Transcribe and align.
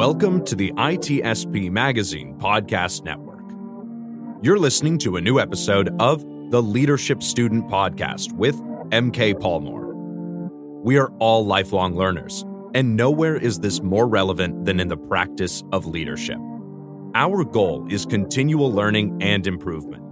Welcome 0.00 0.46
to 0.46 0.56
the 0.56 0.72
ITSP 0.78 1.70
Magazine 1.70 2.34
Podcast 2.38 3.04
Network. 3.04 3.44
You're 4.42 4.58
listening 4.58 4.96
to 5.00 5.16
a 5.16 5.20
new 5.20 5.38
episode 5.38 5.94
of 6.00 6.24
the 6.50 6.62
Leadership 6.62 7.22
Student 7.22 7.68
Podcast 7.68 8.32
with 8.32 8.56
MK 8.92 9.34
Palmore. 9.34 9.92
We 10.82 10.96
are 10.96 11.10
all 11.18 11.44
lifelong 11.44 11.96
learners, 11.96 12.46
and 12.72 12.96
nowhere 12.96 13.36
is 13.36 13.58
this 13.60 13.82
more 13.82 14.08
relevant 14.08 14.64
than 14.64 14.80
in 14.80 14.88
the 14.88 14.96
practice 14.96 15.62
of 15.70 15.84
leadership. 15.84 16.38
Our 17.14 17.44
goal 17.44 17.86
is 17.90 18.06
continual 18.06 18.72
learning 18.72 19.18
and 19.22 19.46
improvement. 19.46 20.02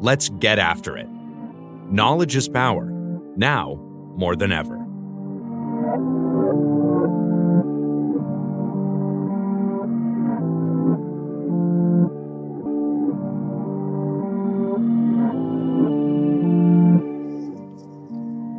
Let's 0.00 0.30
get 0.30 0.58
after 0.58 0.96
it. 0.96 1.06
Knowledge 1.88 2.34
is 2.34 2.48
power, 2.48 2.90
now 3.36 3.76
more 4.16 4.34
than 4.34 4.50
ever. 4.50 4.77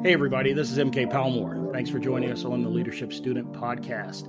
Hey, 0.09 0.13
everybody, 0.13 0.54
this 0.54 0.72
is 0.72 0.80
MK 0.80 1.12
Palmore. 1.12 1.72
Thanks 1.72 1.91
for 1.91 1.99
joining 1.99 2.31
us 2.31 2.44
on 2.44 2.63
the 2.63 2.70
Leadership 2.70 3.13
Student 3.13 3.54
Podcast. 3.54 4.23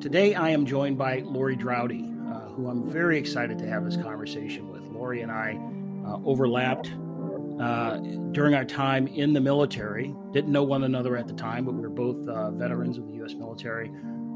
Today, 0.00 0.34
I 0.34 0.48
am 0.48 0.64
joined 0.64 0.96
by 0.96 1.20
Loree 1.20 1.60
Draude, 1.60 2.00
uh, 2.32 2.48
who 2.54 2.70
I'm 2.70 2.90
very 2.90 3.18
excited 3.18 3.58
to 3.58 3.66
have 3.66 3.84
this 3.84 3.98
conversation 3.98 4.70
with. 4.70 4.80
Loree 4.84 5.22
and 5.22 5.30
I 5.30 5.60
uh, 6.08 6.20
overlapped 6.24 6.86
uh, 7.60 7.98
during 8.32 8.54
our 8.54 8.64
time 8.64 9.08
in 9.08 9.34
the 9.34 9.42
military. 9.42 10.14
Didn't 10.32 10.52
know 10.52 10.64
one 10.64 10.84
another 10.84 11.18
at 11.18 11.28
the 11.28 11.34
time, 11.34 11.66
but 11.66 11.74
we 11.74 11.82
were 11.82 11.90
both 11.90 12.26
uh, 12.26 12.52
veterans 12.52 12.96
of 12.96 13.06
the 13.06 13.12
U.S. 13.16 13.34
military. 13.34 13.90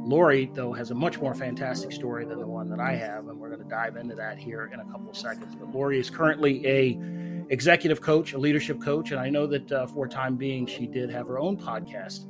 Loree, 0.07 0.55
though, 0.55 0.75
has 0.75 0.91
a 0.91 0.95
much 0.95 1.19
more 1.19 1.35
fantastic 1.35 1.93
story 1.93 2.27
than 2.27 2.41
the 2.41 2.47
one 2.47 2.69
that 2.69 2.79
I 2.79 2.95
have, 2.97 3.29
and 3.29 3.41
we're 3.41 3.49
going 3.49 3.63
to 3.63 3.69
dive 3.71 3.97
into 3.97 4.17
that 4.17 4.37
here 4.37 4.71
in 4.71 4.81
a 4.81 4.85
couple 4.85 5.09
of 5.09 5.17
seconds. 5.17 5.57
But 5.59 5.73
Loree 5.73 5.99
is 5.99 6.11
currently 6.11 6.67
a 6.67 6.99
executive 7.51 8.01
coach, 8.01 8.33
a 8.33 8.39
leadership 8.39 8.81
coach, 8.81 9.11
and 9.11 9.21
I 9.21 9.29
know 9.29 9.47
that 9.47 9.73
uh, 9.73 9.87
for 9.87 10.09
time 10.09 10.37
being, 10.37 10.67
she 10.67 10.87
did 10.87 11.11
have 11.11 11.27
her 11.29 11.39
own 11.39 11.57
podcast 11.57 12.27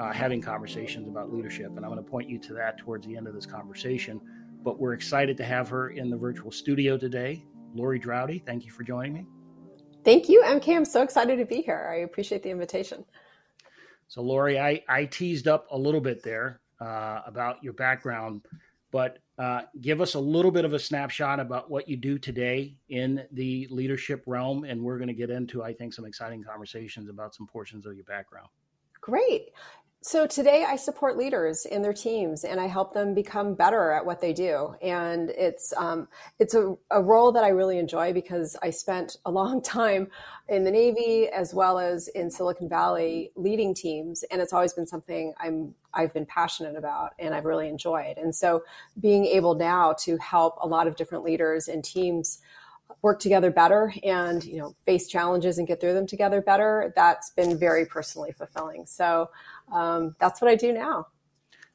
uh, 0.00 0.12
having 0.12 0.40
conversations 0.40 1.08
about 1.08 1.32
leadership, 1.32 1.68
and 1.76 1.84
I'm 1.84 1.92
going 1.92 2.02
to 2.02 2.10
point 2.10 2.28
you 2.28 2.38
to 2.40 2.54
that 2.54 2.78
towards 2.78 3.06
the 3.06 3.16
end 3.16 3.26
of 3.26 3.34
this 3.34 3.46
conversation. 3.46 4.20
But 4.62 4.78
we're 4.78 4.94
excited 4.94 5.36
to 5.36 5.44
have 5.44 5.68
her 5.68 5.90
in 5.90 6.10
the 6.10 6.16
virtual 6.16 6.50
studio 6.50 6.96
today. 6.96 7.44
Loree 7.76 8.02
Draude, 8.02 8.44
thank 8.46 8.64
you 8.64 8.72
for 8.72 8.82
joining 8.82 9.12
me. 9.12 9.26
Thank 10.04 10.28
you, 10.28 10.42
MK. 10.42 10.76
I'm 10.76 10.84
so 10.84 11.02
excited 11.02 11.38
to 11.38 11.44
be 11.44 11.62
here. 11.62 11.90
I 11.90 12.02
appreciate 12.02 12.42
the 12.42 12.50
invitation. 12.50 13.04
So, 14.08 14.22
Loree, 14.22 14.60
I, 14.60 14.82
I 14.88 15.06
teased 15.06 15.48
up 15.48 15.66
a 15.70 15.78
little 15.78 16.00
bit 16.00 16.22
there 16.22 16.60
uh, 16.80 17.20
about 17.26 17.62
your 17.62 17.72
background, 17.72 18.42
but 18.90 19.18
uh, 19.38 19.62
give 19.80 20.00
us 20.00 20.14
a 20.14 20.20
little 20.20 20.50
bit 20.50 20.64
of 20.64 20.74
a 20.74 20.78
snapshot 20.78 21.40
about 21.40 21.70
what 21.70 21.88
you 21.88 21.96
do 21.96 22.18
today 22.18 22.76
in 22.88 23.24
the 23.32 23.66
leadership 23.70 24.22
realm. 24.26 24.64
And 24.64 24.82
we're 24.82 24.98
going 24.98 25.08
to 25.08 25.14
get 25.14 25.30
into, 25.30 25.62
I 25.62 25.72
think, 25.72 25.92
some 25.92 26.04
exciting 26.04 26.44
conversations 26.44 27.08
about 27.08 27.34
some 27.34 27.46
portions 27.46 27.84
of 27.86 27.94
your 27.94 28.04
background. 28.04 28.48
Great. 29.00 29.50
So 30.06 30.26
today 30.26 30.66
I 30.68 30.76
support 30.76 31.16
leaders 31.16 31.64
in 31.64 31.80
their 31.80 31.94
teams 31.94 32.44
and 32.44 32.60
I 32.60 32.66
help 32.66 32.92
them 32.92 33.14
become 33.14 33.54
better 33.54 33.90
at 33.90 34.04
what 34.04 34.20
they 34.20 34.34
do. 34.34 34.74
And 34.82 35.30
it's 35.30 35.72
um, 35.78 36.08
it's 36.38 36.52
a, 36.52 36.76
a, 36.90 37.02
role 37.02 37.32
that 37.32 37.42
I 37.42 37.48
really 37.48 37.78
enjoy 37.78 38.12
because 38.12 38.54
I 38.62 38.68
spent 38.68 39.16
a 39.24 39.30
long 39.30 39.62
time 39.78 40.08
in 40.50 40.62
the 40.62 40.70
Navy 40.70 41.28
as 41.28 41.54
well 41.54 41.78
as 41.78 42.08
in 42.08 42.30
Silicon 42.30 42.68
Valley 42.68 43.32
leading 43.34 43.72
teams, 43.72 44.24
and 44.24 44.42
it's 44.42 44.52
always 44.52 44.74
been 44.74 44.86
something 44.86 45.32
I'm 45.40 45.74
I've 45.94 46.12
been 46.12 46.26
passionate 46.26 46.76
about 46.76 47.14
and 47.18 47.34
I've 47.34 47.46
really 47.46 47.70
enjoyed. 47.70 48.18
And 48.18 48.34
so 48.34 48.62
being 49.00 49.24
able 49.24 49.54
now 49.54 49.94
to 50.00 50.18
help 50.18 50.58
a 50.60 50.68
lot 50.68 50.86
of 50.86 50.96
different 50.96 51.24
leaders 51.24 51.66
and 51.66 51.82
teams 51.82 52.42
work 53.02 53.18
together 53.18 53.50
better 53.50 53.92
and 54.02 54.44
you 54.44 54.56
know 54.56 54.74
face 54.86 55.08
challenges 55.08 55.58
and 55.58 55.66
get 55.66 55.80
through 55.80 55.92
them 55.94 56.06
together 56.06 56.40
better 56.40 56.92
that's 56.96 57.30
been 57.30 57.58
very 57.58 57.84
personally 57.84 58.32
fulfilling 58.32 58.86
so 58.86 59.28
um, 59.72 60.14
that's 60.20 60.40
what 60.40 60.50
i 60.50 60.54
do 60.54 60.72
now 60.72 61.06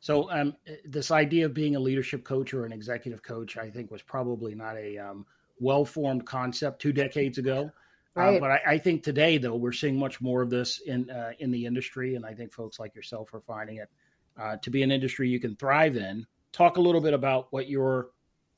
so 0.01 0.31
um, 0.31 0.55
this 0.85 1.11
idea 1.11 1.45
of 1.45 1.53
being 1.53 1.75
a 1.75 1.79
leadership 1.79 2.23
coach 2.23 2.53
or 2.53 2.65
an 2.65 2.71
executive 2.71 3.21
coach 3.23 3.57
i 3.57 3.69
think 3.69 3.91
was 3.91 4.01
probably 4.01 4.55
not 4.55 4.77
a 4.77 4.97
um, 4.97 5.25
well-formed 5.59 6.25
concept 6.25 6.81
two 6.81 6.93
decades 6.93 7.37
ago 7.37 7.71
uh, 8.17 8.21
right. 8.21 8.37
Uh, 8.37 8.39
but 8.39 8.51
I, 8.51 8.61
I, 8.67 8.77
think 8.77 9.03
today 9.03 9.37
though 9.37 9.55
we're 9.55 9.71
seeing 9.71 9.97
much 9.97 10.19
more 10.19 10.41
of 10.41 10.49
this 10.49 10.81
in 10.85 11.09
uh, 11.09 11.31
in 11.39 11.51
the 11.51 11.65
industry 11.65 12.15
and 12.15 12.25
i 12.25 12.33
think 12.33 12.51
folks 12.51 12.79
like 12.79 12.95
yourself 12.95 13.33
are 13.33 13.41
finding 13.41 13.77
it 13.77 13.89
uh, 14.37 14.57
to 14.57 14.69
be 14.69 14.83
an 14.83 14.91
industry 14.91 15.29
you 15.29 15.39
can 15.39 15.55
thrive 15.55 15.95
in 15.95 16.25
talk 16.51 16.77
a 16.77 16.81
little 16.81 17.01
bit 17.01 17.13
about 17.13 17.47
what 17.51 17.69
your 17.69 18.09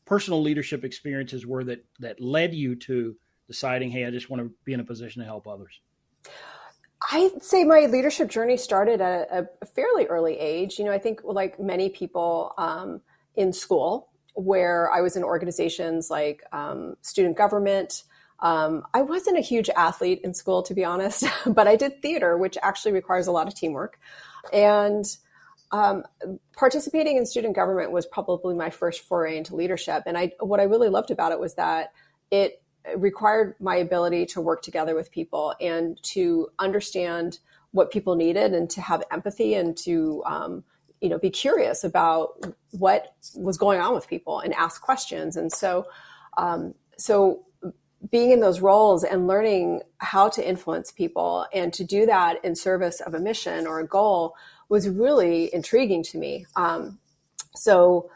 personal 0.05 0.41
leadership 0.41 0.83
experiences 0.83 1.45
were 1.45 1.63
that 1.63 1.85
that 1.99 2.19
led 2.19 2.53
you 2.53 2.75
to 2.75 3.15
deciding, 3.47 3.91
hey, 3.91 4.05
I 4.05 4.11
just 4.11 4.29
want 4.29 4.43
to 4.43 4.51
be 4.63 4.73
in 4.73 4.79
a 4.79 4.83
position 4.83 5.21
to 5.21 5.25
help 5.25 5.47
others? 5.47 5.81
I'd 7.11 7.43
say 7.43 7.65
my 7.65 7.87
leadership 7.87 8.29
journey 8.29 8.55
started 8.55 9.01
at 9.01 9.27
a, 9.61 9.65
fairly 9.65 10.05
early 10.05 10.37
age. 10.39 10.79
You 10.79 10.85
know, 10.85 10.91
I 10.91 10.97
think 10.97 11.21
like 11.23 11.59
many 11.59 11.89
people 11.89 12.53
um, 12.57 13.01
in 13.35 13.51
school, 13.51 14.07
where 14.33 14.89
I 14.91 15.01
was 15.01 15.17
in 15.17 15.23
organizations 15.23 16.09
like 16.09 16.41
um, 16.53 16.95
student 17.01 17.35
government. 17.37 18.03
Um, 18.39 18.83
I 18.93 19.01
wasn't 19.01 19.37
a 19.37 19.41
huge 19.41 19.69
athlete 19.69 20.21
in 20.23 20.33
school, 20.33 20.63
to 20.63 20.73
be 20.73 20.85
honest, 20.85 21.25
but 21.45 21.67
I 21.67 21.75
did 21.75 22.01
theater, 22.01 22.37
which 22.37 22.57
actually 22.61 22.93
requires 22.93 23.27
a 23.27 23.31
lot 23.31 23.47
of 23.47 23.55
teamwork. 23.55 23.99
And 24.53 25.05
um, 25.71 26.03
participating 26.55 27.17
in 27.17 27.25
student 27.25 27.55
government 27.55 27.91
was 27.91 28.05
probably 28.05 28.55
my 28.55 28.69
first 28.69 29.01
foray 29.01 29.37
into 29.37 29.55
leadership. 29.55 30.03
And 30.05 30.17
I, 30.17 30.31
what 30.39 30.61
I 30.61 30.63
really 30.63 30.89
loved 30.89 31.11
about 31.11 31.33
it 31.33 31.39
was 31.39 31.55
that 31.55 31.91
it 32.31 32.60
required 32.95 33.55
my 33.59 33.75
ability 33.75 34.25
to 34.27 34.41
work 34.41 34.61
together 34.61 34.95
with 34.95 35.11
people 35.11 35.53
and 35.61 36.01
to 36.03 36.49
understand 36.59 37.39
what 37.71 37.91
people 37.91 38.15
needed 38.15 38.53
and 38.53 38.69
to 38.69 38.81
have 38.81 39.03
empathy 39.11 39.53
and 39.53 39.77
to, 39.77 40.23
um, 40.25 40.63
you 40.99 41.09
know, 41.09 41.17
be 41.17 41.29
curious 41.29 41.83
about 41.83 42.33
what 42.71 43.13
was 43.35 43.57
going 43.57 43.79
on 43.79 43.93
with 43.93 44.07
people 44.07 44.39
and 44.39 44.53
ask 44.53 44.81
questions. 44.81 45.37
And 45.37 45.51
so, 45.51 45.85
um, 46.37 46.73
so 46.97 47.43
being 48.09 48.31
in 48.31 48.39
those 48.39 48.61
roles 48.61 49.03
and 49.03 49.27
learning 49.27 49.81
how 49.99 50.27
to 50.29 50.47
influence 50.47 50.91
people 50.91 51.45
and 51.53 51.71
to 51.73 51.83
do 51.83 52.05
that 52.07 52.43
in 52.43 52.55
service 52.55 52.99
of 52.99 53.13
a 53.13 53.19
mission 53.19 53.67
or 53.67 53.79
a 53.79 53.87
goal 53.87 54.35
was 54.69 54.89
really 54.89 55.53
intriguing 55.53 56.01
to 56.03 56.17
me. 56.17 56.45
Um, 56.55 56.97
so 57.55 58.09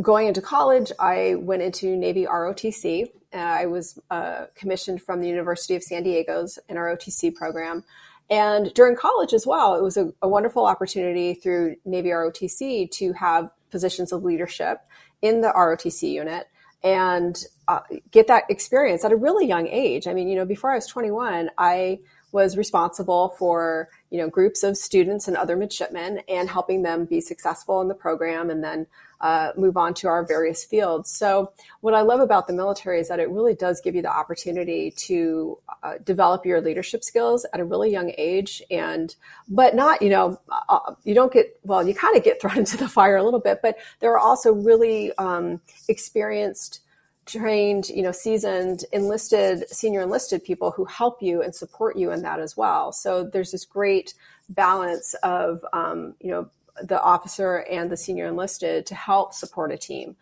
going 0.00 0.28
into 0.28 0.40
college, 0.40 0.92
I 0.98 1.34
went 1.36 1.62
into 1.62 1.96
Navy 1.96 2.26
ROTC. 2.26 3.10
Uh, 3.32 3.36
I 3.36 3.66
was 3.66 3.98
uh, 4.10 4.46
commissioned 4.54 5.02
from 5.02 5.20
the 5.20 5.28
University 5.28 5.74
of 5.74 5.82
San 5.82 6.02
Diego's 6.02 6.58
NROTC 6.70 7.34
program. 7.34 7.84
And 8.30 8.72
during 8.74 8.94
college 8.96 9.32
as 9.32 9.46
well, 9.46 9.74
it 9.74 9.82
was 9.82 9.96
a, 9.96 10.12
a 10.22 10.28
wonderful 10.28 10.66
opportunity 10.66 11.34
through 11.34 11.76
Navy 11.84 12.10
ROTC 12.10 12.90
to 12.92 13.12
have 13.14 13.50
positions 13.70 14.12
of 14.12 14.22
leadership 14.22 14.80
in 15.22 15.40
the 15.40 15.48
ROTC 15.48 16.10
unit 16.10 16.46
and 16.82 17.44
uh, 17.66 17.80
get 18.10 18.28
that 18.28 18.44
experience 18.48 19.04
at 19.04 19.12
a 19.12 19.16
really 19.16 19.46
young 19.46 19.66
age. 19.66 20.06
I 20.06 20.14
mean, 20.14 20.28
you 20.28 20.36
know, 20.36 20.44
before 20.44 20.70
I 20.70 20.76
was 20.76 20.86
21, 20.86 21.50
I 21.58 22.00
was 22.32 22.56
responsible 22.56 23.34
for 23.38 23.88
you 24.10 24.18
know 24.18 24.28
groups 24.28 24.62
of 24.62 24.76
students 24.76 25.28
and 25.28 25.36
other 25.36 25.56
midshipmen 25.56 26.20
and 26.28 26.48
helping 26.48 26.82
them 26.82 27.06
be 27.06 27.20
successful 27.20 27.80
in 27.80 27.88
the 27.88 27.94
program 27.94 28.50
and 28.50 28.62
then 28.62 28.86
uh, 29.20 29.52
move 29.56 29.76
on 29.76 29.94
to 29.94 30.08
our 30.08 30.24
various 30.24 30.64
fields 30.64 31.10
so 31.10 31.52
what 31.80 31.94
i 31.94 32.00
love 32.00 32.20
about 32.20 32.46
the 32.46 32.52
military 32.52 33.00
is 33.00 33.08
that 33.08 33.20
it 33.20 33.28
really 33.30 33.54
does 33.54 33.80
give 33.80 33.94
you 33.94 34.02
the 34.02 34.10
opportunity 34.10 34.90
to 34.90 35.58
uh, 35.82 35.94
develop 36.04 36.44
your 36.46 36.60
leadership 36.60 37.02
skills 37.02 37.46
at 37.52 37.60
a 37.60 37.64
really 37.64 37.90
young 37.90 38.12
age 38.18 38.62
and 38.70 39.16
but 39.48 39.74
not 39.74 40.00
you 40.02 40.10
know 40.10 40.38
uh, 40.50 40.60
uh 40.68 40.94
you 41.04 41.14
don't 41.14 41.32
get 41.32 41.58
well 41.64 41.86
you 41.86 41.94
kind 41.94 42.16
of 42.16 42.24
get 42.24 42.40
thrown 42.40 42.58
into 42.58 42.76
the 42.76 42.88
fire 42.88 43.16
a 43.16 43.24
little 43.24 43.40
bit 43.40 43.60
but 43.62 43.76
there 44.00 44.12
are 44.12 44.18
also 44.18 44.52
really 44.52 45.12
um, 45.18 45.60
experienced 45.88 46.80
trained, 47.28 47.90
you 47.90 48.02
know, 48.02 48.10
seasoned, 48.10 48.84
enlisted, 48.92 49.68
senior 49.68 50.00
enlisted 50.00 50.42
people 50.42 50.70
who 50.70 50.84
help 50.86 51.22
you 51.22 51.42
and 51.42 51.54
support 51.54 51.96
you 51.96 52.10
in 52.10 52.22
that 52.22 52.40
as 52.40 52.56
well. 52.56 52.90
So 52.90 53.22
there's 53.22 53.52
this 53.52 53.64
great 53.64 54.14
balance 54.48 55.14
of, 55.22 55.64
um, 55.72 56.14
you 56.20 56.30
know, 56.30 56.48
the 56.82 57.00
officer 57.00 57.64
and 57.70 57.90
the 57.90 57.96
senior 57.96 58.26
enlisted 58.26 58.86
to 58.86 58.94
help 58.94 59.32
support 59.32 59.72
a 59.72 59.76
team. 59.76 60.16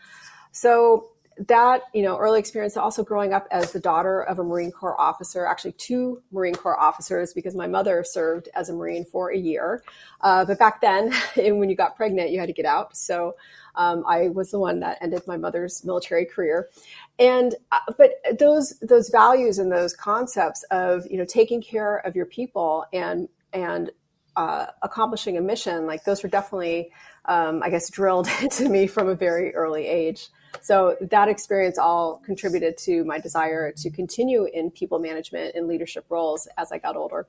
So 0.53 1.11
that 1.38 1.82
you 1.93 2.03
know 2.03 2.17
early 2.17 2.38
experience 2.38 2.76
also 2.76 3.05
growing 3.05 3.35
up 3.35 3.47
as 3.50 3.73
the 3.73 3.81
daughter 3.81 4.23
of 4.23 4.38
a 4.38 4.44
marine 4.44 4.73
corps 4.73 4.99
officer 4.99 5.44
actually 5.44 5.73
two 5.73 6.23
marine 6.32 6.55
corps 6.55 6.81
officers 6.81 7.35
because 7.35 7.55
my 7.55 7.67
mother 7.67 8.03
served 8.06 8.49
as 8.55 8.70
a 8.70 8.73
marine 8.73 9.05
for 9.05 9.31
a 9.31 9.37
year. 9.37 9.82
Uh, 10.23 10.44
but 10.47 10.58
back 10.58 10.81
then 10.81 11.12
when 11.37 11.69
you 11.69 11.76
got 11.76 11.94
pregnant 11.97 12.31
you 12.31 12.41
had 12.41 12.47
to 12.47 12.55
get 12.55 12.64
out. 12.64 12.97
So 12.97 13.37
um, 13.75 14.05
I 14.06 14.29
was 14.29 14.50
the 14.50 14.59
one 14.59 14.81
that 14.81 14.99
ended 15.02 15.23
my 15.26 15.37
mother's 15.37 15.85
military 15.85 16.25
career, 16.25 16.70
and 17.19 17.55
uh, 17.70 17.81
but 17.99 18.12
those 18.38 18.79
those 18.81 19.11
values 19.11 19.59
and 19.59 19.70
those 19.70 19.94
concepts 19.94 20.64
of 20.70 21.06
you 21.11 21.19
know 21.19 21.26
taking 21.26 21.61
care 21.61 21.99
of 21.99 22.17
your 22.17 22.26
people 22.26 22.87
and 22.94 23.29
and 23.52 23.91
uh, 24.37 24.67
accomplishing 24.83 25.37
a 25.37 25.41
mission, 25.41 25.87
like 25.87 26.05
those 26.05 26.23
were 26.23 26.29
definitely, 26.29 26.93
um, 27.25 27.62
I 27.62 27.71
guess, 27.71 27.91
drilled 27.91 28.29
into 28.43 28.69
me 28.69 28.87
from 28.87 29.09
a 29.09 29.15
very 29.15 29.55
early 29.55 29.87
age. 29.87 30.29
So 30.61 30.97
that 31.00 31.29
experience 31.29 31.79
all 31.79 32.23
contributed 32.25 32.79
to 32.79 33.05
my 33.05 33.19
desire 33.19 33.73
to 33.73 33.91
continue 33.91 34.47
in 34.47 34.71
people 34.71 34.99
management 34.99 35.55
and 35.55 35.67
leadership 35.67 36.06
roles 36.09 36.49
as 36.56 36.73
I 36.73 36.79
got 36.79 36.97
older. 36.97 37.27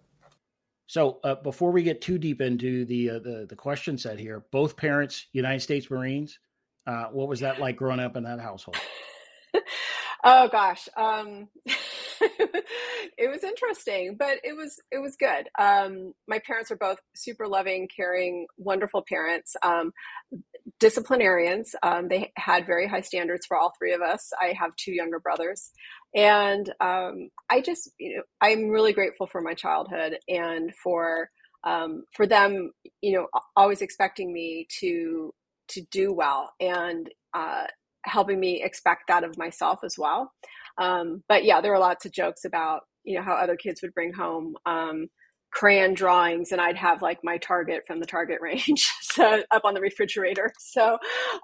So 0.85 1.19
uh, 1.23 1.35
before 1.35 1.71
we 1.71 1.83
get 1.83 2.01
too 2.01 2.17
deep 2.17 2.39
into 2.39 2.85
the, 2.85 3.09
uh, 3.09 3.19
the, 3.19 3.45
the 3.49 3.55
question 3.55 3.97
set 3.97 4.19
here, 4.19 4.45
both 4.51 4.77
parents 4.77 5.27
United 5.33 5.59
States 5.59 5.89
Marines. 5.91 6.39
Uh, 6.85 7.07
what 7.11 7.27
was 7.27 7.41
that 7.41 7.59
like 7.59 7.75
growing 7.75 7.99
up 7.99 8.15
in 8.15 8.23
that 8.23 8.39
household? 8.39 8.77
oh 10.23 10.47
gosh, 10.47 10.87
um, 10.95 11.49
it 13.17 13.29
was 13.29 13.43
interesting, 13.43 14.15
but 14.17 14.37
it 14.43 14.55
was 14.55 14.79
it 14.91 14.99
was 14.99 15.15
good. 15.17 15.47
Um, 15.59 16.13
my 16.27 16.39
parents 16.45 16.69
were 16.69 16.77
both 16.77 16.99
super 17.15 17.47
loving, 17.47 17.87
caring, 17.95 18.47
wonderful 18.57 19.03
parents. 19.07 19.55
Um, 19.63 19.91
disciplinarians. 20.79 21.75
Um, 21.83 22.07
they 22.07 22.31
had 22.37 22.65
very 22.65 22.87
high 22.87 23.01
standards 23.01 23.45
for 23.45 23.57
all 23.57 23.73
three 23.77 23.93
of 23.93 24.01
us. 24.01 24.31
I 24.41 24.53
have 24.59 24.75
two 24.75 24.91
younger 24.91 25.19
brothers, 25.19 25.71
and 26.15 26.69
um, 26.79 27.29
I 27.49 27.61
just 27.61 27.91
you 27.99 28.17
know 28.17 28.23
I'm 28.41 28.69
really 28.69 28.93
grateful 28.93 29.27
for 29.27 29.41
my 29.41 29.53
childhood 29.53 30.17
and 30.27 30.73
for 30.75 31.29
um, 31.63 32.03
for 32.13 32.27
them 32.27 32.71
you 33.01 33.13
know 33.13 33.27
always 33.55 33.81
expecting 33.81 34.33
me 34.33 34.67
to 34.79 35.33
to 35.69 35.81
do 35.91 36.13
well 36.13 36.51
and 36.59 37.09
uh, 37.33 37.65
helping 38.05 38.39
me 38.39 38.63
expect 38.63 39.03
that 39.07 39.23
of 39.23 39.37
myself 39.37 39.79
as 39.83 39.97
well. 39.97 40.31
Um, 40.77 41.23
but 41.27 41.43
yeah, 41.43 41.61
there 41.61 41.71
were 41.71 41.79
lots 41.79 42.05
of 42.05 42.11
jokes 42.11 42.45
about 42.45 42.81
you 43.07 43.15
know 43.15 43.23
how 43.23 43.33
other 43.33 43.55
kids 43.55 43.81
would 43.81 43.93
bring 43.93 44.13
home 44.13 44.55
um, 44.65 45.07
crayon 45.51 45.93
drawings, 45.93 46.51
and 46.51 46.59
I'd 46.59 46.75
have 46.75 47.01
like 47.01 47.19
my 47.23 47.37
target 47.37 47.83
from 47.87 47.99
the 47.99 48.05
Target 48.05 48.39
range 48.41 48.85
so 49.01 49.43
up 49.51 49.63
on 49.65 49.73
the 49.73 49.81
refrigerator. 49.81 50.51
So, 50.59 50.97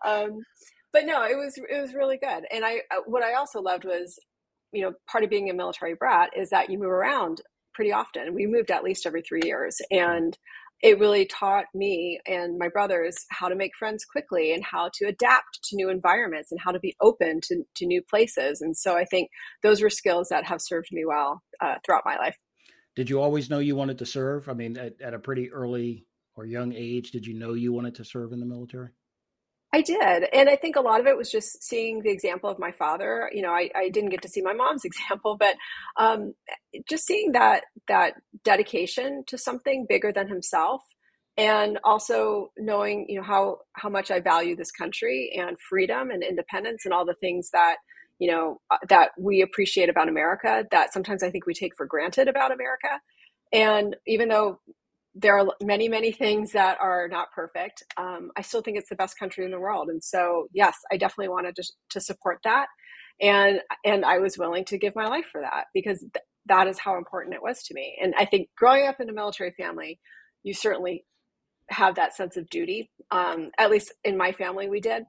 um, 0.06 0.42
but 0.92 1.06
no, 1.06 1.24
it 1.24 1.38
was 1.38 1.58
it 1.58 1.82
was 1.82 1.96
really 1.96 2.18
good. 2.18 2.44
And 2.52 2.66
I 2.66 2.82
uh, 2.92 3.02
what 3.08 3.24
I 3.24 3.34
also 3.34 3.62
loved 3.62 3.86
was 3.86 4.20
you 4.74 4.82
know 4.84 4.92
part 5.10 5.24
of 5.24 5.30
being 5.30 5.50
a 5.50 5.54
military 5.54 5.96
brat 5.96 6.32
is 6.38 6.50
that 6.50 6.70
you 6.70 6.78
move 6.78 6.92
around 6.92 7.42
pretty 7.74 7.94
often. 7.94 8.36
We 8.36 8.46
moved 8.46 8.70
at 8.70 8.84
least 8.84 9.08
every 9.08 9.22
three 9.22 9.42
years, 9.46 9.78
and 9.90 10.38
it 10.84 11.00
really 11.00 11.26
taught 11.26 11.66
me 11.74 12.20
and 12.28 12.58
my 12.60 12.68
brothers 12.68 13.26
how 13.30 13.48
to 13.48 13.56
make 13.56 13.72
friends 13.74 14.04
quickly 14.04 14.54
and 14.54 14.66
how 14.66 14.90
to 14.94 15.06
adapt 15.06 15.64
to 15.64 15.78
new 15.78 15.90
environments 15.90 16.52
and 16.52 16.60
how 16.60 16.72
to 16.72 16.80
be 16.80 16.94
open 17.00 17.40
to, 17.42 17.64
to 17.78 17.86
new 17.86 18.02
places. 18.02 18.60
And 18.60 18.76
so 18.76 18.98
I 18.98 19.06
think 19.06 19.30
those 19.64 19.82
were 19.82 19.90
skills 19.90 20.28
that 20.30 20.46
have 20.46 20.62
served 20.62 20.90
me 20.92 21.06
well 21.06 21.42
uh, 21.62 21.76
throughout 21.86 22.04
my 22.06 22.18
life. 22.18 22.36
Did 22.98 23.10
you 23.10 23.22
always 23.22 23.50
know 23.50 23.60
you 23.60 23.78
wanted 23.78 24.00
to 24.00 24.06
serve? 24.06 24.50
I 24.50 24.54
mean, 24.54 24.78
at, 24.78 25.02
at 25.02 25.14
a 25.14 25.20
pretty 25.20 25.52
early 25.52 26.06
or 26.36 26.46
young 26.46 26.74
age, 26.74 27.12
did 27.12 27.26
you 27.26 27.34
know 27.34 27.54
you 27.54 27.72
wanted 27.72 27.96
to 27.96 28.04
serve 28.04 28.34
in 28.34 28.42
the 28.42 28.46
military? 28.46 28.90
I 29.74 29.82
did. 29.82 30.26
And 30.32 30.50
I 30.50 30.56
think 30.56 30.76
a 30.76 30.82
lot 30.82 31.00
of 31.00 31.08
it 31.08 31.18
was 31.18 31.32
just 31.32 31.64
seeing 31.64 32.04
the 32.04 32.12
example 32.12 32.48
of 32.48 32.60
my 32.60 32.72
father. 32.72 33.30
You 33.34 33.42
know, 33.42 33.50
I, 33.50 33.72
I 33.76 33.90
didn't 33.90 34.12
get 34.12 34.22
to 34.22 34.28
see 34.30 34.42
my 34.42 34.54
mom's 34.54 34.86
example, 34.86 35.36
but 35.36 35.56
um, 35.98 36.36
just 36.88 37.06
seeing 37.06 37.32
that 37.32 37.64
that 37.88 38.14
dedication 38.44 39.24
to 39.28 39.38
something 39.38 39.88
bigger 39.90 40.12
than 40.12 40.28
himself 40.28 40.84
and 41.36 41.80
also 41.84 42.52
knowing, 42.58 43.08
you 43.10 43.18
know, 43.18 43.24
how 43.24 43.58
how 43.74 43.90
much 43.90 44.12
I 44.12 44.20
value 44.20 44.56
this 44.56 44.72
country 44.72 45.34
and 45.36 45.58
freedom 45.70 46.12
and 46.12 46.24
independence 46.24 46.86
and 46.86 46.94
all 46.94 47.06
the 47.06 47.16
things 47.16 47.50
that 47.52 47.78
you 48.20 48.30
know 48.32 48.62
uh, 48.70 48.78
that 48.90 49.12
we 49.18 49.42
appreciate 49.42 49.90
about 49.90 50.08
America 50.08 50.66
that 50.70 50.94
sometimes 50.94 51.24
I 51.24 51.32
think 51.32 51.48
we 51.48 51.56
take 51.56 51.76
for 51.76 51.88
granted 51.88 52.28
about 52.28 52.52
America. 52.52 53.02
And 53.52 53.96
even 54.06 54.30
though 54.30 54.60
there 55.16 55.38
are 55.38 55.48
many 55.62 55.90
many 55.90 56.12
things 56.12 56.52
that 56.54 56.78
are 56.82 57.08
not 57.10 57.32
perfect. 57.34 57.84
Um, 57.98 58.32
i 58.38 58.42
still 58.42 58.62
think 58.62 58.78
it's 58.78 58.90
the 58.90 58.96
best 58.96 59.18
country 59.20 59.46
in 59.46 59.52
the 59.52 59.60
world. 59.60 59.90
And 59.90 60.04
so 60.04 60.48
yes 60.54 60.76
i 60.92 60.98
definitely 60.98 61.30
wanted 61.30 61.56
to, 61.58 61.64
to 61.92 62.02
support 62.02 62.40
that. 62.44 62.68
And 63.22 63.62
and 63.86 64.06
i 64.06 64.20
was 64.20 64.38
willing 64.38 64.66
to 64.66 64.78
give 64.78 64.96
my 64.96 65.08
life 65.08 65.28
for 65.32 65.42
that 65.42 65.66
because 65.74 66.00
th- 66.00 66.26
that 66.48 66.68
is 66.68 66.80
how 66.80 66.98
important 66.98 67.36
it 67.36 67.44
was 67.44 67.64
to 67.64 67.74
me. 67.74 67.98
And 68.02 68.14
i 68.18 68.26
think 68.26 68.50
growing 68.58 68.88
up 68.88 69.00
in 69.00 69.10
a 69.10 69.14
military 69.14 69.52
family 69.58 70.00
you 70.44 70.54
certainly 70.54 71.06
have 71.70 71.96
that 71.96 72.16
sense 72.16 72.38
of 72.38 72.50
duty 72.50 72.92
um, 73.12 73.52
at 73.60 73.72
least 73.72 73.94
in 74.04 74.18
my 74.18 74.32
family 74.34 74.70
we 74.70 74.82
did. 74.82 75.04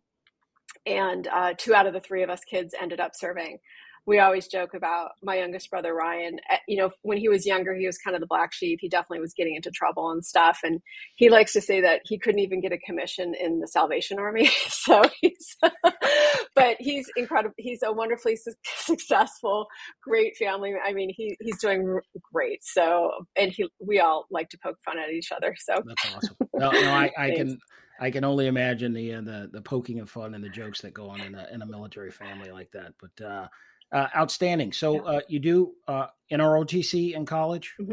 And 0.86 1.28
uh, 1.28 1.54
two 1.58 1.74
out 1.74 1.86
of 1.86 1.94
the 1.94 2.00
three 2.00 2.22
of 2.22 2.30
us 2.30 2.40
kids 2.44 2.74
ended 2.80 3.00
up 3.00 3.12
serving 3.14 3.58
we 4.06 4.18
always 4.18 4.46
joke 4.46 4.74
about 4.74 5.12
my 5.22 5.36
youngest 5.36 5.70
brother 5.70 5.94
Ryan. 5.94 6.38
Eh, 6.50 6.58
you 6.68 6.76
know, 6.76 6.90
when 7.02 7.18
he 7.18 7.28
was 7.28 7.46
younger, 7.46 7.74
he 7.74 7.86
was 7.86 7.96
kind 7.98 8.14
of 8.14 8.20
the 8.20 8.26
black 8.26 8.52
sheep. 8.52 8.78
He 8.80 8.88
definitely 8.88 9.20
was 9.20 9.32
getting 9.32 9.54
into 9.54 9.70
trouble 9.70 10.10
and 10.10 10.24
stuff. 10.24 10.60
And 10.62 10.80
he 11.16 11.30
likes 11.30 11.52
to 11.54 11.60
say 11.60 11.80
that 11.80 12.02
he 12.04 12.18
couldn't 12.18 12.40
even 12.40 12.60
get 12.60 12.72
a 12.72 12.78
commission 12.78 13.34
in 13.34 13.60
the 13.60 13.68
Salvation 13.68 14.18
Army. 14.18 14.50
so 14.68 15.02
he's, 15.20 15.56
but 16.54 16.76
he's 16.80 17.10
incredible. 17.16 17.54
He's 17.58 17.82
a 17.82 17.92
wonderfully 17.92 18.36
su- 18.36 18.52
successful, 18.76 19.66
great 20.02 20.36
family. 20.36 20.74
I 20.84 20.92
mean, 20.92 21.10
he 21.14 21.36
he's 21.40 21.58
doing 21.60 21.98
great. 22.32 22.62
So, 22.62 23.10
and 23.36 23.50
he, 23.52 23.68
we 23.80 24.00
all 24.00 24.26
like 24.30 24.50
to 24.50 24.58
poke 24.62 24.78
fun 24.84 24.98
at 24.98 25.10
each 25.10 25.32
other. 25.32 25.54
So 25.58 25.82
that's 25.84 26.14
awesome. 26.14 26.36
No, 26.54 26.70
no 26.70 26.90
I, 26.90 27.10
I 27.16 27.30
can. 27.30 27.58
I 28.00 28.10
can 28.10 28.24
only 28.24 28.48
imagine 28.48 28.92
the, 28.92 29.14
uh, 29.14 29.20
the 29.20 29.50
the 29.52 29.62
poking 29.62 30.00
of 30.00 30.10
fun 30.10 30.34
and 30.34 30.42
the 30.42 30.48
jokes 30.48 30.80
that 30.80 30.92
go 30.92 31.08
on 31.10 31.20
in 31.20 31.36
a 31.36 31.46
in 31.52 31.62
a 31.62 31.66
military 31.66 32.10
family 32.10 32.50
like 32.50 32.72
that. 32.72 32.94
But 33.00 33.24
uh, 33.24 33.46
uh, 33.92 34.08
outstanding. 34.16 34.72
So 34.72 34.94
yeah. 34.94 35.00
uh, 35.00 35.20
you 35.28 35.38
do 35.38 35.72
uh, 35.86 36.06
NROTC 36.30 37.14
in 37.14 37.26
college? 37.26 37.74
Mm-hmm. 37.80 37.92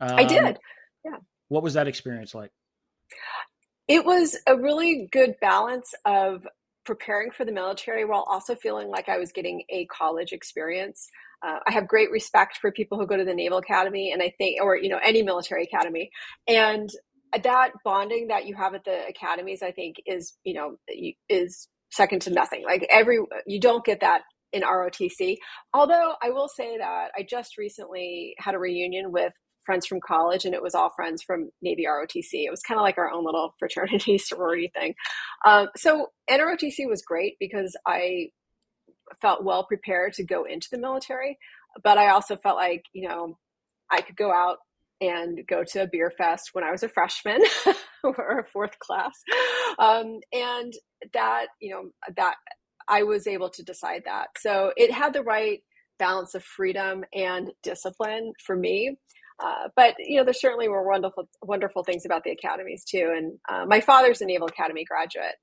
Um, 0.00 0.18
I 0.18 0.24
did. 0.24 0.58
Yeah. 1.04 1.16
What 1.48 1.62
was 1.62 1.74
that 1.74 1.88
experience 1.88 2.34
like? 2.34 2.50
It 3.88 4.04
was 4.04 4.36
a 4.46 4.56
really 4.56 5.08
good 5.12 5.36
balance 5.40 5.94
of 6.04 6.46
preparing 6.84 7.30
for 7.30 7.44
the 7.44 7.52
military 7.52 8.04
while 8.04 8.24
also 8.28 8.54
feeling 8.54 8.88
like 8.88 9.08
I 9.08 9.18
was 9.18 9.32
getting 9.32 9.62
a 9.70 9.86
college 9.86 10.32
experience. 10.32 11.08
Uh, 11.46 11.58
I 11.66 11.72
have 11.72 11.86
great 11.86 12.10
respect 12.10 12.58
for 12.60 12.72
people 12.72 12.98
who 12.98 13.06
go 13.06 13.16
to 13.16 13.24
the 13.24 13.34
Naval 13.34 13.58
Academy, 13.58 14.12
and 14.12 14.22
I 14.22 14.32
think, 14.38 14.60
or 14.62 14.76
you 14.76 14.88
know, 14.88 15.00
any 15.04 15.22
military 15.22 15.64
academy, 15.64 16.10
and 16.48 16.88
that 17.42 17.72
bonding 17.84 18.28
that 18.28 18.46
you 18.46 18.54
have 18.56 18.74
at 18.74 18.84
the 18.84 19.06
academies, 19.06 19.62
I 19.62 19.72
think, 19.72 19.96
is 20.06 20.36
you 20.44 20.54
know, 20.54 20.76
is 21.28 21.68
second 21.90 22.22
to 22.22 22.30
nothing. 22.30 22.64
Like 22.64 22.86
every, 22.90 23.18
you 23.46 23.60
don't 23.60 23.84
get 23.84 24.00
that 24.00 24.22
in 24.56 24.62
ROTC. 24.62 25.36
Although 25.74 26.14
I 26.22 26.30
will 26.30 26.48
say 26.48 26.78
that 26.78 27.10
I 27.16 27.26
just 27.28 27.58
recently 27.58 28.34
had 28.38 28.54
a 28.54 28.58
reunion 28.58 29.12
with 29.12 29.32
friends 29.64 29.86
from 29.86 30.00
college 30.00 30.44
and 30.44 30.54
it 30.54 30.62
was 30.62 30.74
all 30.74 30.90
friends 30.94 31.22
from 31.22 31.50
Navy 31.60 31.86
ROTC. 31.86 32.30
It 32.32 32.50
was 32.50 32.62
kind 32.62 32.78
of 32.78 32.84
like 32.84 32.96
our 32.96 33.10
own 33.10 33.24
little 33.24 33.54
fraternity 33.58 34.16
sorority 34.16 34.70
thing. 34.72 34.94
Um, 35.44 35.68
so 35.76 36.08
NROTC 36.30 36.88
was 36.88 37.02
great 37.02 37.34
because 37.38 37.76
I 37.86 38.28
felt 39.20 39.44
well 39.44 39.64
prepared 39.64 40.14
to 40.14 40.24
go 40.24 40.44
into 40.44 40.68
the 40.70 40.78
military, 40.78 41.38
but 41.82 41.98
I 41.98 42.08
also 42.08 42.36
felt 42.36 42.56
like, 42.56 42.84
you 42.92 43.08
know, 43.08 43.36
I 43.90 44.00
could 44.00 44.16
go 44.16 44.32
out 44.32 44.58
and 45.00 45.40
go 45.46 45.62
to 45.62 45.82
a 45.82 45.86
beer 45.86 46.10
fest 46.16 46.50
when 46.52 46.64
I 46.64 46.70
was 46.70 46.82
a 46.82 46.88
freshman 46.88 47.42
or 48.04 48.40
a 48.40 48.50
fourth 48.50 48.78
class. 48.78 49.14
Um, 49.78 50.20
and 50.32 50.72
that, 51.12 51.48
you 51.60 51.70
know, 51.70 51.90
that 52.16 52.36
I 52.88 53.02
was 53.02 53.26
able 53.26 53.50
to 53.50 53.62
decide 53.62 54.02
that. 54.06 54.28
So 54.38 54.72
it 54.76 54.92
had 54.92 55.12
the 55.12 55.22
right 55.22 55.60
balance 55.98 56.34
of 56.34 56.44
freedom 56.44 57.04
and 57.14 57.50
discipline 57.62 58.32
for 58.44 58.56
me. 58.56 58.96
Uh, 59.42 59.68
but 59.76 59.94
you 59.98 60.18
know, 60.18 60.24
there 60.24 60.32
certainly 60.32 60.68
were 60.68 60.86
wonderful, 60.86 61.28
wonderful 61.42 61.84
things 61.84 62.06
about 62.06 62.24
the 62.24 62.30
academies 62.30 62.84
too. 62.84 63.12
And 63.14 63.38
uh, 63.48 63.66
my 63.66 63.80
father's 63.80 64.20
a 64.22 64.26
Naval 64.26 64.46
Academy 64.46 64.84
graduate, 64.84 65.34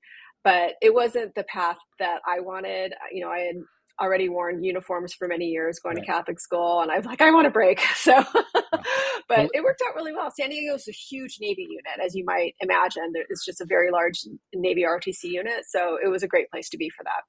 but 0.43 0.73
it 0.81 0.93
wasn't 0.93 1.35
the 1.35 1.43
path 1.43 1.77
that 1.99 2.19
I 2.27 2.39
wanted. 2.39 2.93
You 3.11 3.23
know, 3.23 3.31
I 3.31 3.39
had 3.39 3.55
already 4.01 4.29
worn 4.29 4.63
uniforms 4.63 5.13
for 5.13 5.27
many 5.27 5.45
years 5.45 5.79
going 5.79 5.95
right. 5.95 6.05
to 6.05 6.11
Catholic 6.11 6.39
school, 6.39 6.81
and 6.81 6.91
I 6.91 6.97
was 6.97 7.05
like, 7.05 7.21
I 7.21 7.31
want 7.31 7.47
a 7.47 7.51
break. 7.51 7.79
So, 7.95 8.21
but 9.29 9.49
it 9.53 9.63
worked 9.63 9.81
out 9.87 9.95
really 9.95 10.13
well. 10.13 10.29
San 10.29 10.49
Diego 10.49 10.75
is 10.75 10.87
a 10.89 10.91
huge 10.91 11.37
Navy 11.39 11.65
unit, 11.69 12.05
as 12.05 12.15
you 12.15 12.25
might 12.25 12.53
imagine. 12.59 13.13
It's 13.29 13.45
just 13.45 13.61
a 13.61 13.65
very 13.65 13.91
large 13.91 14.19
Navy 14.53 14.83
ROTC 14.83 15.23
unit, 15.23 15.63
so 15.67 15.97
it 16.03 16.09
was 16.09 16.21
a 16.21 16.27
great 16.27 16.49
place 16.49 16.69
to 16.69 16.77
be 16.77 16.89
for 16.89 17.03
that. 17.03 17.21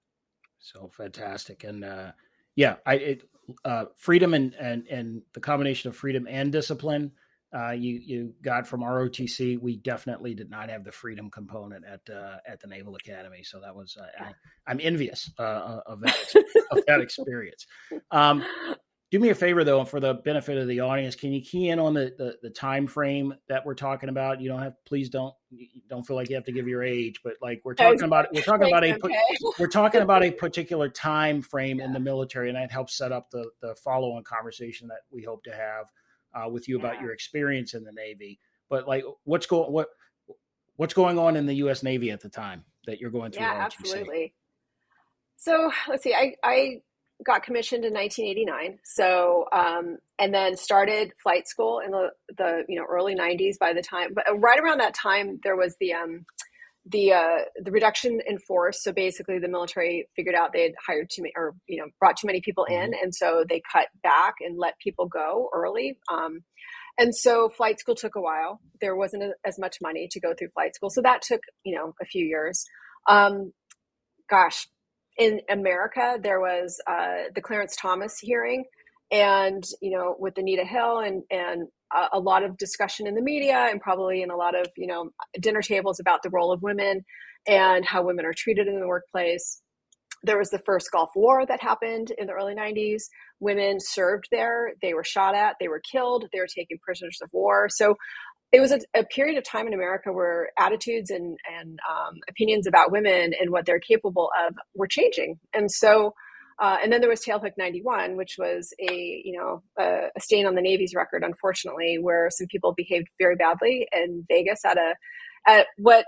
So 0.58 0.90
fantastic, 0.96 1.62
and 1.62 1.84
uh, 1.84 2.12
yeah, 2.56 2.76
I 2.84 2.94
it, 2.94 3.22
uh, 3.64 3.84
freedom 3.96 4.34
and 4.34 4.54
and 4.54 4.86
and 4.88 5.22
the 5.34 5.40
combination 5.40 5.88
of 5.90 5.96
freedom 5.96 6.26
and 6.28 6.50
discipline. 6.50 7.12
Uh, 7.54 7.70
you 7.70 8.00
you 8.04 8.34
got 8.42 8.66
from 8.66 8.80
ROTC. 8.80 9.60
We 9.60 9.76
definitely 9.76 10.34
did 10.34 10.50
not 10.50 10.70
have 10.70 10.82
the 10.82 10.90
freedom 10.90 11.30
component 11.30 11.84
at 11.84 12.00
uh, 12.12 12.38
at 12.46 12.60
the 12.60 12.66
Naval 12.66 12.96
Academy, 12.96 13.44
so 13.44 13.60
that 13.60 13.76
was 13.76 13.96
uh, 13.96 14.24
I, 14.66 14.70
am 14.70 14.80
envious 14.82 15.30
uh, 15.38 15.80
of 15.86 16.00
that 16.00 16.34
of 16.72 16.84
that 16.86 17.00
experience. 17.00 17.66
Um, 18.10 18.44
do 19.14 19.20
me 19.20 19.28
a 19.28 19.34
favor 19.36 19.62
though, 19.62 19.84
for 19.84 20.00
the 20.00 20.14
benefit 20.14 20.58
of 20.58 20.66
the 20.66 20.80
audience, 20.80 21.14
can 21.14 21.32
you 21.32 21.40
key 21.40 21.68
in 21.68 21.78
on 21.78 21.94
the, 21.94 22.12
the, 22.18 22.36
the 22.42 22.50
time 22.50 22.88
frame 22.88 23.32
that 23.48 23.64
we're 23.64 23.76
talking 23.76 24.08
about? 24.08 24.40
You 24.40 24.48
don't 24.48 24.60
have, 24.60 24.72
please 24.84 25.08
don't 25.08 25.32
don't 25.88 26.04
feel 26.04 26.16
like 26.16 26.28
you 26.30 26.34
have 26.34 26.46
to 26.46 26.52
give 26.52 26.66
your 26.66 26.82
age, 26.82 27.20
but 27.22 27.34
like 27.40 27.60
we're 27.64 27.74
talking 27.74 28.02
about 28.02 28.26
we're 28.34 28.42
talking 28.42 28.66
about 28.66 28.84
a 28.84 28.98
we're 29.60 29.68
talking 29.68 30.00
about 30.00 30.24
a 30.24 30.30
particular 30.32 30.88
time 30.88 31.42
frame 31.42 31.78
yeah. 31.78 31.84
in 31.84 31.92
the 31.92 32.00
military, 32.00 32.48
and 32.48 32.56
that 32.56 32.72
helps 32.72 32.98
set 32.98 33.12
up 33.12 33.30
the 33.30 33.48
the 33.62 33.76
follow 33.76 34.16
on 34.16 34.24
conversation 34.24 34.88
that 34.88 35.02
we 35.12 35.22
hope 35.22 35.44
to 35.44 35.52
have 35.52 35.86
uh, 36.34 36.48
with 36.48 36.68
you 36.68 36.78
about 36.78 36.96
yeah. 36.96 37.02
your 37.02 37.12
experience 37.12 37.74
in 37.74 37.84
the 37.84 37.92
Navy. 37.92 38.38
but 38.68 38.86
like 38.88 39.04
what's 39.24 39.46
going 39.46 39.72
what 39.72 39.88
what's 40.76 40.94
going 40.94 41.18
on 41.18 41.36
in 41.36 41.46
the 41.46 41.54
U.S. 41.54 41.82
Navy 41.82 42.10
at 42.10 42.20
the 42.20 42.28
time 42.28 42.64
that 42.86 43.00
you're 43.00 43.10
going 43.10 43.32
through? 43.32 43.42
Yeah, 43.42 43.52
absolutely. 43.52 44.34
So 45.36 45.70
let's 45.88 46.02
see. 46.02 46.14
I 46.14 46.34
I 46.42 46.80
got 47.24 47.42
commissioned 47.42 47.84
in 47.84 47.92
1989. 47.92 48.78
So 48.82 49.46
um, 49.52 49.98
and 50.18 50.34
then 50.34 50.56
started 50.56 51.12
flight 51.22 51.48
school 51.48 51.80
in 51.80 51.90
the 51.90 52.10
the 52.36 52.64
you 52.68 52.78
know 52.78 52.86
early 52.88 53.14
90s. 53.14 53.58
By 53.58 53.72
the 53.72 53.82
time, 53.82 54.14
but 54.14 54.24
right 54.38 54.58
around 54.58 54.78
that 54.80 54.94
time, 54.94 55.40
there 55.42 55.56
was 55.56 55.76
the 55.80 55.94
um, 55.94 56.26
the 56.86 57.12
uh, 57.12 57.38
the 57.62 57.70
reduction 57.70 58.20
in 58.26 58.38
force. 58.38 58.82
So 58.82 58.92
basically, 58.92 59.38
the 59.38 59.48
military 59.48 60.08
figured 60.16 60.34
out 60.34 60.52
they 60.52 60.64
had 60.64 60.74
hired 60.86 61.08
too 61.10 61.22
many, 61.22 61.32
or 61.36 61.54
you 61.66 61.78
know, 61.78 61.86
brought 61.98 62.16
too 62.16 62.26
many 62.26 62.40
people 62.40 62.64
in, 62.64 62.90
mm-hmm. 62.90 63.02
and 63.02 63.14
so 63.14 63.44
they 63.48 63.62
cut 63.72 63.88
back 64.02 64.34
and 64.40 64.58
let 64.58 64.78
people 64.78 65.06
go 65.06 65.48
early. 65.54 65.98
Um, 66.12 66.40
and 66.98 67.14
so 67.14 67.48
flight 67.48 67.80
school 67.80 67.94
took 67.94 68.14
a 68.16 68.20
while. 68.20 68.60
There 68.80 68.94
wasn't 68.96 69.24
a, 69.24 69.32
as 69.44 69.58
much 69.58 69.78
money 69.82 70.08
to 70.10 70.20
go 70.20 70.34
through 70.34 70.50
flight 70.54 70.74
school, 70.74 70.90
so 70.90 71.00
that 71.02 71.22
took 71.22 71.40
you 71.64 71.74
know 71.74 71.94
a 72.00 72.04
few 72.04 72.24
years. 72.24 72.64
Um, 73.08 73.52
gosh, 74.28 74.66
in 75.16 75.40
America, 75.48 76.18
there 76.22 76.40
was 76.40 76.80
uh, 76.86 77.28
the 77.34 77.40
Clarence 77.40 77.76
Thomas 77.76 78.18
hearing, 78.18 78.64
and 79.10 79.64
you 79.80 79.96
know 79.96 80.16
with 80.18 80.36
Anita 80.36 80.64
Hill 80.64 80.98
and 80.98 81.22
and 81.30 81.68
a 82.12 82.20
lot 82.20 82.42
of 82.42 82.56
discussion 82.58 83.06
in 83.06 83.14
the 83.14 83.22
media 83.22 83.68
and 83.70 83.80
probably 83.80 84.22
in 84.22 84.30
a 84.30 84.36
lot 84.36 84.54
of 84.58 84.66
you 84.76 84.86
know 84.86 85.10
dinner 85.40 85.62
tables 85.62 86.00
about 86.00 86.22
the 86.22 86.30
role 86.30 86.52
of 86.52 86.62
women 86.62 87.04
and 87.46 87.84
how 87.84 88.02
women 88.02 88.24
are 88.24 88.34
treated 88.36 88.68
in 88.68 88.80
the 88.80 88.88
workplace. 88.88 89.60
There 90.22 90.38
was 90.38 90.50
the 90.50 90.60
first 90.60 90.90
gulf 90.90 91.10
war 91.14 91.44
that 91.46 91.62
happened 91.62 92.10
in 92.16 92.26
the 92.26 92.32
early 92.32 92.54
90s 92.54 93.02
women 93.40 93.78
served 93.78 94.24
there. 94.30 94.72
They 94.80 94.94
were 94.94 95.04
shot 95.04 95.34
at. 95.34 95.56
They 95.60 95.68
were 95.68 95.82
killed. 95.92 96.26
They 96.32 96.40
were 96.40 96.46
taken 96.46 96.78
prisoners 96.82 97.18
of 97.22 97.28
war. 97.32 97.68
So 97.68 97.96
it 98.52 98.60
was 98.60 98.72
a, 98.72 98.80
a 98.96 99.04
period 99.04 99.36
of 99.36 99.44
time 99.44 99.66
in 99.66 99.74
america 99.74 100.12
where 100.12 100.50
attitudes 100.58 101.10
and, 101.10 101.36
and 101.58 101.78
um, 101.90 102.14
opinions 102.28 102.66
about 102.66 102.92
women 102.92 103.32
and 103.38 103.50
what 103.50 103.66
they're 103.66 103.80
capable 103.80 104.30
of 104.46 104.54
were 104.74 104.86
changing. 104.86 105.38
And 105.52 105.70
so 105.70 106.14
uh, 106.60 106.76
and 106.82 106.92
then 106.92 107.00
there 107.00 107.10
was 107.10 107.20
Tailhook 107.20 107.52
91, 107.58 108.16
which 108.16 108.36
was 108.38 108.72
a 108.80 109.22
you 109.24 109.38
know 109.38 109.62
a, 109.78 110.08
a, 110.16 110.20
stain 110.20 110.46
on 110.46 110.54
the 110.54 110.62
Navy's 110.62 110.94
record, 110.94 111.24
unfortunately, 111.24 111.98
where 112.00 112.28
some 112.30 112.46
people 112.46 112.72
behaved 112.76 113.08
very 113.18 113.36
badly 113.36 113.88
in 113.92 114.24
Vegas 114.28 114.64
at 114.64 114.76
a 114.76 114.94
at 115.46 115.66
what 115.78 116.06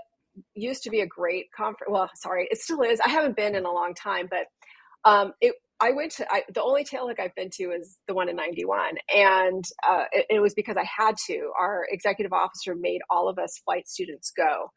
used 0.55 0.83
to 0.83 0.89
be 0.89 1.01
a 1.01 1.07
great 1.07 1.47
conference. 1.55 1.91
Well, 1.91 2.09
sorry, 2.15 2.47
it 2.49 2.59
still 2.59 2.81
is. 2.81 2.99
I 3.05 3.09
haven't 3.09 3.35
been 3.35 3.55
in 3.55 3.65
a 3.65 3.71
long 3.71 3.93
time, 3.93 4.29
but 4.29 4.45
um, 5.09 5.33
it. 5.41 5.55
I 5.79 5.91
went 5.91 6.11
to 6.13 6.25
I, 6.31 6.41
the 6.51 6.63
only 6.63 6.83
tailhook 6.83 7.19
I've 7.19 7.35
been 7.35 7.51
to 7.57 7.65
is 7.65 7.99
the 8.07 8.15
one 8.15 8.29
in 8.29 8.35
'91, 8.35 8.95
and 9.13 9.63
uh, 9.87 10.05
it, 10.11 10.25
it 10.29 10.39
was 10.39 10.53
because 10.55 10.75
I 10.77 10.85
had 10.85 11.15
to. 11.27 11.51
Our 11.59 11.85
executive 11.91 12.33
officer 12.33 12.73
made 12.73 13.01
all 13.11 13.29
of 13.29 13.37
us 13.37 13.61
flight 13.63 13.87
students 13.87 14.31
go, 14.35 14.71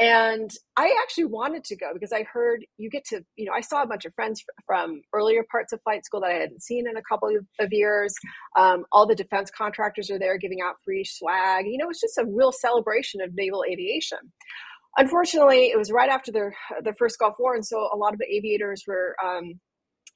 and 0.00 0.50
I 0.76 0.96
actually 1.02 1.26
wanted 1.26 1.64
to 1.64 1.76
go 1.76 1.90
because 1.92 2.12
I 2.12 2.24
heard 2.32 2.64
you 2.78 2.88
get 2.88 3.04
to, 3.06 3.22
you 3.36 3.44
know, 3.44 3.52
I 3.52 3.60
saw 3.60 3.82
a 3.82 3.86
bunch 3.86 4.04
of 4.04 4.14
friends 4.14 4.42
from 4.66 5.02
earlier 5.12 5.44
parts 5.50 5.72
of 5.72 5.82
flight 5.82 6.04
school 6.04 6.20
that 6.22 6.30
I 6.30 6.40
hadn't 6.40 6.62
seen 6.62 6.88
in 6.88 6.96
a 6.96 7.02
couple 7.02 7.28
of, 7.28 7.72
years. 7.72 8.12
Um, 8.58 8.84
all 8.90 9.06
the 9.06 9.14
defense 9.14 9.50
contractors 9.50 10.10
are 10.10 10.18
there 10.18 10.36
giving 10.36 10.60
out 10.60 10.74
free 10.84 11.04
swag. 11.04 11.66
You 11.66 11.78
know, 11.78 11.88
it's 11.90 12.00
just 12.00 12.18
a 12.18 12.26
real 12.26 12.52
celebration 12.52 13.20
of 13.20 13.30
naval 13.34 13.64
aviation. 13.70 14.18
Unfortunately, 14.96 15.66
it 15.66 15.78
was 15.78 15.90
right 15.90 16.10
after 16.10 16.32
the 16.32 16.50
the 16.82 16.92
first 16.94 17.18
Gulf 17.18 17.36
War, 17.38 17.54
and 17.54 17.64
so 17.64 17.88
a 17.92 17.96
lot 17.96 18.12
of 18.12 18.18
the 18.18 18.26
aviators 18.26 18.84
were 18.86 19.16
um, 19.24 19.60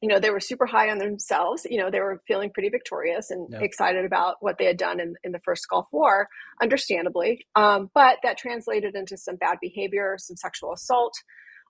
you 0.03 0.09
know 0.09 0.19
they 0.19 0.31
were 0.31 0.41
super 0.41 0.67
high 0.67 0.91
on 0.91 0.99
themselves 0.99 1.67
you 1.69 1.79
know 1.79 1.91
they 1.91 2.01
were 2.01 2.21
feeling 2.27 2.51
pretty 2.51 2.69
victorious 2.69 3.31
and 3.31 3.49
yeah. 3.51 3.61
excited 3.61 4.05
about 4.05 4.37
what 4.41 4.59
they 4.59 4.67
had 4.67 4.77
done 4.77 5.01
in, 5.01 5.15
in 5.25 5.33
the 5.33 5.41
first 5.41 5.67
gulf 5.69 5.87
war 5.93 6.29
understandably. 6.61 7.47
Um, 7.55 7.91
but 7.95 8.19
that 8.23 8.37
translated 8.37 8.95
into 8.95 9.17
some 9.17 9.37
bad 9.37 9.59
behavior 9.61 10.17
some 10.19 10.37
sexual 10.37 10.73
assault 10.73 11.15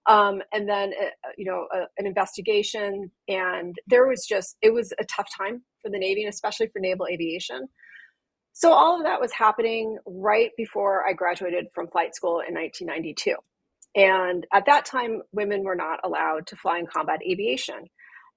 um, 0.07 0.41
and 0.53 0.69
then 0.69 0.93
uh, 1.01 1.29
you 1.37 1.45
know 1.45 1.67
a, 1.73 1.87
an 1.99 2.07
investigation. 2.07 3.11
And 3.29 3.77
there 3.87 4.07
was 4.07 4.25
just 4.27 4.57
it 4.63 4.73
was 4.73 4.93
a 4.99 5.05
tough 5.05 5.29
time 5.37 5.63
for 5.83 5.91
the 5.91 5.99
navy 5.99 6.23
and 6.23 6.33
especially 6.33 6.69
for 6.69 6.79
naval 6.79 7.07
aviation. 7.07 7.69
So 8.53 8.73
all 8.73 8.97
of 8.97 9.05
that 9.05 9.21
was 9.21 9.33
happening 9.33 9.99
right 10.07 10.51
before 10.57 11.07
i 11.07 11.13
graduated 11.13 11.67
from 11.75 11.89
flight 11.89 12.15
school 12.15 12.41
in 12.41 12.55
1992 12.55 13.35
and 13.95 14.47
at 14.51 14.65
that 14.65 14.87
time 14.87 15.21
women 15.33 15.63
were 15.63 15.75
not 15.75 16.01
allowed 16.05 16.47
to 16.47 16.57
fly 16.57 16.79
in 16.79 16.87
combat 16.87 17.21
aviation 17.23 17.85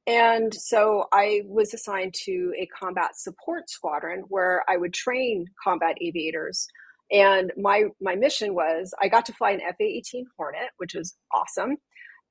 and 0.10 0.52
so 0.52 1.06
I 1.14 1.42
was 1.46 1.72
assigned 1.76 2.16
to 2.26 2.52
a 2.58 2.66
combat 2.68 3.16
support 3.16 3.70
squadron 3.70 4.24
where 4.28 4.64
I 4.68 4.76
would 4.76 4.92
train 4.92 5.46
combat 5.64 5.98
aviators. 6.02 6.68
And 7.12 7.54
my 7.56 7.84
my 8.02 8.16
mission 8.16 8.56
was 8.56 8.92
I 9.00 9.08
got 9.08 9.28
to 9.28 9.34
fly 9.34 9.52
an 9.52 9.62
F-18 9.62 10.24
Hornet, 10.36 10.72
which 10.78 10.96
was 10.96 11.16
awesome. 11.32 11.78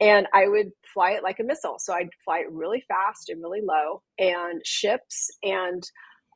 And 0.01 0.27
I 0.35 0.49
would 0.49 0.71
fly 0.93 1.13
it 1.13 1.23
like 1.23 1.39
a 1.39 1.45
missile. 1.45 1.77
So 1.79 1.93
I'd 1.93 2.11
fly 2.25 2.39
it 2.39 2.51
really 2.51 2.83
fast 2.89 3.29
and 3.29 3.41
really 3.41 3.61
low. 3.63 4.03
And 4.19 4.61
ships 4.65 5.31
and 5.45 5.85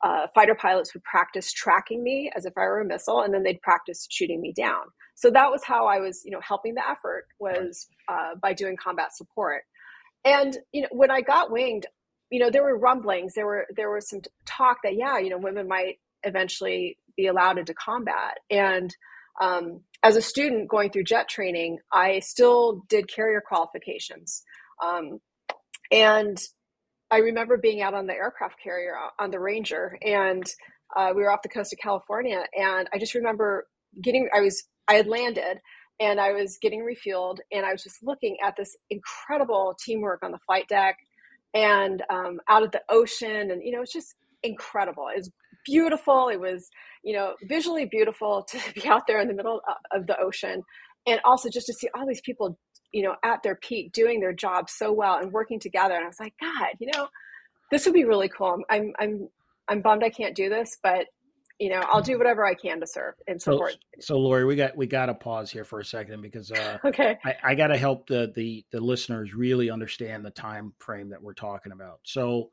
uh, 0.01 0.27
fighter 0.33 0.55
pilots 0.55 0.93
would 0.93 1.03
practice 1.03 1.51
tracking 1.51 2.03
me 2.03 2.31
as 2.37 2.45
if 2.45 2.53
I 2.57 2.61
were 2.61 2.81
a 2.81 2.85
missile, 2.85 3.21
and 3.21 3.33
then 3.33 3.43
they'd 3.43 3.61
practice 3.61 4.07
shooting 4.09 4.39
me 4.39 4.53
down. 4.53 4.83
So 5.15 5.29
that 5.31 5.51
was 5.51 5.63
how 5.63 5.87
I 5.87 5.99
was, 5.99 6.21
you 6.23 6.31
know, 6.31 6.41
helping 6.41 6.73
the 6.75 6.87
effort 6.87 7.25
was 7.39 7.87
uh, 8.09 8.35
by 8.41 8.53
doing 8.53 8.75
combat 8.75 9.15
support. 9.15 9.63
And 10.25 10.57
you 10.71 10.81
know, 10.81 10.89
when 10.91 11.11
I 11.11 11.21
got 11.21 11.51
winged, 11.51 11.85
you 12.29 12.39
know, 12.39 12.49
there 12.49 12.63
were 12.63 12.77
rumblings. 12.77 13.33
There 13.33 13.45
were 13.45 13.67
there 13.75 13.91
was 13.91 14.09
some 14.09 14.21
talk 14.45 14.77
that 14.83 14.95
yeah, 14.95 15.19
you 15.19 15.29
know, 15.29 15.37
women 15.37 15.67
might 15.67 15.99
eventually 16.23 16.97
be 17.15 17.27
allowed 17.27 17.57
into 17.57 17.73
combat. 17.73 18.37
And 18.49 18.95
um, 19.41 19.81
as 20.03 20.15
a 20.15 20.21
student 20.21 20.69
going 20.69 20.91
through 20.91 21.03
jet 21.03 21.27
training, 21.29 21.79
I 21.91 22.19
still 22.19 22.83
did 22.89 23.13
carrier 23.13 23.41
qualifications. 23.45 24.43
Um, 24.83 25.19
and 25.91 26.37
I 27.11 27.17
remember 27.17 27.57
being 27.57 27.81
out 27.81 27.93
on 27.93 28.07
the 28.07 28.13
aircraft 28.13 28.55
carrier 28.63 28.95
on 29.19 29.29
the 29.31 29.39
Ranger, 29.39 29.97
and 30.01 30.43
uh, 30.95 31.13
we 31.15 31.21
were 31.21 31.31
off 31.31 31.43
the 31.43 31.49
coast 31.49 31.73
of 31.73 31.79
California. 31.79 32.43
And 32.57 32.87
I 32.91 32.97
just 32.97 33.13
remember 33.13 33.67
getting, 34.01 34.29
I 34.35 34.41
was, 34.41 34.63
I 34.87 34.95
had 34.95 35.07
landed, 35.07 35.59
and 35.99 36.19
I 36.19 36.31
was 36.31 36.57
getting 36.61 36.81
refueled, 36.81 37.37
and 37.51 37.65
I 37.65 37.71
was 37.71 37.83
just 37.83 38.03
looking 38.03 38.37
at 38.43 38.55
this 38.55 38.75
incredible 38.89 39.75
teamwork 39.83 40.23
on 40.23 40.31
the 40.31 40.39
flight 40.39 40.67
deck 40.67 40.97
and 41.53 42.03
um, 42.09 42.39
out 42.49 42.63
at 42.63 42.71
the 42.71 42.81
ocean, 42.89 43.51
and 43.51 43.63
you 43.63 43.71
know, 43.71 43.81
it's 43.81 43.93
just 43.93 44.15
incredible. 44.41 45.07
It 45.07 45.17
was 45.17 45.31
beautiful. 45.65 46.29
It 46.29 46.39
was, 46.39 46.69
you 47.03 47.13
know, 47.13 47.35
visually 47.43 47.85
beautiful 47.85 48.43
to 48.49 48.59
be 48.73 48.87
out 48.87 49.07
there 49.07 49.19
in 49.21 49.27
the 49.27 49.33
middle 49.33 49.61
of 49.91 50.07
the 50.07 50.19
ocean, 50.19 50.63
and 51.05 51.19
also 51.25 51.49
just 51.49 51.67
to 51.67 51.73
see 51.73 51.89
all 51.95 52.07
these 52.07 52.21
people, 52.21 52.57
you 52.91 53.03
know, 53.03 53.15
at 53.23 53.43
their 53.43 53.55
peak, 53.55 53.91
doing 53.91 54.19
their 54.19 54.33
job 54.33 54.69
so 54.69 54.91
well 54.91 55.17
and 55.17 55.31
working 55.31 55.59
together. 55.59 55.95
And 55.95 56.03
I 56.03 56.07
was 56.07 56.19
like, 56.19 56.33
God, 56.39 56.69
you 56.79 56.89
know, 56.93 57.07
this 57.71 57.85
would 57.85 57.93
be 57.93 58.05
really 58.05 58.29
cool. 58.29 58.59
I'm, 58.69 58.93
I'm, 58.99 59.29
I'm 59.67 59.81
bummed 59.81 60.03
I 60.03 60.09
can't 60.09 60.35
do 60.35 60.49
this, 60.49 60.77
but 60.83 61.07
you 61.63 61.69
know, 61.69 61.81
I'll 61.89 62.01
do 62.01 62.17
whatever 62.17 62.45
I 62.45 62.55
can 62.55 62.81
to 62.81 62.85
serve 62.85 63.13
and 63.25 63.41
support. 63.41 63.77
So, 64.01 64.15
so 64.15 64.19
Loree, 64.19 64.45
we 64.45 64.57
got 64.57 64.75
we 64.75 64.85
got 64.85 65.05
to 65.05 65.13
pause 65.13 65.49
here 65.49 65.63
for 65.63 65.79
a 65.79 65.85
second 65.85 66.21
because 66.21 66.51
uh, 66.51 66.77
okay, 66.85 67.17
I, 67.23 67.35
I 67.41 67.55
got 67.55 67.67
to 67.67 67.77
help 67.77 68.07
the 68.07 68.33
the 68.35 68.65
the 68.73 68.81
listeners 68.81 69.33
really 69.33 69.71
understand 69.71 70.25
the 70.25 70.29
time 70.29 70.73
frame 70.79 71.11
that 71.11 71.23
we're 71.23 71.33
talking 71.33 71.71
about. 71.71 72.01
So, 72.03 72.51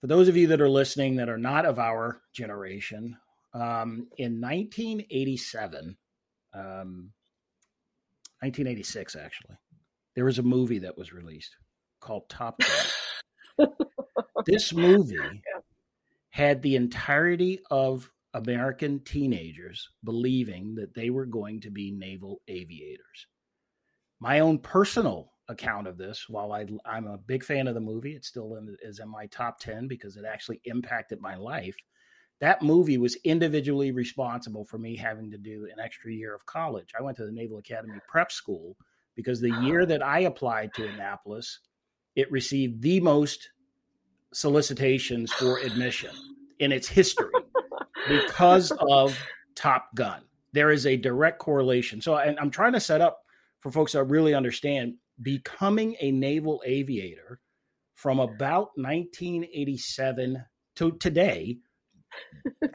for 0.00 0.06
those 0.06 0.28
of 0.28 0.36
you 0.36 0.46
that 0.46 0.60
are 0.60 0.68
listening 0.68 1.16
that 1.16 1.28
are 1.28 1.38
not 1.38 1.66
of 1.66 1.80
our 1.80 2.20
generation, 2.32 3.16
um, 3.52 4.06
in 4.16 4.40
1987, 4.40 5.96
um, 6.54 7.10
1986 8.42 9.16
actually, 9.16 9.56
there 10.14 10.24
was 10.24 10.38
a 10.38 10.44
movie 10.44 10.78
that 10.78 10.96
was 10.96 11.12
released 11.12 11.56
called 11.98 12.28
Top 12.28 12.60
Gun. 12.60 13.68
this 14.46 14.72
movie. 14.72 15.16
Had 16.32 16.62
the 16.62 16.76
entirety 16.76 17.60
of 17.70 18.10
American 18.34 19.00
teenagers 19.00 19.90
believing 20.02 20.74
that 20.76 20.94
they 20.94 21.10
were 21.10 21.26
going 21.26 21.60
to 21.60 21.70
be 21.70 21.90
naval 21.90 22.40
aviators. 22.48 23.26
My 24.18 24.40
own 24.40 24.58
personal 24.58 25.32
account 25.48 25.86
of 25.86 25.98
this, 25.98 26.28
while 26.28 26.52
I, 26.52 26.62
am 26.86 27.06
a 27.06 27.18
big 27.18 27.44
fan 27.44 27.66
of 27.66 27.74
the 27.74 27.80
movie, 27.80 28.14
it 28.14 28.24
still 28.24 28.56
in, 28.56 28.76
is 28.82 28.98
in 28.98 29.08
my 29.08 29.26
top 29.26 29.60
10 29.60 29.88
because 29.88 30.16
it 30.16 30.24
actually 30.24 30.60
impacted 30.64 31.20
my 31.20 31.36
life. 31.36 31.76
That 32.40 32.62
movie 32.62 32.98
was 32.98 33.16
individually 33.24 33.92
responsible 33.92 34.64
for 34.64 34.78
me 34.78 34.96
having 34.96 35.30
to 35.30 35.38
do 35.38 35.68
an 35.70 35.80
extra 35.80 36.12
year 36.12 36.34
of 36.34 36.46
college. 36.46 36.92
I 36.98 37.02
went 37.02 37.16
to 37.18 37.26
the 37.26 37.32
Naval 37.32 37.58
Academy 37.58 37.98
Prep 38.08 38.32
School 38.32 38.76
because 39.14 39.40
the 39.40 39.52
ah. 39.52 39.60
year 39.60 39.86
that 39.86 40.02
I 40.02 40.20
applied 40.20 40.72
to 40.74 40.88
Annapolis, 40.88 41.60
it 42.16 42.32
received 42.32 42.82
the 42.82 43.00
most 43.00 43.50
solicitations 44.32 45.32
for 45.32 45.58
admission 45.58 46.10
in 46.58 46.72
its 46.72 46.88
history 46.88 47.30
because 48.08 48.70
of 48.70 49.18
Top 49.54 49.94
Gun. 49.94 50.22
There 50.52 50.70
is 50.70 50.86
a 50.86 50.96
direct 50.96 51.38
correlation. 51.38 52.00
So, 52.00 52.16
and 52.16 52.38
I'm 52.38 52.50
trying 52.50 52.72
to 52.74 52.80
set 52.80 53.00
up 53.00 53.20
for 53.60 53.70
folks 53.70 53.92
that 53.92 54.04
really 54.04 54.34
understand 54.34 54.94
becoming 55.20 55.96
a 56.00 56.10
naval 56.10 56.62
aviator 56.66 57.40
from 57.94 58.18
about 58.18 58.70
1987 58.76 60.44
to 60.76 60.92
today 60.92 61.58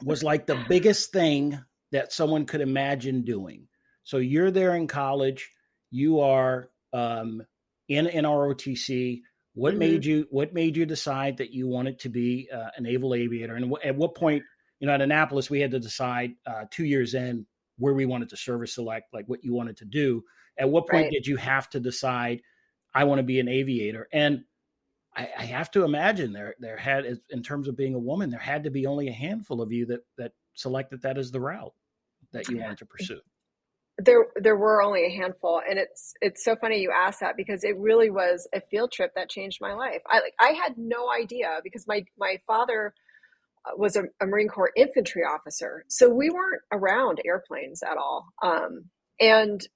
was 0.04 0.22
like 0.22 0.46
the 0.46 0.64
biggest 0.68 1.12
thing 1.12 1.58
that 1.92 2.12
someone 2.12 2.46
could 2.46 2.60
imagine 2.60 3.22
doing. 3.22 3.68
So 4.04 4.18
you're 4.18 4.50
there 4.50 4.74
in 4.74 4.86
college, 4.86 5.50
you 5.90 6.20
are 6.20 6.70
um, 6.92 7.42
in 7.88 8.06
NROTC. 8.06 9.20
What 9.58 9.72
mm-hmm. 9.72 9.78
made 9.80 10.04
you 10.04 10.26
What 10.30 10.54
made 10.54 10.76
you 10.76 10.86
decide 10.86 11.38
that 11.38 11.50
you 11.50 11.66
wanted 11.66 11.98
to 12.00 12.08
be 12.08 12.48
uh, 12.52 12.70
a 12.76 12.80
naval 12.80 13.12
aviator? 13.12 13.56
And 13.56 13.64
w- 13.64 13.82
at 13.82 13.96
what 13.96 14.14
point, 14.14 14.44
you 14.78 14.86
know, 14.86 14.94
at 14.94 15.00
Annapolis, 15.00 15.50
we 15.50 15.58
had 15.58 15.72
to 15.72 15.80
decide 15.80 16.34
uh, 16.46 16.66
two 16.70 16.84
years 16.84 17.14
in 17.14 17.44
where 17.76 17.92
we 17.92 18.06
wanted 18.06 18.28
to 18.28 18.36
service 18.36 18.74
select, 18.74 19.12
like 19.12 19.26
what 19.26 19.42
you 19.42 19.52
wanted 19.52 19.78
to 19.78 19.84
do. 19.84 20.22
At 20.56 20.68
what 20.68 20.86
point 20.88 21.06
right. 21.06 21.12
did 21.12 21.26
you 21.26 21.36
have 21.38 21.68
to 21.70 21.80
decide 21.80 22.40
I 22.94 23.02
want 23.02 23.18
to 23.18 23.24
be 23.24 23.40
an 23.40 23.48
aviator? 23.48 24.08
And 24.12 24.44
I, 25.16 25.28
I, 25.36 25.44
have 25.46 25.72
to 25.72 25.82
imagine 25.82 26.32
there 26.32 26.54
there 26.60 26.76
had 26.76 27.18
in 27.28 27.42
terms 27.42 27.66
of 27.66 27.76
being 27.76 27.94
a 27.94 27.98
woman, 27.98 28.30
there 28.30 28.38
had 28.38 28.62
to 28.62 28.70
be 28.70 28.86
only 28.86 29.08
a 29.08 29.12
handful 29.12 29.60
of 29.60 29.72
you 29.72 29.86
that 29.86 30.00
that 30.18 30.32
selected 30.54 31.02
that 31.02 31.18
as 31.18 31.32
the 31.32 31.40
route 31.40 31.74
that 32.32 32.48
you 32.48 32.58
wanted 32.58 32.78
to 32.78 32.86
pursue. 32.86 33.20
There 33.98 34.26
there 34.36 34.56
were 34.56 34.82
only 34.82 35.06
a 35.06 35.10
handful, 35.10 35.60
and 35.68 35.78
it's 35.78 36.14
it's 36.20 36.44
so 36.44 36.54
funny 36.56 36.80
you 36.80 36.92
asked 36.94 37.20
that 37.20 37.36
because 37.36 37.64
it 37.64 37.76
really 37.76 38.10
was 38.10 38.48
a 38.54 38.60
field 38.70 38.92
trip 38.92 39.12
that 39.16 39.28
changed 39.28 39.58
my 39.60 39.74
life. 39.74 40.02
I 40.08 40.20
like 40.20 40.34
I 40.40 40.52
had 40.52 40.74
no 40.78 41.10
idea 41.10 41.58
because 41.64 41.86
my 41.88 42.04
my 42.16 42.38
father 42.46 42.94
uh, 43.66 43.76
was 43.76 43.96
a, 43.96 44.04
a 44.20 44.26
Marine 44.26 44.48
Corps 44.48 44.72
infantry 44.76 45.22
officer, 45.22 45.84
so 45.88 46.08
we 46.08 46.30
weren't 46.30 46.62
around 46.72 47.20
airplanes 47.24 47.82
at 47.82 47.96
all. 47.96 48.26
Um, 48.42 48.84
and 49.20 49.66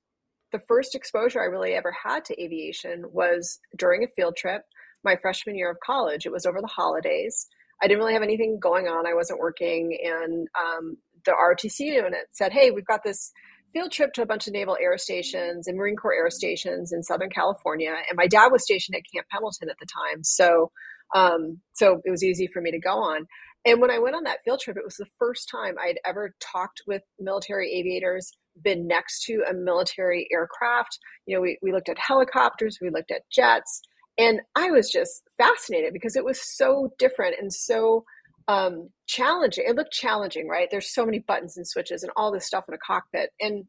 the 0.52 0.60
first 0.68 0.94
exposure 0.94 1.40
I 1.40 1.46
really 1.46 1.74
ever 1.74 1.92
had 2.04 2.24
to 2.26 2.40
aviation 2.40 3.04
was 3.10 3.58
during 3.76 4.04
a 4.04 4.08
field 4.08 4.36
trip 4.36 4.62
my 5.04 5.16
freshman 5.16 5.56
year 5.56 5.70
of 5.70 5.78
college. 5.84 6.26
It 6.26 6.32
was 6.32 6.46
over 6.46 6.60
the 6.60 6.66
holidays. 6.66 7.46
I 7.82 7.88
didn't 7.88 7.98
really 7.98 8.12
have 8.12 8.22
anything 8.22 8.58
going 8.60 8.86
on. 8.86 9.06
I 9.06 9.14
wasn't 9.14 9.40
working, 9.40 9.98
and 10.04 10.46
um, 10.58 10.96
the 11.24 11.32
ROTC 11.32 11.80
unit 11.80 12.26
said, 12.30 12.52
"Hey, 12.52 12.70
we've 12.70 12.86
got 12.86 13.02
this." 13.04 13.32
Field 13.72 13.92
trip 13.92 14.12
to 14.14 14.22
a 14.22 14.26
bunch 14.26 14.46
of 14.46 14.52
naval 14.52 14.76
air 14.80 14.98
stations 14.98 15.66
and 15.66 15.76
Marine 15.76 15.96
Corps 15.96 16.14
air 16.14 16.30
stations 16.30 16.92
in 16.92 17.02
Southern 17.02 17.30
California. 17.30 17.94
And 18.08 18.16
my 18.16 18.26
dad 18.26 18.48
was 18.48 18.62
stationed 18.62 18.96
at 18.96 19.02
Camp 19.12 19.26
Pendleton 19.30 19.70
at 19.70 19.76
the 19.80 19.86
time. 19.86 20.22
So, 20.22 20.70
um, 21.14 21.60
so 21.72 22.00
it 22.04 22.10
was 22.10 22.24
easy 22.24 22.46
for 22.46 22.60
me 22.60 22.70
to 22.70 22.78
go 22.78 22.96
on. 22.96 23.26
And 23.64 23.80
when 23.80 23.90
I 23.90 23.98
went 23.98 24.16
on 24.16 24.24
that 24.24 24.40
field 24.44 24.60
trip, 24.60 24.76
it 24.76 24.84
was 24.84 24.96
the 24.96 25.06
first 25.18 25.48
time 25.48 25.76
I'd 25.80 26.00
ever 26.04 26.34
talked 26.40 26.82
with 26.86 27.02
military 27.20 27.72
aviators, 27.72 28.32
been 28.62 28.86
next 28.88 29.24
to 29.24 29.44
a 29.48 29.54
military 29.54 30.26
aircraft. 30.32 30.98
You 31.26 31.36
know, 31.36 31.42
we, 31.42 31.58
we 31.62 31.72
looked 31.72 31.88
at 31.88 31.98
helicopters, 31.98 32.78
we 32.82 32.90
looked 32.90 33.12
at 33.12 33.22
jets, 33.30 33.82
and 34.18 34.40
I 34.56 34.70
was 34.70 34.90
just 34.90 35.22
fascinated 35.38 35.92
because 35.92 36.16
it 36.16 36.24
was 36.24 36.40
so 36.42 36.92
different 36.98 37.36
and 37.40 37.52
so 37.52 38.04
um, 38.48 38.90
challenging. 39.06 39.64
It 39.66 39.76
looked 39.76 39.92
challenging, 39.92 40.48
right? 40.48 40.68
There's 40.70 40.92
so 40.92 41.04
many 41.04 41.18
buttons 41.20 41.56
and 41.56 41.66
switches 41.66 42.02
and 42.02 42.12
all 42.16 42.32
this 42.32 42.46
stuff 42.46 42.64
in 42.68 42.74
a 42.74 42.78
cockpit. 42.78 43.30
And 43.40 43.64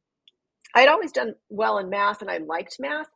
I'd 0.75 0.89
always 0.89 1.11
done 1.11 1.35
well 1.49 1.77
in 1.77 1.89
math 1.89 2.21
and 2.21 2.31
I 2.31 2.37
liked 2.37 2.77
math. 2.79 3.07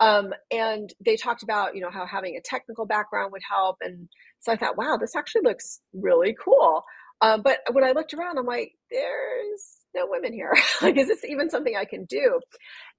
Um, 0.00 0.32
and 0.50 0.92
they 1.04 1.16
talked 1.16 1.42
about, 1.42 1.76
you 1.76 1.80
know, 1.80 1.90
how 1.90 2.06
having 2.06 2.36
a 2.36 2.40
technical 2.40 2.86
background 2.86 3.30
would 3.32 3.42
help. 3.48 3.76
And 3.80 4.08
so 4.40 4.52
I 4.52 4.56
thought, 4.56 4.76
wow, 4.76 4.96
this 5.00 5.14
actually 5.14 5.42
looks 5.44 5.80
really 5.92 6.34
cool. 6.42 6.82
Um, 7.20 7.42
but 7.42 7.60
when 7.72 7.84
I 7.84 7.92
looked 7.92 8.12
around, 8.12 8.38
I'm 8.38 8.46
like, 8.46 8.72
there's 8.90 9.78
no 9.94 10.06
women 10.08 10.32
here. 10.32 10.52
like, 10.82 10.96
is 10.96 11.08
this 11.08 11.24
even 11.24 11.48
something 11.48 11.76
I 11.76 11.84
can 11.84 12.04
do? 12.06 12.40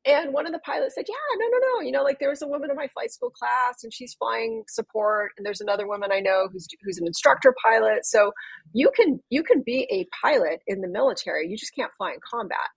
And 0.06 0.34
one 0.34 0.46
of 0.46 0.54
the 0.54 0.60
pilots 0.60 0.96
said, 0.96 1.06
Yeah, 1.08 1.16
no, 1.38 1.48
no, 1.48 1.58
no. 1.58 1.82
You 1.82 1.92
know, 1.92 2.04
like 2.04 2.20
there 2.20 2.30
was 2.30 2.42
a 2.42 2.48
woman 2.48 2.70
in 2.70 2.76
my 2.76 2.88
flight 2.88 3.12
school 3.12 3.32
class 3.32 3.84
and 3.84 3.94
she's 3.94 4.14
flying 4.14 4.64
support. 4.68 5.32
And 5.38 5.46
there's 5.46 5.62
another 5.62 5.88
woman 5.88 6.12
I 6.12 6.20
know 6.20 6.48
who's 6.52 6.68
who's 6.84 7.00
an 7.00 7.08
instructor 7.08 7.54
pilot. 7.64 8.06
So 8.06 8.32
you 8.74 8.92
can 8.96 9.20
you 9.30 9.44
can 9.44 9.64
be 9.66 9.88
a 9.92 10.08
pilot 10.26 10.60
in 10.68 10.82
the 10.82 10.88
military. 10.88 11.50
You 11.50 11.58
just 11.58 11.76
can't 11.76 11.92
fly 11.98 12.12
in 12.12 12.20
combat. 12.30 12.70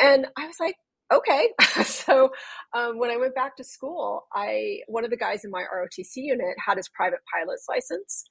And 0.00 0.26
I 0.36 0.46
was 0.46 0.56
like, 0.58 0.76
okay. 1.12 1.50
so 1.84 2.32
um, 2.74 2.98
when 2.98 3.10
I 3.10 3.16
went 3.16 3.34
back 3.34 3.56
to 3.56 3.64
school, 3.64 4.26
I 4.34 4.80
one 4.88 5.04
of 5.04 5.10
the 5.10 5.16
guys 5.16 5.44
in 5.44 5.50
my 5.50 5.62
ROTC 5.62 6.16
unit 6.16 6.56
had 6.64 6.78
his 6.78 6.88
private 6.88 7.20
pilot's 7.32 7.66
license. 7.68 8.24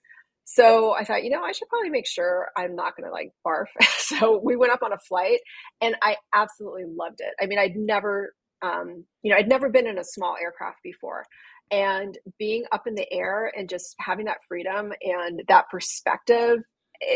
So 0.43 0.93
I 0.93 1.05
thought, 1.05 1.23
you 1.23 1.29
know, 1.29 1.43
I 1.43 1.53
should 1.53 1.69
probably 1.69 1.91
make 1.91 2.07
sure 2.07 2.49
I'm 2.57 2.75
not 2.75 2.97
going 2.97 3.07
to 3.07 3.11
like 3.11 3.31
barf. 3.45 3.67
so 3.97 4.41
we 4.43 4.57
went 4.57 4.73
up 4.73 4.83
on 4.83 4.91
a 4.91 4.97
flight 4.97 5.39
and 5.79 5.95
I 6.01 6.17
absolutely 6.33 6.83
loved 6.85 7.21
it. 7.21 7.33
I 7.41 7.45
mean, 7.45 7.59
I'd 7.59 7.75
never 7.75 8.33
um, 8.61 9.05
you 9.23 9.31
know, 9.31 9.37
I'd 9.37 9.47
never 9.47 9.69
been 9.69 9.87
in 9.87 9.97
a 9.97 10.03
small 10.03 10.35
aircraft 10.41 10.79
before. 10.83 11.25
And 11.71 12.17
being 12.37 12.65
up 12.71 12.85
in 12.85 12.95
the 12.95 13.11
air 13.13 13.51
and 13.55 13.69
just 13.69 13.95
having 13.99 14.25
that 14.25 14.39
freedom 14.47 14.91
and 15.01 15.41
that 15.47 15.69
perspective 15.69 16.59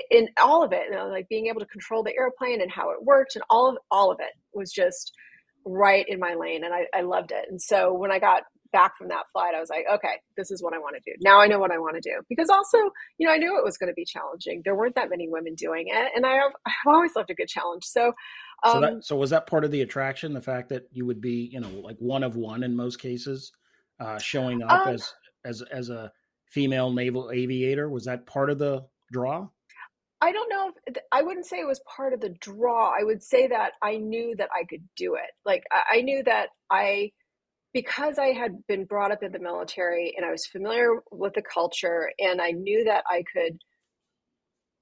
in 0.10 0.30
all 0.42 0.64
of 0.64 0.72
it, 0.72 0.86
you 0.90 0.96
know, 0.96 1.08
like 1.08 1.28
being 1.30 1.48
able 1.48 1.60
to 1.60 1.66
control 1.68 2.04
the 2.04 2.16
airplane 2.18 2.62
and 2.62 2.72
how 2.72 2.92
it 2.92 3.04
worked 3.04 3.36
and 3.36 3.44
all 3.50 3.70
of 3.70 3.78
all 3.92 4.12
of 4.12 4.20
it 4.20 4.32
was 4.54 4.72
just 4.72 5.12
right 5.66 6.06
in 6.08 6.20
my 6.20 6.36
lane 6.36 6.64
and 6.64 6.74
I, 6.74 6.86
I 6.94 7.02
loved 7.02 7.32
it. 7.32 7.46
And 7.50 7.62
so 7.62 7.94
when 7.94 8.12
I 8.12 8.20
got 8.20 8.44
back 8.76 8.98
from 8.98 9.08
that 9.08 9.26
flight, 9.32 9.54
I 9.56 9.62
was 9.62 9.70
like, 9.70 9.86
okay, 9.96 10.16
this 10.36 10.52
is 10.52 10.62
what 10.62 10.74
I 10.74 10.80
want 10.80 10.96
to 10.98 11.02
do. 11.12 11.16
Now 11.22 11.40
I 11.40 11.48
know 11.48 11.60
what 11.60 11.72
I 11.72 11.78
want 11.78 11.96
to 11.96 12.02
do. 12.02 12.22
Because 12.28 12.50
also, 12.50 12.78
you 13.18 13.26
know, 13.26 13.34
I 13.34 13.38
knew 13.38 13.58
it 13.58 13.64
was 13.64 13.78
going 13.78 13.90
to 13.90 13.94
be 13.94 14.06
challenging. 14.06 14.62
There 14.64 14.76
weren't 14.76 14.96
that 14.96 15.10
many 15.10 15.30
women 15.30 15.56
doing 15.56 15.86
it. 15.88 16.12
And 16.16 16.26
I 16.26 16.34
have, 16.34 16.52
I've 16.66 16.94
always 16.94 17.16
loved 17.16 17.32
a 17.32 17.36
good 17.36 17.48
challenge. 17.48 17.86
So 17.86 18.14
um, 18.64 18.74
so, 18.74 18.82
that, 18.82 18.94
um, 18.94 19.02
so 19.02 19.16
was 19.16 19.30
that 19.30 19.48
part 19.48 19.64
of 19.64 19.72
the 19.72 19.82
attraction? 19.82 20.34
The 20.34 20.42
fact 20.42 20.70
that 20.70 20.88
you 20.92 21.06
would 21.06 21.22
be, 21.22 21.50
you 21.52 21.60
know, 21.60 21.70
like 21.82 21.98
one 22.00 22.24
of 22.24 22.36
one 22.36 22.64
in 22.64 22.76
most 22.76 23.00
cases, 23.00 23.52
uh, 24.00 24.20
showing 24.20 24.62
up 24.64 24.88
um, 24.88 24.94
as 24.94 25.14
as 25.46 25.62
as 25.72 25.90
a 25.90 26.12
female 26.50 26.92
naval 26.92 27.32
aviator 27.32 27.90
was 27.90 28.06
that 28.06 28.26
part 28.26 28.50
of 28.50 28.60
the 28.60 28.86
draw? 29.12 29.48
I 30.22 30.32
don't 30.32 30.50
know. 30.50 30.72
If, 30.88 30.96
I 31.12 31.22
wouldn't 31.22 31.46
say 31.46 31.60
it 31.60 31.68
was 31.68 31.82
part 31.96 32.14
of 32.14 32.22
the 32.22 32.34
draw. 32.40 32.92
I 32.98 33.04
would 33.04 33.22
say 33.22 33.48
that 33.48 33.74
I 33.84 33.98
knew 33.98 34.36
that 34.38 34.50
I 34.56 34.64
could 34.64 34.84
do 34.96 35.16
it. 35.16 35.30
Like 35.46 35.64
I, 35.72 35.98
I 35.98 36.02
knew 36.02 36.24
that 36.24 36.50
I, 36.72 37.12
because 37.76 38.18
I 38.18 38.28
had 38.28 38.66
been 38.68 38.86
brought 38.86 39.12
up 39.12 39.22
in 39.22 39.34
the 39.34 39.40
military 39.40 40.16
and 40.18 40.26
I 40.26 40.32
was 40.32 40.48
familiar 40.48 40.96
with 41.12 41.34
the 41.36 41.44
culture, 41.44 42.10
and 42.18 42.42
I 42.42 42.52
knew 42.52 42.86
that 42.86 43.04
I 43.08 43.24
could. 43.32 43.60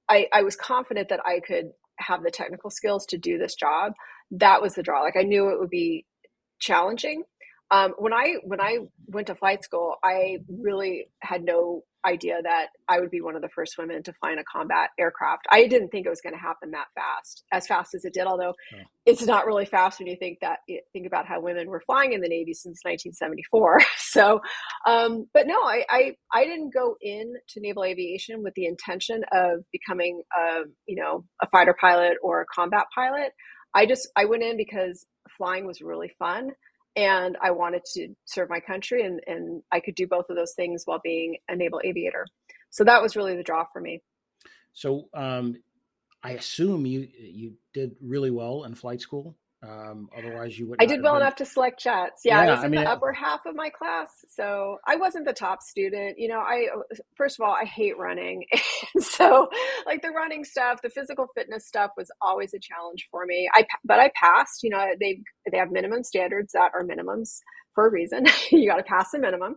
I, 0.08 0.28
I 0.34 0.44
was 0.44 0.56
confident 0.56 1.10
that 1.10 1.22
I 1.26 1.40
could 1.40 1.72
have 1.98 2.24
the 2.24 2.32
technical 2.32 2.70
skills 2.70 3.06
to 3.08 3.18
do 3.18 3.38
this 3.38 3.56
job 3.56 3.94
that 4.32 4.62
was 4.62 4.76
the 4.76 4.84
draw 4.84 5.02
like 5.02 5.16
i 5.18 5.22
knew 5.22 5.50
it 5.50 5.60
would 5.60 5.70
be 5.70 6.06
challenging 6.60 7.24
um, 7.72 7.94
when 7.98 8.14
i 8.14 8.36
when 8.44 8.60
i 8.60 8.80
went 9.08 9.28
to 9.28 9.36
flight 9.36 9.64
school 9.64 9.96
i 10.04 10.38
really 10.50 11.08
had 11.22 11.44
no 11.44 11.84
idea 12.06 12.42
that 12.44 12.68
i 12.88 13.00
would 13.00 13.10
be 13.10 13.22
one 13.22 13.36
of 13.36 13.42
the 13.42 13.50
first 13.50 13.78
women 13.78 14.04
to 14.04 14.14
fly 14.14 14.32
in 14.32 14.40
a 14.40 14.44
combat 14.44 14.90
aircraft. 15.00 15.46
I 15.52 15.68
didn't 15.68 15.90
think 15.90 16.06
it 16.06 16.10
was 16.10 16.22
going 16.22 16.34
to 16.34 16.40
happen 16.40 16.72
that 16.72 16.88
fast 16.96 17.44
as 17.52 17.68
fast 17.68 17.94
as 17.94 18.06
it 18.06 18.14
did 18.14 18.26
although 18.26 18.54
oh. 18.74 18.84
it's 19.06 19.26
not 19.26 19.46
really 19.46 19.66
fast 19.66 20.00
when 20.00 20.08
you 20.08 20.16
think 20.18 20.40
that 20.42 20.60
think 20.92 21.08
about 21.08 21.26
how 21.26 21.40
women 21.42 21.68
were 21.68 21.82
flying 21.86 22.14
in 22.14 22.22
the 22.22 22.30
navy 22.30 22.54
since 22.54 22.80
1974 22.84 23.82
so 23.98 24.42
um, 24.88 25.28
but 25.34 25.48
no 25.48 25.56
I, 25.56 25.86
I 25.90 26.16
i 26.34 26.46
didn't 26.46 26.74
go 26.74 26.96
into 27.02 27.58
naval 27.58 27.84
aviation 27.84 28.44
with 28.44 28.54
the 28.56 28.66
intention 28.66 29.24
of 29.32 29.64
becoming 29.72 30.22
a 30.36 30.64
you 30.88 30.96
know 30.96 31.26
a 31.42 31.48
fighter 31.48 31.76
pilot 31.80 32.18
or 32.22 32.42
a 32.42 32.46
combat 32.54 32.86
pilot. 32.94 33.32
I 33.74 33.86
just 33.86 34.10
i 34.16 34.26
went 34.26 34.44
in 34.44 34.58
because 34.58 35.06
flying 35.38 35.66
was 35.66 35.82
really 35.82 36.12
fun 36.20 36.52
and 36.96 37.38
I 37.42 37.52
wanted 37.52 37.84
to 37.94 38.10
serve 38.26 38.50
my 38.50 38.60
country, 38.60 39.04
and, 39.04 39.20
and 39.26 39.64
I 39.72 39.80
could 39.80 39.96
do 39.96 40.08
both 40.08 40.30
of 40.30 40.36
those 40.36 40.54
things 40.54 40.84
while 40.86 41.02
being 41.04 41.38
a 41.50 41.56
naval 41.56 41.82
aviator. 41.84 42.26
So 42.70 42.84
that 42.84 43.02
was 43.02 43.16
really 43.16 43.36
the 43.36 43.44
draw 43.44 43.66
for 43.72 43.82
me. 43.82 44.02
So 44.74 45.10
um, 45.14 45.56
I 46.24 46.32
assume 46.32 46.86
you 46.86 47.08
you 47.20 47.54
did 47.74 47.96
really 48.02 48.32
well 48.32 48.64
in 48.64 48.76
flight 48.76 49.02
school. 49.02 49.38
Um, 49.64 50.10
otherwise, 50.18 50.60
you 50.60 50.68
would. 50.68 50.82
I 50.82 50.86
did 50.86 51.02
well 51.02 51.14
been... 51.14 51.22
enough 51.22 51.36
to 51.36 51.46
select 51.46 51.80
chats. 51.80 52.24
Yeah, 52.26 52.44
yeah 52.44 52.52
I 52.52 52.56
was 52.56 52.64
in 52.66 52.72
mean, 52.72 52.84
the 52.84 52.90
upper 52.90 53.14
half 53.14 53.46
of 53.46 53.56
my 53.56 53.70
class, 53.70 54.10
so 54.30 54.78
I 54.86 54.98
wasn't 54.98 55.26
the 55.26 55.34
top 55.34 55.62
student. 55.62 56.20
You 56.20 56.28
know, 56.28 56.40
I 56.40 56.68
first 57.16 57.40
of 57.40 57.46
all, 57.46 57.56
I 57.60 57.64
hate 57.64 57.98
running, 57.98 58.46
and 58.94 59.04
so 59.04 59.50
like 59.86 60.02
the 60.02 60.10
running 60.10 60.44
stuff, 60.44 60.82
the 60.82 60.90
physical 60.90 61.28
fitness 61.34 61.66
stuff 61.66 61.92
was 61.96 62.12
always 62.22 62.54
a 62.54 62.60
challenge 62.60 63.08
for 63.10 63.26
me. 63.26 63.50
I 63.54 63.66
but 63.86 64.00
I 64.00 64.12
passed. 64.16 64.64
You 64.64 64.72
know, 64.72 64.86
they 65.00 65.22
they 65.50 65.58
have 65.58 65.72
minimum 65.72 66.04
standards 66.04 66.52
that 66.54 66.72
are 66.74 66.84
minimums 66.84 67.40
for 67.74 67.88
a 67.88 67.92
reason. 67.92 68.26
you 68.52 68.68
got 68.68 68.78
to 68.78 68.84
pass 68.84 69.12
the 69.12 69.20
minimum, 69.20 69.56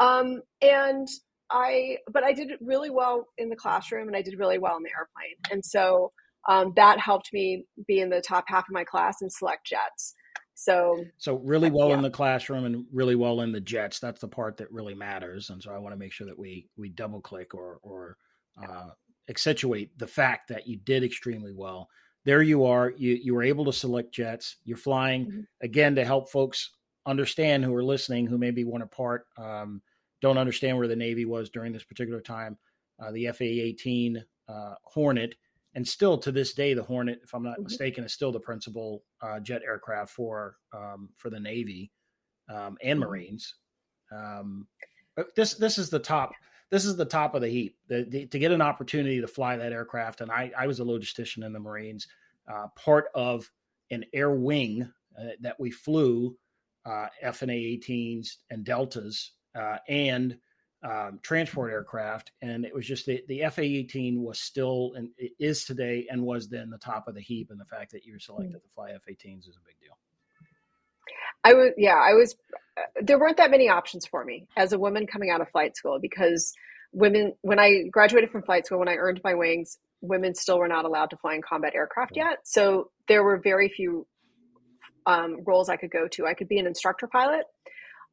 um, 0.00 0.40
and 0.62 1.08
I 1.50 1.98
but 2.10 2.24
I 2.24 2.32
did 2.32 2.52
really 2.62 2.90
well 2.90 3.26
in 3.36 3.50
the 3.50 3.56
classroom, 3.56 4.08
and 4.08 4.16
I 4.16 4.22
did 4.22 4.38
really 4.38 4.58
well 4.58 4.78
in 4.78 4.82
the 4.82 4.90
airplane, 4.96 5.36
and 5.50 5.62
so 5.62 6.12
um, 6.48 6.72
that 6.76 6.98
helped 6.98 7.32
me 7.32 7.66
be 7.86 8.00
in 8.00 8.10
the 8.10 8.20
top 8.20 8.44
half 8.48 8.68
of 8.68 8.72
my 8.72 8.84
class 8.84 9.22
and 9.22 9.32
select 9.32 9.66
jets. 9.66 10.14
So, 10.54 11.04
so 11.18 11.36
really 11.36 11.70
well 11.70 11.88
yeah. 11.88 11.96
in 11.96 12.02
the 12.02 12.10
classroom 12.10 12.64
and 12.66 12.84
really 12.92 13.16
well 13.16 13.40
in 13.40 13.52
the 13.52 13.60
jets. 13.60 13.98
That's 13.98 14.20
the 14.20 14.28
part 14.28 14.56
that 14.58 14.70
really 14.70 14.94
matters. 14.94 15.50
And 15.50 15.62
so 15.62 15.72
I 15.72 15.78
want 15.78 15.92
to 15.92 15.98
make 15.98 16.12
sure 16.12 16.26
that 16.26 16.38
we 16.38 16.68
we 16.76 16.88
double 16.88 17.20
click 17.20 17.54
or 17.54 17.78
or 17.82 18.16
uh, 18.62 18.90
accentuate 19.28 19.96
the 19.98 20.06
fact 20.06 20.48
that 20.48 20.66
you 20.66 20.76
did 20.76 21.04
extremely 21.04 21.52
well. 21.52 21.88
There 22.24 22.42
you 22.42 22.64
are. 22.66 22.90
You 22.96 23.14
you 23.14 23.34
were 23.34 23.42
able 23.42 23.64
to 23.64 23.72
select 23.72 24.12
jets. 24.12 24.56
You're 24.64 24.76
flying 24.76 25.26
mm-hmm. 25.26 25.40
again 25.62 25.94
to 25.96 26.04
help 26.04 26.30
folks 26.30 26.70
understand 27.06 27.64
who 27.64 27.74
are 27.74 27.82
listening 27.82 28.26
who 28.26 28.38
maybe 28.38 28.62
want 28.62 28.82
to 28.82 28.86
part 28.86 29.26
um, 29.36 29.82
don't 30.20 30.38
understand 30.38 30.78
where 30.78 30.86
the 30.86 30.94
Navy 30.94 31.24
was 31.24 31.50
during 31.50 31.72
this 31.72 31.82
particular 31.82 32.20
time. 32.20 32.56
Uh, 33.02 33.10
the 33.10 33.26
FA 33.32 33.44
18 33.44 34.24
uh, 34.48 34.74
Hornet 34.84 35.34
and 35.74 35.86
still 35.86 36.18
to 36.18 36.32
this 36.32 36.52
day, 36.52 36.74
the 36.74 36.82
Hornet, 36.82 37.20
if 37.22 37.34
I'm 37.34 37.42
not 37.42 37.54
mm-hmm. 37.54 37.64
mistaken, 37.64 38.04
is 38.04 38.12
still 38.12 38.32
the 38.32 38.40
principal 38.40 39.04
uh, 39.20 39.40
jet 39.40 39.62
aircraft 39.64 40.10
for 40.12 40.56
um, 40.74 41.10
for 41.16 41.30
the 41.30 41.40
Navy 41.40 41.90
um, 42.48 42.76
and 42.82 43.00
mm-hmm. 43.00 43.08
Marines. 43.08 43.54
Um, 44.10 44.66
this 45.36 45.54
this 45.54 45.78
is 45.78 45.90
the 45.90 45.98
top. 45.98 46.32
This 46.70 46.84
is 46.84 46.96
the 46.96 47.04
top 47.04 47.34
of 47.34 47.42
the 47.42 47.48
heap. 47.48 47.76
The, 47.88 48.06
the, 48.08 48.26
to 48.26 48.38
get 48.38 48.50
an 48.50 48.62
opportunity 48.62 49.20
to 49.20 49.26
fly 49.26 49.56
that 49.56 49.72
aircraft, 49.72 50.22
and 50.22 50.30
I, 50.30 50.50
I 50.58 50.66
was 50.66 50.80
a 50.80 50.84
logistician 50.84 51.44
in 51.44 51.52
the 51.52 51.60
Marines, 51.60 52.06
uh, 52.50 52.68
part 52.76 53.06
of 53.14 53.50
an 53.90 54.04
air 54.14 54.30
wing 54.30 54.90
uh, 55.18 55.24
that 55.40 55.60
we 55.60 55.70
flew 55.70 56.36
uh, 56.86 57.08
FNA 57.22 57.78
18s 57.86 58.36
and 58.50 58.64
Deltas 58.64 59.32
uh, 59.54 59.76
and 59.86 60.38
um, 60.84 61.20
transport 61.22 61.70
aircraft, 61.70 62.32
and 62.40 62.64
it 62.64 62.74
was 62.74 62.86
just 62.86 63.06
the, 63.06 63.22
the 63.28 63.42
FA 63.50 63.62
18 63.62 64.20
was 64.20 64.40
still 64.40 64.92
and 64.96 65.10
it 65.16 65.32
is 65.38 65.64
today 65.64 66.06
and 66.10 66.22
was 66.22 66.48
then 66.48 66.70
the 66.70 66.78
top 66.78 67.06
of 67.06 67.14
the 67.14 67.20
heap. 67.20 67.50
And 67.50 67.60
the 67.60 67.64
fact 67.64 67.92
that 67.92 68.04
you 68.04 68.14
were 68.14 68.18
selected 68.18 68.50
mm-hmm. 68.50 68.58
to 68.58 68.74
fly 68.74 68.90
F 68.90 69.02
18s 69.08 69.48
is 69.48 69.56
a 69.56 69.66
big 69.66 69.78
deal. 69.80 69.96
I 71.44 71.54
was, 71.54 71.72
yeah, 71.76 71.96
I 71.96 72.14
was, 72.14 72.36
uh, 72.76 72.82
there 73.00 73.18
weren't 73.18 73.36
that 73.36 73.50
many 73.50 73.68
options 73.68 74.06
for 74.06 74.24
me 74.24 74.46
as 74.56 74.72
a 74.72 74.78
woman 74.78 75.06
coming 75.06 75.30
out 75.30 75.40
of 75.40 75.48
flight 75.50 75.76
school 75.76 75.98
because 76.00 76.52
women, 76.92 77.34
when 77.42 77.58
I 77.58 77.84
graduated 77.90 78.30
from 78.30 78.42
flight 78.42 78.66
school, 78.66 78.78
when 78.78 78.88
I 78.88 78.94
earned 78.94 79.20
my 79.24 79.34
wings, 79.34 79.78
women 80.00 80.34
still 80.34 80.58
were 80.58 80.68
not 80.68 80.84
allowed 80.84 81.10
to 81.10 81.16
fly 81.16 81.34
in 81.34 81.42
combat 81.42 81.74
aircraft 81.74 82.16
yet. 82.16 82.38
So 82.44 82.90
there 83.08 83.22
were 83.22 83.38
very 83.38 83.68
few 83.68 84.06
um, 85.06 85.38
roles 85.44 85.68
I 85.68 85.76
could 85.76 85.90
go 85.90 86.08
to. 86.08 86.26
I 86.26 86.34
could 86.34 86.48
be 86.48 86.58
an 86.58 86.66
instructor 86.66 87.06
pilot, 87.06 87.44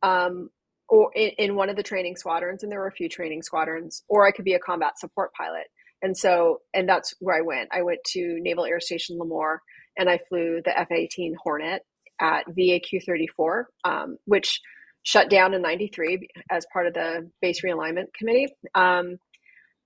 um, 0.02 0.50
or 0.90 1.12
in, 1.16 1.30
in, 1.38 1.56
one 1.56 1.70
of 1.70 1.76
the 1.76 1.84
training 1.84 2.16
squadrons, 2.16 2.64
and 2.64 2.72
there 2.72 2.80
were 2.80 2.88
a 2.88 2.92
few 2.92 3.10
training 3.10 3.42
squadrons, 3.44 4.04
or 4.10 4.28
I 4.28 4.32
could 4.32 4.46
be 4.46 4.54
a 4.54 4.60
combat 4.60 4.98
support 4.98 5.32
pilot. 5.34 5.68
And 6.02 6.18
so, 6.18 6.62
and 6.74 6.88
that's 6.88 7.14
where 7.20 7.38
I 7.38 7.42
went. 7.42 7.70
I 7.72 7.82
went 7.82 8.00
to 8.14 8.40
Naval 8.40 8.66
Air 8.66 8.80
Station 8.80 9.18
Lemoore, 9.20 9.58
and 9.98 10.10
I 10.10 10.20
flew 10.30 10.62
the 10.64 10.78
F-18 10.78 11.34
Hornet 11.44 11.82
at 12.22 12.48
VAQ 12.48 13.04
34, 13.06 13.70
um, 13.84 14.18
which 14.26 14.62
shut 15.04 15.30
down 15.30 15.54
in 15.54 15.62
93 15.62 16.28
as 16.52 16.66
part 16.72 16.88
of 16.88 16.94
the 16.94 17.30
base 17.42 17.62
realignment 17.62 18.14
committee. 18.18 18.48
Um, 18.76 19.18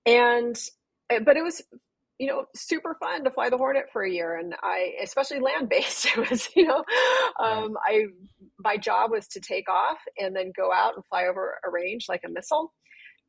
and, 0.06 0.56
eh, 1.10 1.20
but 1.24 1.36
it 1.36 1.42
was 1.42 1.62
you 2.18 2.28
know, 2.28 2.44
super 2.54 2.96
fun 3.00 3.24
to 3.24 3.30
fly 3.30 3.50
the 3.50 3.56
Hornet 3.56 3.86
for 3.92 4.02
a 4.02 4.10
year. 4.10 4.36
And 4.36 4.54
I, 4.62 4.92
especially 5.02 5.40
land 5.40 5.68
based, 5.68 6.06
it 6.16 6.30
was, 6.30 6.48
you 6.54 6.66
know, 6.66 6.84
um, 7.42 7.76
I, 7.84 8.04
my 8.58 8.76
job 8.76 9.10
was 9.10 9.26
to 9.28 9.40
take 9.40 9.68
off 9.68 9.98
and 10.18 10.34
then 10.34 10.52
go 10.56 10.72
out 10.72 10.94
and 10.94 11.04
fly 11.06 11.24
over 11.24 11.58
a 11.64 11.70
range 11.70 12.06
like 12.08 12.22
a 12.24 12.30
missile. 12.30 12.72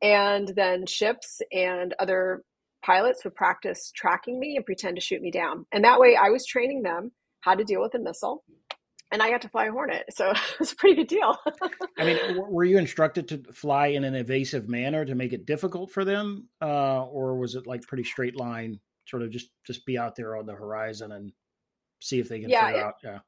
And 0.02 0.52
then 0.54 0.86
ships 0.86 1.40
and 1.52 1.94
other 1.98 2.42
pilots 2.84 3.24
would 3.24 3.34
practice 3.34 3.90
tracking 3.96 4.38
me 4.38 4.56
and 4.56 4.64
pretend 4.64 4.96
to 4.96 5.02
shoot 5.02 5.22
me 5.22 5.30
down. 5.30 5.66
And 5.72 5.84
that 5.84 5.98
way 5.98 6.16
I 6.16 6.28
was 6.30 6.46
training 6.46 6.82
them 6.82 7.12
how 7.40 7.54
to 7.54 7.64
deal 7.64 7.80
with 7.80 7.94
a 7.94 7.98
missile. 7.98 8.44
And 9.12 9.22
I 9.22 9.30
got 9.30 9.42
to 9.42 9.48
fly 9.48 9.66
a 9.66 9.72
Hornet. 9.72 10.06
So 10.10 10.30
it 10.30 10.58
was 10.58 10.72
a 10.72 10.76
pretty 10.76 10.96
good 10.96 11.08
deal. 11.08 11.36
I 11.98 12.04
mean, 12.04 12.18
were 12.48 12.64
you 12.64 12.78
instructed 12.78 13.28
to 13.28 13.42
fly 13.52 13.88
in 13.88 14.04
an 14.04 14.14
evasive 14.14 14.68
manner 14.68 15.04
to 15.04 15.14
make 15.14 15.32
it 15.32 15.46
difficult 15.46 15.90
for 15.90 16.04
them? 16.04 16.48
Uh, 16.60 17.04
or 17.04 17.36
was 17.36 17.54
it 17.54 17.66
like 17.66 17.82
pretty 17.82 18.04
straight 18.04 18.36
line, 18.36 18.80
sort 19.06 19.22
of 19.22 19.30
just, 19.30 19.50
just 19.66 19.86
be 19.86 19.96
out 19.98 20.16
there 20.16 20.36
on 20.36 20.46
the 20.46 20.54
horizon 20.54 21.12
and 21.12 21.32
see 22.00 22.18
if 22.18 22.28
they 22.28 22.40
can 22.40 22.50
yeah, 22.50 22.66
figure 22.66 22.80
it, 22.80 22.84
out? 22.84 22.94
Yeah 23.02 23.18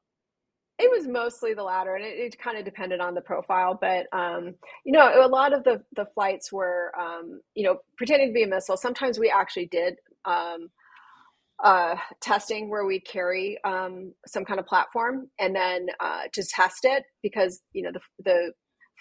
it 0.79 0.89
was 0.89 1.07
mostly 1.07 1.53
the 1.53 1.61
latter 1.61 1.95
and 1.95 2.05
it, 2.05 2.17
it, 2.17 2.39
kind 2.39 2.57
of 2.57 2.63
depended 2.63 3.01
on 3.01 3.13
the 3.13 3.21
profile 3.21 3.77
but 3.79 4.07
um, 4.17 4.55
you 4.85 4.93
know 4.93 5.25
a 5.25 5.27
lot 5.27 5.53
of 5.53 5.63
the 5.63 5.83
the 5.95 6.05
flights 6.15 6.51
were 6.51 6.91
um, 6.99 7.41
you 7.53 7.63
know 7.63 7.77
pretending 7.97 8.29
to 8.29 8.33
be 8.33 8.43
a 8.43 8.47
missile 8.47 8.77
sometimes 8.77 9.19
we 9.19 9.29
actually 9.29 9.67
did 9.67 9.97
um, 10.25 10.69
uh, 11.63 11.95
testing 12.21 12.69
where 12.69 12.85
we 12.85 12.99
carry 12.99 13.57
um, 13.65 14.13
some 14.27 14.45
kind 14.45 14.59
of 14.59 14.65
platform 14.65 15.27
and 15.39 15.55
then 15.55 15.87
uh, 15.99 16.23
to 16.33 16.43
test 16.43 16.79
it 16.83 17.03
because 17.21 17.61
you 17.73 17.83
know 17.83 17.91
the, 17.91 17.99
the 18.23 18.53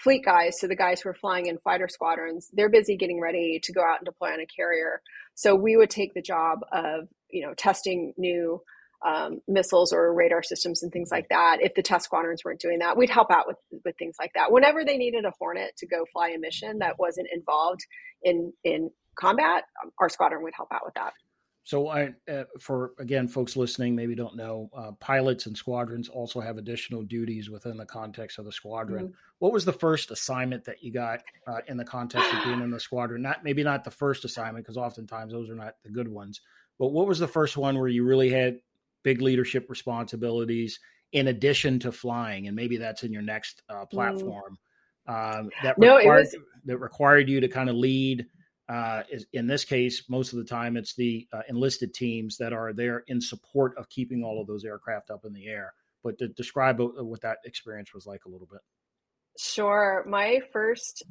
fleet 0.03 0.25
guys 0.25 0.59
so 0.61 0.67
the 0.67 0.77
guys 0.77 1.01
who 1.01 1.09
are 1.09 1.15
flying 1.15 1.47
in 1.47 1.59
fighter 1.59 1.89
squadrons 1.89 2.49
they're 2.53 2.69
busy 2.69 2.97
getting 2.97 3.21
ready 3.21 3.61
to 3.63 3.73
go 3.73 3.81
out 3.81 3.99
and 3.99 4.07
deploy 4.07 4.29
on 4.33 4.41
a 4.41 4.47
carrier 4.47 5.01
so 5.35 5.55
we 5.55 5.77
would 5.77 5.91
take 5.91 6.15
the 6.15 6.23
job 6.23 6.61
of 6.73 7.09
you 7.31 7.45
know 7.45 7.55
testing 7.55 8.13
new 8.17 8.61
um, 9.07 9.41
missiles 9.47 9.93
or 9.93 10.13
radar 10.13 10.43
systems 10.43 10.83
and 10.83 10.93
things 10.93 11.11
like 11.11 11.29
that. 11.29 11.59
If 11.61 11.75
the 11.75 11.83
test 11.83 12.07
squadrons 12.07 12.43
weren't 12.45 12.61
doing 12.61 12.81
that, 12.81 12.97
we'd 12.97 13.11
help 13.11 13.31
out 13.31 13.47
with 13.47 13.57
with 13.85 13.97
things 13.97 14.17
like 14.19 14.33
that. 14.35 14.51
Whenever 14.51 14.85
they 14.85 14.97
needed 14.97 15.25
a 15.25 15.33
Hornet 15.39 15.77
to 15.79 15.87
go 15.87 16.05
fly 16.13 16.31
a 16.31 16.39
mission 16.39 16.79
that 16.81 16.99
wasn't 16.99 17.29
involved 17.33 17.81
in 18.23 18.53
in 18.65 18.91
combat, 19.19 19.65
um, 19.83 19.93
our 20.01 20.09
squadron 20.09 20.43
would 20.43 20.55
help 20.57 20.69
out 20.73 20.83
with 20.85 20.95
that. 20.95 21.13
So, 21.69 21.89
I, 21.89 22.15
uh, 22.33 22.45
for 22.59 22.93
again, 22.99 23.29
folks 23.29 23.55
listening, 23.55 23.95
maybe 23.95 24.15
don't 24.15 24.35
know, 24.35 24.71
uh, 24.75 24.93
pilots 25.01 25.45
and 25.45 25.55
squadrons 25.55 26.09
also 26.09 26.41
have 26.41 26.57
additional 26.57 27.03
duties 27.03 27.51
within 27.51 27.77
the 27.77 27.85
context 27.85 28.39
of 28.39 28.47
the 28.47 28.53
squadron. 28.53 29.09
Mm-hmm. 29.09 29.15
What 29.41 29.53
was 29.53 29.67
the 29.67 29.73
first 29.75 30.11
assignment 30.11 30.65
that 30.65 30.83
you 30.83 30.91
got 30.91 31.21
uh, 31.47 31.59
in 31.67 31.77
the 31.77 31.85
context 31.85 32.33
of 32.33 32.43
being 32.43 32.63
in 32.63 32.71
the 32.71 32.81
squadron? 32.81 33.21
Not 33.21 33.45
maybe 33.45 33.63
not 33.63 33.85
the 33.85 33.91
first 33.91 34.25
assignment 34.25 34.65
because 34.65 34.79
oftentimes 34.79 35.31
those 35.31 35.51
are 35.51 35.55
not 35.55 35.75
the 35.85 35.91
good 35.91 36.09
ones. 36.09 36.41
But 36.79 36.89
what 36.89 37.07
was 37.07 37.19
the 37.19 37.29
first 37.29 37.59
one 37.59 37.79
where 37.79 37.89
you 37.89 38.03
really 38.03 38.31
had 38.31 38.61
big 39.03 39.21
leadership 39.21 39.69
responsibilities 39.69 40.81
in 41.13 41.29
addition 41.29 41.79
to 41.81 41.93
flying, 41.93 42.47
and 42.47 42.57
maybe 42.57 42.79
that's 42.79 43.03
in 43.03 43.13
your 43.13 43.21
next 43.21 43.61
uh, 43.69 43.85
mm. 43.85 43.91
platform. 43.91 44.57
Mm. 45.07 45.41
Um, 45.41 45.51
that 45.63 45.77
no, 45.77 45.99
required, 45.99 46.21
was... 46.21 46.37
that 46.65 46.79
required 46.79 47.29
you 47.29 47.41
to 47.41 47.49
kind 47.49 47.69
of 47.69 47.77
lead. 47.77 48.25
Uh, 48.69 49.03
is, 49.11 49.27
in 49.33 49.47
this 49.47 49.65
case, 49.65 50.03
most 50.09 50.33
of 50.33 50.39
the 50.39 50.45
time, 50.45 50.77
it's 50.77 50.95
the 50.95 51.27
uh, 51.33 51.41
enlisted 51.49 51.95
teams 51.95 52.37
that 52.37 52.53
are 52.53 52.73
there 52.73 53.03
in 53.07 53.21
support 53.21 53.77
of 53.79 53.89
keeping 53.89 54.23
all 54.23 54.41
of 54.41 54.47
those 54.47 54.65
aircraft 54.65 55.11
up 55.11 55.25
in 55.25 55.33
the 55.33 55.47
air. 55.47 55.73
But 56.05 56.19
to 56.19 56.29
describe 56.29 56.79
what 56.79 57.23
that 57.23 57.39
experience 57.45 57.95
was 57.95 58.07
like 58.07 58.25
a 58.27 58.29
little 58.29 58.47
bit. 58.51 58.61
Sure. 59.39 60.05
My 60.09 60.41
first 60.53 61.03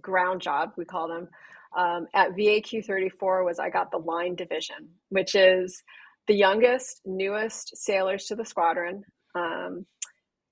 ground 0.00 0.42
job, 0.42 0.72
we 0.76 0.84
call 0.84 1.08
them, 1.08 1.28
um, 1.76 2.06
at 2.14 2.36
VAQ 2.36 2.84
34 2.84 3.44
was 3.44 3.58
I 3.58 3.70
got 3.70 3.90
the 3.90 3.98
line 3.98 4.34
division, 4.34 4.88
which 5.08 5.34
is 5.34 5.82
the 6.26 6.34
youngest, 6.34 7.02
newest 7.04 7.76
sailors 7.76 8.24
to 8.26 8.36
the 8.36 8.44
squadron, 8.44 9.04
um, 9.34 9.86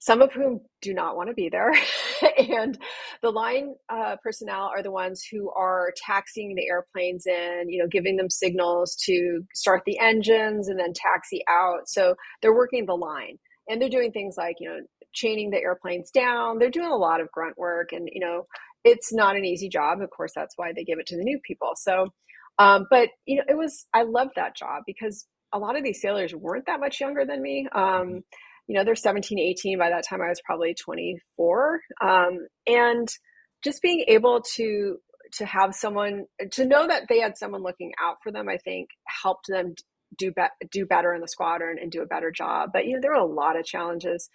some 0.04 0.20
of 0.20 0.34
whom 0.34 0.60
do 0.82 0.92
not 0.92 1.16
want 1.16 1.30
to 1.30 1.34
be 1.34 1.48
there. 1.48 1.72
and 2.38 2.78
the 3.22 3.30
line 3.30 3.74
uh, 3.88 4.16
personnel 4.22 4.70
are 4.74 4.82
the 4.82 4.90
ones 4.90 5.24
who 5.32 5.50
are 5.56 5.94
taxiing 5.96 6.54
the 6.54 6.66
airplanes 6.68 7.24
in, 7.26 7.70
you 7.70 7.80
know, 7.80 7.88
giving 7.88 8.18
them 8.18 8.28
signals 8.28 8.94
to 9.06 9.40
start 9.54 9.82
the 9.86 9.98
engines 9.98 10.68
and 10.68 10.78
then 10.78 10.92
taxi 10.94 11.42
out. 11.48 11.88
So 11.88 12.16
they're 12.42 12.54
working 12.54 12.84
the 12.84 12.94
line 12.94 13.38
and 13.66 13.80
they're 13.80 13.88
doing 13.88 14.12
things 14.12 14.34
like, 14.36 14.56
you 14.60 14.68
know, 14.68 14.80
chaining 15.14 15.48
the 15.48 15.62
airplanes 15.62 16.10
down. 16.10 16.58
They're 16.58 16.68
doing 16.68 16.90
a 16.90 16.96
lot 16.96 17.22
of 17.22 17.32
grunt 17.32 17.56
work 17.56 17.92
and, 17.92 18.06
you 18.12 18.20
know, 18.20 18.46
it's 18.84 19.10
not 19.10 19.36
an 19.36 19.46
easy 19.46 19.70
job. 19.70 20.02
Of 20.02 20.10
course, 20.10 20.32
that's 20.34 20.52
why 20.58 20.74
they 20.76 20.84
give 20.84 20.98
it 20.98 21.06
to 21.06 21.16
the 21.16 21.24
new 21.24 21.40
people. 21.46 21.70
So, 21.76 22.08
um, 22.58 22.86
but 22.90 23.08
you 23.24 23.36
know, 23.36 23.44
it 23.48 23.56
was 23.56 23.86
I 23.94 24.02
loved 24.02 24.32
that 24.36 24.54
job 24.54 24.82
because 24.86 25.26
a 25.50 25.58
lot 25.58 25.78
of 25.78 25.82
these 25.82 26.02
sailors 26.02 26.34
weren't 26.34 26.66
that 26.66 26.80
much 26.80 27.00
younger 27.00 27.24
than 27.24 27.40
me. 27.40 27.66
Um, 27.72 27.82
mm-hmm. 27.82 28.18
You 28.66 28.76
know, 28.76 28.84
they're 28.84 28.94
17, 28.94 29.38
18. 29.38 29.78
By 29.78 29.90
that 29.90 30.04
time, 30.08 30.22
I 30.22 30.28
was 30.28 30.40
probably 30.44 30.74
24. 30.74 31.80
Um, 32.02 32.46
and 32.66 33.08
just 33.62 33.82
being 33.82 34.04
able 34.08 34.42
to 34.56 34.98
to 35.32 35.46
have 35.46 35.74
someone 35.74 36.26
to 36.52 36.64
know 36.64 36.86
that 36.86 37.04
they 37.08 37.18
had 37.18 37.36
someone 37.36 37.62
looking 37.62 37.92
out 38.00 38.16
for 38.22 38.30
them, 38.30 38.48
I 38.48 38.58
think 38.58 38.88
helped 39.22 39.46
them 39.48 39.74
do 40.16 40.30
be- 40.30 40.66
do 40.70 40.86
better 40.86 41.12
in 41.12 41.20
the 41.20 41.28
squadron 41.28 41.78
and 41.80 41.90
do 41.90 42.02
a 42.02 42.06
better 42.06 42.30
job. 42.30 42.70
But 42.72 42.86
you 42.86 42.94
know, 42.94 43.00
there 43.00 43.10
were 43.10 43.16
a 43.16 43.24
lot 43.24 43.58
of 43.58 43.64
challenges 43.64 44.28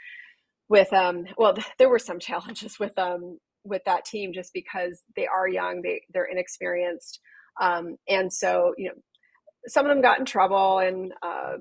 with 0.68 0.92
um. 0.94 1.26
Well, 1.38 1.56
there 1.78 1.90
were 1.90 2.00
some 2.00 2.20
challenges 2.20 2.80
with 2.80 2.98
um 2.98 3.40
with 3.64 3.82
that 3.86 4.06
team 4.06 4.32
just 4.34 4.52
because 4.54 5.04
they 5.16 5.28
are 5.28 5.48
young, 5.48 5.82
they 5.82 6.02
they're 6.14 6.30
inexperienced. 6.30 7.20
Um, 7.62 7.98
and 8.08 8.32
so 8.32 8.74
you 8.78 8.90
know 8.90 8.96
some 9.68 9.86
of 9.86 9.90
them 9.90 10.02
got 10.02 10.20
in 10.20 10.26
trouble 10.26 10.80
and 10.80 11.14
uh, 11.22 11.58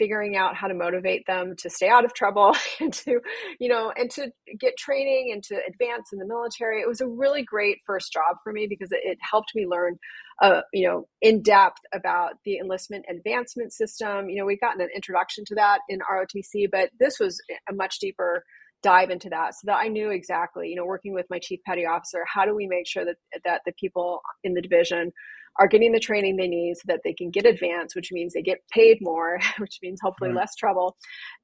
figuring 0.00 0.34
out 0.34 0.56
how 0.56 0.66
to 0.66 0.72
motivate 0.72 1.26
them 1.26 1.54
to 1.58 1.68
stay 1.68 1.88
out 1.88 2.06
of 2.06 2.14
trouble 2.14 2.56
and 2.80 2.92
to 2.94 3.20
you 3.60 3.68
know 3.68 3.92
and 3.94 4.10
to 4.10 4.32
get 4.58 4.76
training 4.78 5.30
and 5.30 5.42
to 5.44 5.54
advance 5.68 6.08
in 6.12 6.18
the 6.18 6.26
military. 6.26 6.80
It 6.80 6.88
was 6.88 7.02
a 7.02 7.06
really 7.06 7.42
great 7.42 7.78
first 7.86 8.10
job 8.12 8.36
for 8.42 8.50
me 8.50 8.66
because 8.66 8.90
it, 8.92 9.00
it 9.02 9.18
helped 9.20 9.52
me 9.54 9.66
learn 9.66 9.98
uh, 10.42 10.62
you 10.72 10.88
know 10.88 11.06
in 11.20 11.42
depth 11.42 11.82
about 11.92 12.32
the 12.46 12.56
enlistment 12.56 13.04
advancement 13.10 13.74
system. 13.74 14.30
You 14.30 14.40
know 14.40 14.46
we've 14.46 14.60
gotten 14.60 14.80
an 14.80 14.88
introduction 14.96 15.44
to 15.48 15.54
that 15.56 15.80
in 15.90 16.00
rotc 16.00 16.70
but 16.72 16.88
this 16.98 17.20
was 17.20 17.38
a 17.68 17.74
much 17.74 17.98
deeper 18.00 18.42
dive 18.82 19.10
into 19.10 19.28
that 19.28 19.52
so 19.52 19.66
that 19.66 19.76
I 19.76 19.88
knew 19.88 20.08
exactly, 20.10 20.68
you 20.70 20.76
know, 20.76 20.86
working 20.86 21.12
with 21.12 21.26
my 21.28 21.38
chief 21.38 21.60
petty 21.66 21.84
officer, 21.84 22.24
how 22.26 22.46
do 22.46 22.54
we 22.54 22.66
make 22.66 22.86
sure 22.86 23.04
that 23.04 23.16
that 23.44 23.60
the 23.66 23.72
people 23.78 24.22
in 24.42 24.54
the 24.54 24.62
division 24.62 25.12
are 25.58 25.68
getting 25.68 25.92
the 25.92 26.00
training 26.00 26.36
they 26.36 26.48
need 26.48 26.76
so 26.76 26.84
that 26.86 27.00
they 27.04 27.12
can 27.12 27.30
get 27.30 27.46
advanced, 27.46 27.96
which 27.96 28.12
means 28.12 28.32
they 28.32 28.42
get 28.42 28.58
paid 28.72 28.98
more, 29.00 29.38
which 29.58 29.78
means 29.82 30.00
hopefully 30.02 30.30
right. 30.30 30.38
less 30.38 30.54
trouble, 30.54 30.96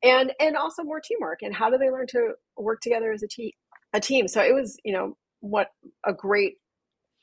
and 0.02 0.32
and 0.40 0.56
also 0.56 0.82
more 0.82 1.00
teamwork. 1.00 1.40
And 1.42 1.54
how 1.54 1.70
do 1.70 1.78
they 1.78 1.90
learn 1.90 2.06
to 2.08 2.32
work 2.56 2.80
together 2.80 3.12
as 3.12 3.22
a 3.22 3.28
team? 3.28 3.50
A 3.92 4.00
team. 4.00 4.28
So 4.28 4.42
it 4.42 4.54
was, 4.54 4.76
you 4.84 4.92
know, 4.92 5.16
what 5.40 5.68
a 6.04 6.12
great 6.12 6.54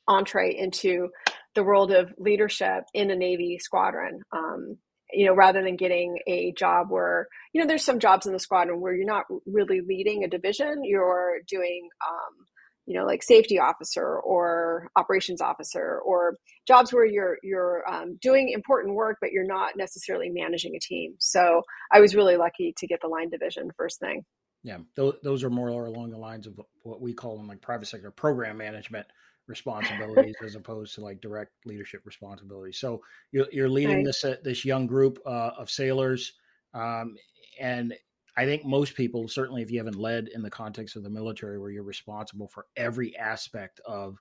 entree 0.07 0.55
into 0.55 1.09
the 1.55 1.63
world 1.63 1.91
of 1.91 2.13
leadership 2.17 2.83
in 2.93 3.11
a 3.11 3.15
Navy 3.15 3.57
squadron. 3.59 4.21
Um, 4.35 4.77
you 5.11 5.27
know, 5.27 5.35
rather 5.35 5.61
than 5.61 5.75
getting 5.75 6.17
a 6.27 6.53
job 6.57 6.87
where, 6.89 7.27
you 7.53 7.61
know, 7.61 7.67
there's 7.67 7.85
some 7.85 7.99
jobs 7.99 8.25
in 8.25 8.33
the 8.33 8.39
squadron 8.39 8.81
where 8.81 8.95
you're 8.95 9.05
not 9.05 9.25
really 9.45 9.81
leading 9.87 10.23
a 10.23 10.27
division, 10.27 10.81
you're 10.83 11.37
doing, 11.47 11.87
um, 12.07 12.45
you 12.85 12.99
know, 12.99 13.05
like 13.05 13.23
safety 13.23 13.59
officer 13.59 14.19
or 14.19 14.89
operations 14.95 15.41
officer, 15.41 15.99
or 16.05 16.37
jobs 16.67 16.91
where 16.91 17.05
you're 17.05 17.37
you're 17.43 17.83
um, 17.89 18.17
doing 18.21 18.49
important 18.49 18.95
work, 18.95 19.17
but 19.21 19.31
you're 19.31 19.45
not 19.45 19.71
necessarily 19.77 20.29
managing 20.29 20.75
a 20.75 20.79
team. 20.79 21.15
So 21.19 21.61
I 21.91 22.01
was 22.01 22.15
really 22.15 22.37
lucky 22.37 22.73
to 22.77 22.87
get 22.87 22.99
the 23.01 23.07
line 23.07 23.29
division 23.29 23.69
first 23.77 23.99
thing. 23.99 24.23
Yeah, 24.63 24.77
those, 24.95 25.15
those 25.23 25.43
are 25.43 25.49
more 25.49 25.69
along 25.69 26.11
the 26.11 26.17
lines 26.17 26.47
of 26.47 26.59
what 26.83 27.01
we 27.01 27.13
call 27.13 27.37
them 27.37 27.47
like 27.47 27.61
private 27.61 27.85
sector 27.85 28.11
program 28.11 28.57
management 28.57 29.05
responsibilities 29.47 30.35
as 30.43 30.55
opposed 30.55 30.95
to 30.95 31.01
like 31.01 31.19
direct 31.19 31.51
leadership 31.65 32.01
responsibilities. 32.05 32.79
So 32.79 33.01
you're, 33.31 33.47
you're 33.51 33.69
leading 33.69 33.97
right. 33.97 34.05
this 34.05 34.23
uh, 34.23 34.37
this 34.43 34.63
young 34.63 34.87
group 34.87 35.19
uh, 35.25 35.51
of 35.57 35.69
sailors, 35.69 36.33
um, 36.73 37.15
and 37.59 37.93
I 38.35 38.45
think 38.45 38.65
most 38.65 38.95
people, 38.95 39.27
certainly 39.27 39.61
if 39.61 39.69
you 39.69 39.77
haven't 39.77 39.97
led 39.97 40.27
in 40.29 40.41
the 40.41 40.49
context 40.49 40.95
of 40.95 41.03
the 41.03 41.09
military, 41.09 41.59
where 41.59 41.69
you're 41.69 41.83
responsible 41.83 42.47
for 42.47 42.65
every 42.75 43.15
aspect 43.17 43.79
of 43.85 44.17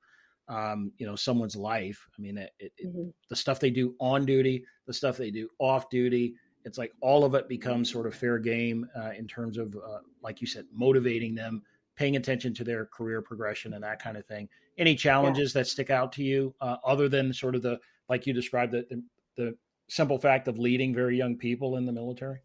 um, 0.48 0.92
you 0.98 1.07
know 1.07 1.16
someone's 1.16 1.57
life. 1.57 2.07
I 2.16 2.20
mean, 2.20 2.38
it, 2.38 2.53
it, 2.59 2.72
mm-hmm. 2.85 3.09
the 3.29 3.37
stuff 3.37 3.61
they 3.61 3.70
do 3.70 3.94
on 4.01 4.27
duty, 4.27 4.64
the 4.87 4.92
stuff 4.92 5.16
they 5.16 5.31
do 5.31 5.48
off 5.59 5.88
duty. 5.88 6.35
It's 6.64 6.79
like 6.79 6.92
all 7.01 7.25
of 7.25 7.35
it 7.35 7.48
becomes 7.48 7.90
sort 7.90 8.07
of 8.07 8.14
fair 8.14 8.38
game 8.38 8.87
uh, 8.96 9.11
in 9.18 9.27
terms 9.27 9.59
of, 9.59 9.75
uh, 9.75 9.98
like 10.22 10.40
you 10.40 10.46
said, 10.46 10.64
motivating 10.72 11.35
them, 11.35 11.61
paying 11.96 12.14
attention 12.14 12.55
to 12.55 12.64
their 12.64 12.87
career 12.87 13.20
progression, 13.20 13.72
and 13.72 13.83
that 13.83 14.01
kind 14.01 14.16
of 14.16 14.27
thing. 14.27 14.48
Any 14.79 14.94
challenges 14.94 15.55
yeah. 15.55 15.61
that 15.61 15.66
stick 15.66 15.90
out 15.90 16.12
to 16.12 16.22
you, 16.22 16.55
uh, 16.61 16.77
other 16.85 17.09
than 17.09 17.33
sort 17.33 17.55
of 17.55 17.62
the 17.62 17.81
like 18.09 18.27
you 18.27 18.33
described 18.33 18.72
the, 18.72 18.87
the 18.90 19.03
the 19.37 19.57
simple 19.88 20.18
fact 20.18 20.48
of 20.48 20.59
leading 20.59 20.94
very 20.94 21.16
young 21.16 21.37
people 21.37 21.77
in 21.77 21.87
the 21.87 21.92
military? 21.92 22.40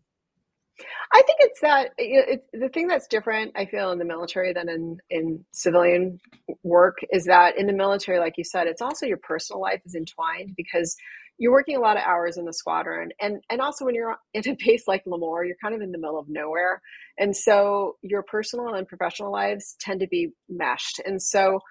I 1.17 1.23
think 1.23 1.37
it's 1.39 1.61
that 1.61 1.89
it's 1.97 2.45
the 2.53 2.69
thing 2.69 2.85
that's 2.87 3.07
different. 3.07 3.53
I 3.55 3.65
feel 3.65 3.91
in 3.91 3.97
the 3.97 4.05
military 4.05 4.53
than 4.53 4.69
in 4.69 4.97
in 5.09 5.43
civilian 5.51 6.19
work 6.61 6.99
is 7.11 7.25
that 7.25 7.57
in 7.57 7.65
the 7.65 7.73
military, 7.73 8.19
like 8.19 8.35
you 8.37 8.43
said, 8.43 8.67
it's 8.67 8.83
also 8.83 9.07
your 9.07 9.17
personal 9.17 9.59
life 9.59 9.81
is 9.83 9.95
entwined 9.95 10.53
because 10.55 10.95
you're 11.39 11.51
working 11.51 11.75
a 11.75 11.79
lot 11.79 11.97
of 11.97 12.03
hours 12.03 12.37
in 12.37 12.45
the 12.45 12.53
squadron, 12.53 13.09
and 13.19 13.43
and 13.49 13.61
also 13.61 13.83
when 13.83 13.95
you're 13.95 14.15
in 14.35 14.47
a 14.47 14.55
base 14.63 14.83
like 14.87 15.05
Lemoore, 15.05 15.47
you're 15.47 15.55
kind 15.59 15.73
of 15.73 15.81
in 15.81 15.91
the 15.91 15.97
middle 15.97 16.19
of 16.19 16.29
nowhere, 16.29 16.83
and 17.17 17.35
so 17.35 17.95
your 18.03 18.21
personal 18.21 18.75
and 18.75 18.87
professional 18.87 19.31
lives 19.31 19.75
tend 19.79 20.01
to 20.01 20.07
be 20.07 20.33
meshed, 20.47 21.01
and 21.03 21.19
so 21.19 21.61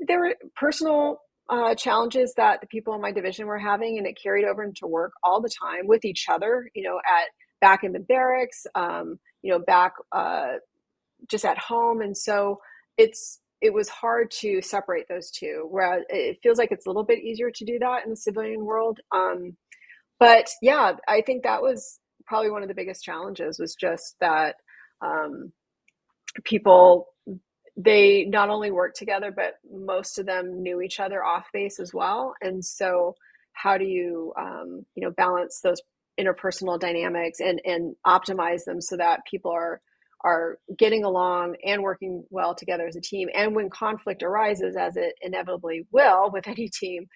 there 0.00 0.20
were 0.20 0.36
personal 0.54 1.22
uh, 1.48 1.74
challenges 1.74 2.34
that 2.36 2.60
the 2.60 2.66
people 2.66 2.94
in 2.94 3.00
my 3.00 3.12
division 3.12 3.46
were 3.46 3.58
having, 3.58 3.96
and 3.96 4.06
it 4.06 4.18
carried 4.22 4.44
over 4.44 4.62
into 4.62 4.86
work 4.86 5.12
all 5.24 5.40
the 5.40 5.50
time 5.62 5.86
with 5.86 6.04
each 6.04 6.26
other. 6.28 6.68
You 6.74 6.82
know, 6.84 6.98
at 6.98 7.30
back 7.62 7.84
in 7.84 7.92
the 7.92 8.00
barracks, 8.00 8.66
um, 8.74 9.18
you 9.40 9.50
know, 9.50 9.60
back 9.60 9.94
uh, 10.12 10.54
just 11.30 11.46
at 11.46 11.56
home. 11.56 12.02
And 12.02 12.14
so 12.14 12.60
it's 12.98 13.40
it 13.62 13.72
was 13.72 13.88
hard 13.88 14.30
to 14.32 14.60
separate 14.60 15.06
those 15.08 15.30
two. 15.30 15.68
Whereas 15.70 16.02
it 16.10 16.40
feels 16.42 16.58
like 16.58 16.72
it's 16.72 16.84
a 16.84 16.88
little 16.90 17.04
bit 17.04 17.20
easier 17.20 17.50
to 17.50 17.64
do 17.64 17.78
that 17.78 18.04
in 18.04 18.10
the 18.10 18.16
civilian 18.16 18.64
world. 18.64 18.98
Um, 19.12 19.56
but 20.18 20.50
yeah, 20.60 20.92
I 21.08 21.22
think 21.22 21.44
that 21.44 21.62
was 21.62 22.00
probably 22.26 22.50
one 22.50 22.62
of 22.62 22.68
the 22.68 22.74
biggest 22.74 23.04
challenges 23.04 23.58
was 23.58 23.74
just 23.74 24.16
that 24.20 24.56
um, 25.00 25.52
people 26.44 27.08
they 27.76 28.24
not 28.24 28.50
only 28.50 28.70
worked 28.70 28.98
together, 28.98 29.32
but 29.34 29.54
most 29.72 30.18
of 30.18 30.26
them 30.26 30.62
knew 30.62 30.82
each 30.82 31.00
other 31.00 31.24
off 31.24 31.46
base 31.52 31.80
as 31.80 31.94
well. 31.94 32.34
And 32.42 32.62
so, 32.62 33.14
how 33.52 33.78
do 33.78 33.84
you 33.84 34.32
um, 34.38 34.84
you 34.94 35.04
know 35.04 35.12
balance 35.12 35.60
those 35.62 35.80
interpersonal 36.24 36.78
dynamics 36.78 37.40
and 37.40 37.60
and 37.64 37.94
optimize 38.06 38.64
them 38.64 38.80
so 38.80 38.96
that 38.96 39.20
people 39.30 39.50
are 39.50 39.80
are 40.24 40.58
getting 40.78 41.04
along 41.04 41.56
and 41.64 41.82
working 41.82 42.24
well 42.30 42.54
together 42.54 42.86
as 42.86 42.94
a 42.94 43.00
team. 43.00 43.28
And 43.34 43.56
when 43.56 43.68
conflict 43.70 44.22
arises 44.22 44.76
as 44.76 44.96
it 44.96 45.14
inevitably 45.20 45.86
will 45.90 46.30
with 46.32 46.46
any 46.48 46.68
team 46.68 47.06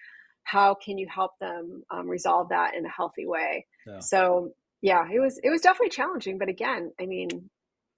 how 0.43 0.73
can 0.73 0.97
you 0.97 1.05
help 1.13 1.31
them 1.41 1.83
um, 1.91 2.07
resolve 2.07 2.47
that 2.49 2.73
in 2.73 2.85
a 2.85 2.89
healthy 2.89 3.25
way? 3.25 3.65
Yeah. 3.85 3.99
so 3.99 4.51
yeah 4.81 5.05
it 5.11 5.19
was 5.19 5.39
it 5.43 5.49
was 5.49 5.61
definitely 5.61 5.89
challenging 5.89 6.37
but 6.37 6.49
again 6.49 6.91
i 7.01 7.05
mean 7.05 7.49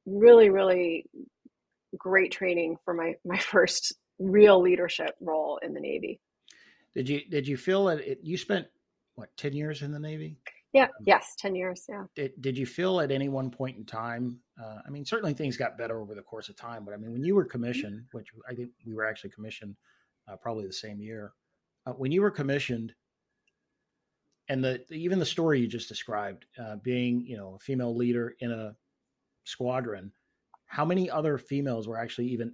really 0.05 0.49
really 0.49 1.05
great 1.97 2.31
training 2.31 2.77
for 2.85 2.93
my 2.93 3.15
my 3.25 3.37
first 3.37 3.95
real 4.19 4.61
leadership 4.61 5.15
role 5.21 5.59
in 5.63 5.73
the 5.73 5.79
navy. 5.79 6.19
Did 6.93 7.07
you 7.07 7.21
did 7.29 7.47
you 7.47 7.57
feel 7.57 7.85
that 7.85 7.99
it, 7.99 8.19
you 8.23 8.37
spent 8.37 8.67
what 9.15 9.35
10 9.37 9.53
years 9.53 9.81
in 9.81 9.91
the 9.91 9.99
navy 9.99 10.37
yeah. 10.73 10.87
Yes. 11.05 11.35
Ten 11.37 11.55
years. 11.55 11.85
Yeah. 11.89 12.03
Did 12.15 12.33
Did 12.41 12.57
you 12.57 12.65
feel 12.65 12.99
at 12.99 13.11
any 13.11 13.29
one 13.29 13.49
point 13.49 13.77
in 13.77 13.85
time? 13.85 14.39
Uh, 14.61 14.79
I 14.85 14.89
mean, 14.89 15.05
certainly 15.05 15.33
things 15.33 15.57
got 15.57 15.77
better 15.77 15.99
over 15.99 16.13
the 16.13 16.21
course 16.21 16.49
of 16.49 16.55
time, 16.55 16.85
but 16.85 16.93
I 16.93 16.97
mean, 16.97 17.11
when 17.11 17.23
you 17.23 17.35
were 17.35 17.45
commissioned, 17.45 18.05
which 18.11 18.27
I 18.49 18.53
think 18.53 18.69
we 18.85 18.93
were 18.93 19.05
actually 19.05 19.31
commissioned 19.31 19.75
uh, 20.27 20.35
probably 20.35 20.67
the 20.67 20.73
same 20.73 20.99
year, 20.99 21.33
uh, 21.85 21.93
when 21.93 22.11
you 22.11 22.21
were 22.21 22.31
commissioned, 22.31 22.93
and 24.47 24.63
the 24.63 24.83
even 24.91 25.19
the 25.19 25.25
story 25.25 25.59
you 25.59 25.67
just 25.67 25.89
described, 25.89 26.45
uh, 26.61 26.75
being 26.77 27.25
you 27.25 27.37
know 27.37 27.55
a 27.55 27.59
female 27.59 27.95
leader 27.95 28.35
in 28.39 28.51
a 28.51 28.75
squadron, 29.45 30.11
how 30.67 30.85
many 30.85 31.09
other 31.09 31.39
females 31.39 31.87
were 31.87 31.97
actually 31.97 32.27
even 32.27 32.53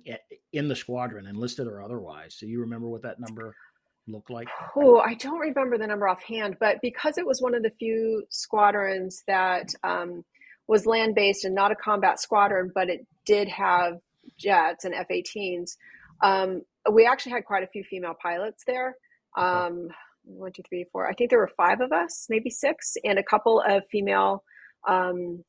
in 0.54 0.68
the 0.70 0.76
squadron, 0.76 1.28
enlisted 1.28 1.68
or 1.68 1.82
otherwise? 1.82 2.38
Do 2.38 2.48
you 2.48 2.62
remember 2.62 2.88
what 2.88 3.02
that 3.02 3.20
number? 3.20 3.56
Look 4.08 4.30
like? 4.30 4.48
Oh, 4.76 5.00
I 5.00 5.16
don't 5.16 5.40
remember 5.40 5.78
the 5.78 5.88
number 5.88 6.08
offhand, 6.08 6.58
but 6.60 6.82
because 6.82 7.18
it 7.18 7.26
was 7.26 7.42
one 7.42 7.56
of 7.56 7.64
the 7.64 7.72
few 7.80 8.24
squadrons 8.30 9.24
that 9.28 9.74
um, 9.84 10.24
was 10.68 10.86
land 10.86 11.16
based 11.16 11.46
and 11.46 11.56
not 11.56 11.72
a 11.72 11.76
combat 11.76 12.20
squadron, 12.20 12.72
but 12.74 12.90
it 12.90 13.06
did 13.26 13.48
have 13.48 14.00
jets 14.38 14.86
and 14.86 14.94
F 14.94 15.08
18s, 15.12 15.78
um, 16.24 16.62
we 16.92 17.06
actually 17.06 17.32
had 17.32 17.46
quite 17.46 17.64
a 17.64 17.68
few 17.68 17.84
female 17.84 18.16
pilots 18.22 18.64
there. 18.66 18.96
Um, 19.38 19.90
one, 20.24 20.52
two, 20.52 20.64
three, 20.68 20.86
four. 20.92 21.08
I 21.08 21.14
think 21.14 21.30
there 21.30 21.40
were 21.40 21.52
five 21.58 21.82
of 21.82 21.92
us, 21.92 22.28
maybe 22.30 22.50
six, 22.50 22.96
and 23.04 23.20
a 23.20 23.24
couple 23.24 23.62
of 23.68 23.84
female. 23.92 24.44
Um, 24.88 25.44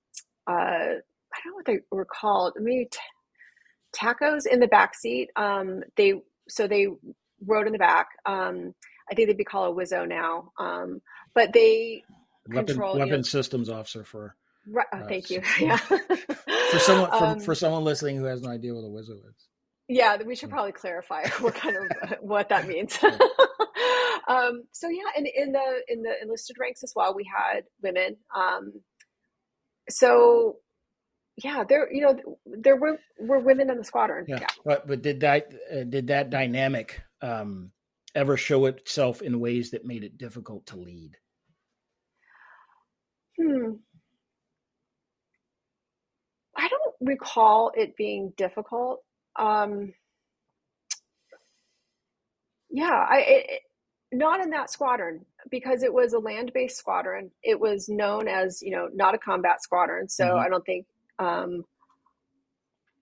uh, 0.49 0.53
I 0.53 1.39
don't 1.45 1.53
know 1.53 1.55
what 1.55 1.67
they 1.67 1.79
were 1.91 2.07
called. 2.07 2.55
Maybe 2.59 2.89
t- 2.91 2.99
tacos 3.97 4.47
in 4.47 4.61
the 4.61 4.67
back 4.67 4.95
seat. 4.95 5.31
Um, 5.37 5.83
they 5.97 6.15
so 6.49 6.67
they 6.67 6.89
rode 7.45 7.67
in 7.67 7.73
the 7.73 7.79
back. 7.79 8.09
Um, 8.25 8.75
I 9.11 9.15
think 9.15 9.29
they'd 9.29 9.37
be 9.37 9.45
called 9.45 9.77
a 9.77 9.81
Wizzo 9.81 10.09
now. 10.09 10.53
Um, 10.59 11.01
but 11.35 11.53
they 11.53 12.03
weapon, 12.49 12.67
control 12.67 12.95
weapon 12.95 13.09
you 13.09 13.17
know, 13.17 13.23
systems 13.23 13.69
officer 13.69 14.05
for. 14.05 14.35
Right, 14.69 14.87
oh, 14.93 14.99
uh, 14.99 15.07
thank 15.07 15.31
you. 15.31 15.43
Yeah. 15.61 15.77
for 15.77 16.79
someone 16.79 17.11
for, 17.11 17.25
um, 17.25 17.41
for 17.41 17.55
someone 17.55 17.85
listening 17.85 18.17
who 18.17 18.25
has 18.25 18.43
no 18.43 18.51
idea 18.51 18.75
what 18.75 18.81
a 18.81 18.89
Wizzo 18.89 19.17
is. 19.17 19.47
Yeah, 19.89 20.21
we 20.23 20.35
should 20.35 20.51
probably 20.51 20.73
clarify 20.73 21.29
what 21.41 21.55
kind 21.55 21.77
of 21.77 22.15
what 22.21 22.49
that 22.49 22.67
means. 22.67 22.99
um, 24.29 24.65
so 24.73 24.89
yeah, 24.89 25.11
and 25.17 25.27
in 25.27 25.53
the 25.53 25.83
in 25.89 26.03
the 26.03 26.13
enlisted 26.23 26.57
ranks 26.59 26.83
as 26.83 26.93
well, 26.97 27.15
we 27.15 27.25
had 27.25 27.63
women. 27.83 28.17
Um, 28.35 28.73
so 29.89 30.57
yeah, 31.37 31.65
there 31.69 31.93
you 31.93 32.03
know 32.03 32.39
there 32.47 32.77
were 32.77 32.99
were 33.19 33.39
women 33.39 33.71
in 33.71 33.77
the 33.77 33.85
squadron. 33.85 34.25
Yeah, 34.27 34.39
yeah. 34.41 34.47
but 34.65 34.87
but 34.87 35.03
did 35.03 35.21
that 35.21 35.53
uh, 35.71 35.85
did 35.85 36.07
that 36.09 36.31
dynamic 36.31 37.03
um, 37.21 37.73
ever 38.15 38.37
show 38.37 38.67
itself 38.67 39.21
in 39.21 39.39
ways 39.41 39.71
that 39.71 39.85
made 39.85 40.03
it 40.03 40.17
difficult 40.17 40.67
to 40.67 40.77
lead? 40.77 41.17
Hmm. 43.39 43.73
I 46.57 46.69
don't 46.69 46.95
recall 47.01 47.71
it 47.75 47.97
being 47.97 48.33
difficult. 48.39 49.01
Um, 49.39 49.93
yeah, 52.71 53.07
I 53.11 53.25
it, 53.27 53.63
not 54.11 54.41
in 54.41 54.51
that 54.51 54.71
squadron 54.71 55.27
because 55.51 55.83
it 55.83 55.93
was 55.93 56.15
a 56.15 56.19
land-based 56.19 56.79
squadron. 56.79 57.31
It 57.43 57.61
was 57.61 57.91
known 57.91 58.27
as 58.27 58.63
you 58.63 58.71
know 58.71 58.89
not 58.95 59.15
a 59.15 59.19
combat 59.19 59.63
squadron, 59.63 60.09
so 60.09 60.25
mm-hmm. 60.25 60.39
I 60.39 60.49
don't 60.49 60.65
think 60.65 60.87
um, 61.19 61.65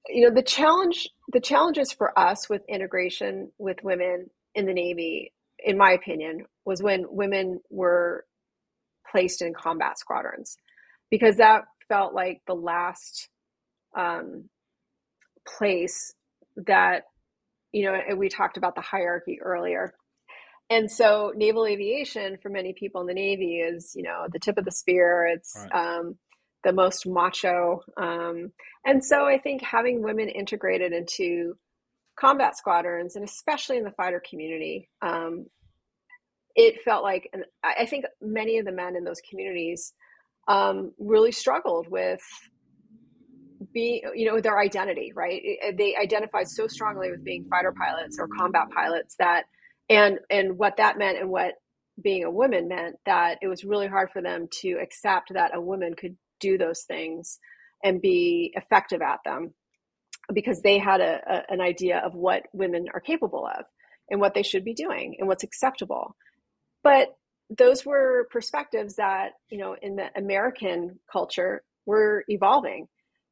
you 0.09 0.23
know 0.29 0.35
the 0.35 0.43
challenge 0.43 1.09
the 1.33 1.41
challenges 1.41 1.93
for 1.93 2.17
us 2.19 2.49
with 2.49 2.63
integration 2.69 3.51
with 3.59 3.79
women 3.83 4.29
in 4.55 4.67
the 4.67 4.75
navy 4.75 5.33
in 5.59 5.79
my 5.79 5.93
opinion 5.93 6.45
was 6.65 6.83
when 6.83 7.07
women 7.09 7.61
were 7.71 8.25
placed 9.11 9.43
in 9.43 9.55
combat 9.55 9.99
squadrons 9.99 10.57
because 11.11 11.37
that 11.37 11.63
felt 11.89 12.15
like 12.15 12.43
the 12.47 12.55
last 12.55 13.29
um, 13.97 14.49
place 15.47 16.15
that 16.57 17.05
you 17.73 17.85
know 17.85 18.17
we 18.17 18.29
talked 18.29 18.57
about 18.57 18.75
the 18.75 18.81
hierarchy 18.81 19.39
earlier 19.41 19.95
and 20.71 20.91
so 20.91 21.33
naval 21.35 21.67
aviation 21.67 22.39
for 22.43 22.49
many 22.49 22.73
people 22.73 23.01
in 23.01 23.07
the 23.07 23.15
navy 23.15 23.57
is 23.57 23.93
you 23.97 24.03
know 24.03 24.27
the 24.33 24.39
tip 24.39 24.59
of 24.59 24.65
the 24.65 24.71
spear 24.71 25.27
it's 25.27 25.57
right. 25.73 25.97
um, 25.99 26.17
the 26.65 26.73
most 26.73 27.07
macho. 27.07 27.83
Um, 27.97 28.53
and 28.85 29.05
so 29.05 29.27
I 29.27 29.39
think 29.39 29.63
having 29.63 30.03
women 30.03 30.29
integrated 30.29 30.93
into 30.93 31.57
combat 32.19 32.57
squadrons 32.57 33.17
and 33.17 33.25
especially 33.25 33.77
in 33.77 33.85
the 33.85 33.91
fighter 33.93 34.23
community, 34.29 34.89
um, 35.03 35.47
it 36.57 36.83
felt 36.83 37.03
like, 37.03 37.29
and 37.33 37.45
I 37.63 37.87
think 37.87 38.05
many 38.23 38.59
of 38.59 38.65
the 38.65 38.73
men 38.73 38.97
in 38.97 39.05
those 39.05 39.21
communities 39.29 39.93
um, 40.47 40.93
really 40.99 41.33
struggled 41.33 41.89
with 41.89 42.23
being, 43.73 44.03
you 44.15 44.31
know, 44.31 44.41
their 44.41 44.59
identity, 44.59 45.13
right? 45.15 45.43
They 45.77 45.97
identified 45.97 46.49
so 46.49 46.69
strongly 46.69 47.11
with 47.11 47.25
being 47.25 47.47
fighter 47.51 47.73
pilots 47.77 48.19
or 48.21 48.29
combat 48.29 48.69
pilots 48.75 49.17
that, 49.19 49.45
and 49.91 50.19
and 50.31 50.57
what 50.57 50.77
that 50.77 50.97
meant 50.97 51.19
and 51.19 51.29
what 51.29 51.55
being 52.03 52.25
a 52.25 52.31
woman 52.31 52.69
meant 52.69 52.97
that 53.07 53.39
it 53.43 53.49
was 53.49 53.65
really 53.65 53.87
hard 53.87 54.11
for 54.13 54.23
them 54.23 54.49
to 54.61 54.79
accept 54.83 55.33
that 55.35 55.57
a 55.57 55.61
woman 55.61 55.95
could 55.95 56.17
do 56.45 56.59
those 56.59 56.83
things 56.83 57.39
and 57.83 58.01
be 58.01 58.53
effective 58.55 59.01
at 59.03 59.21
them 59.25 59.55
because 60.33 60.61
they 60.63 60.79
had 60.79 61.01
a, 61.01 61.21
a, 61.27 61.53
an 61.53 61.61
idea 61.61 61.99
of 62.05 62.15
what 62.15 62.43
women 62.53 62.87
are 62.95 63.01
capable 63.01 63.47
of 63.47 63.65
and 64.11 64.21
what 64.21 64.35
they 64.35 64.43
should 64.43 64.65
be 64.65 64.75
doing 64.75 65.17
and 65.19 65.29
what's 65.29 65.45
acceptable. 65.45 66.17
But 66.83 67.09
those 67.51 67.85
were 67.85 68.27
perspectives 68.31 68.97
that 68.97 69.31
you 69.51 69.59
know 69.59 69.77
in 69.83 69.97
the 69.97 70.07
american 70.17 70.99
culture 71.13 71.63
were 71.87 72.25
evolving. 72.29 72.87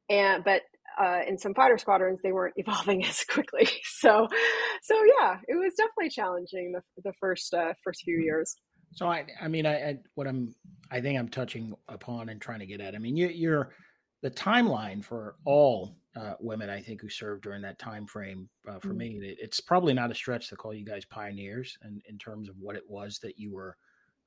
And 0.09 0.43
but 0.43 0.61
uh, 1.01 1.21
in 1.27 1.39
some 1.39 1.55
fighter 1.55 1.79
squadrons 1.79 2.19
they 2.21 2.31
weren't 2.31 2.53
evolving 2.63 3.03
as 3.05 3.23
quickly. 3.23 3.67
So 3.83 4.27
so 4.83 4.95
yeah 5.19 5.37
it 5.47 5.55
was 5.55 5.73
definitely 5.75 6.09
challenging 6.09 6.73
the, 6.73 6.81
the 7.03 7.13
first 7.19 7.53
uh, 7.53 7.73
first 7.83 8.01
few 8.03 8.19
years 8.19 8.55
so 8.93 9.07
i 9.07 9.25
i 9.41 9.47
mean 9.47 9.65
I, 9.65 9.89
I, 9.89 9.97
what 10.15 10.27
i'm 10.27 10.53
i 10.91 11.01
think 11.01 11.19
i'm 11.19 11.29
touching 11.29 11.73
upon 11.87 12.29
and 12.29 12.41
trying 12.41 12.59
to 12.59 12.65
get 12.65 12.81
at 12.81 12.95
i 12.95 12.97
mean 12.97 13.17
you, 13.17 13.27
you're 13.27 13.71
the 14.23 14.31
timeline 14.31 15.03
for 15.03 15.35
all 15.45 15.97
uh, 16.15 16.33
women 16.39 16.69
I 16.69 16.79
think 16.81 17.01
who 17.01 17.09
served 17.09 17.43
during 17.43 17.61
that 17.63 17.79
time 17.79 18.05
frame 18.05 18.47
uh, 18.67 18.79
for 18.79 18.89
mm-hmm. 18.89 18.97
me 18.97 19.19
it, 19.21 19.37
it's 19.41 19.59
probably 19.59 19.93
not 19.93 20.11
a 20.11 20.15
stretch 20.15 20.49
to 20.49 20.55
call 20.55 20.73
you 20.73 20.85
guys 20.85 21.05
pioneers 21.05 21.77
in, 21.83 22.01
in 22.07 22.17
terms 22.17 22.49
of 22.49 22.55
what 22.59 22.75
it 22.75 22.83
was 22.87 23.19
that 23.19 23.37
you 23.37 23.51
were 23.51 23.75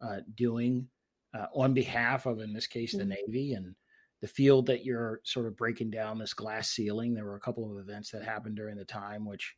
uh, 0.03 0.19
doing 0.35 0.87
uh, 1.35 1.47
on 1.55 1.75
behalf 1.75 2.27
of 2.27 2.41
in 2.41 2.53
this 2.53 2.67
case 2.67 2.93
the 2.93 2.99
mm-hmm. 2.99 3.15
Navy 3.29 3.53
and 3.55 3.75
the 4.21 4.29
field 4.29 4.67
that 4.67 4.85
you're 4.85 5.21
sort 5.25 5.47
of 5.47 5.57
breaking 5.57 5.91
down 5.91 6.19
this 6.19 6.35
glass 6.35 6.71
ceiling 6.71 7.15
there 7.15 7.25
were 7.25 7.37
a 7.37 7.41
couple 7.41 7.71
of 7.71 7.79
events 7.79 8.11
that 8.11 8.25
happened 8.25 8.57
during 8.57 8.77
the 8.77 8.85
time 8.85 9.25
which 9.25 9.55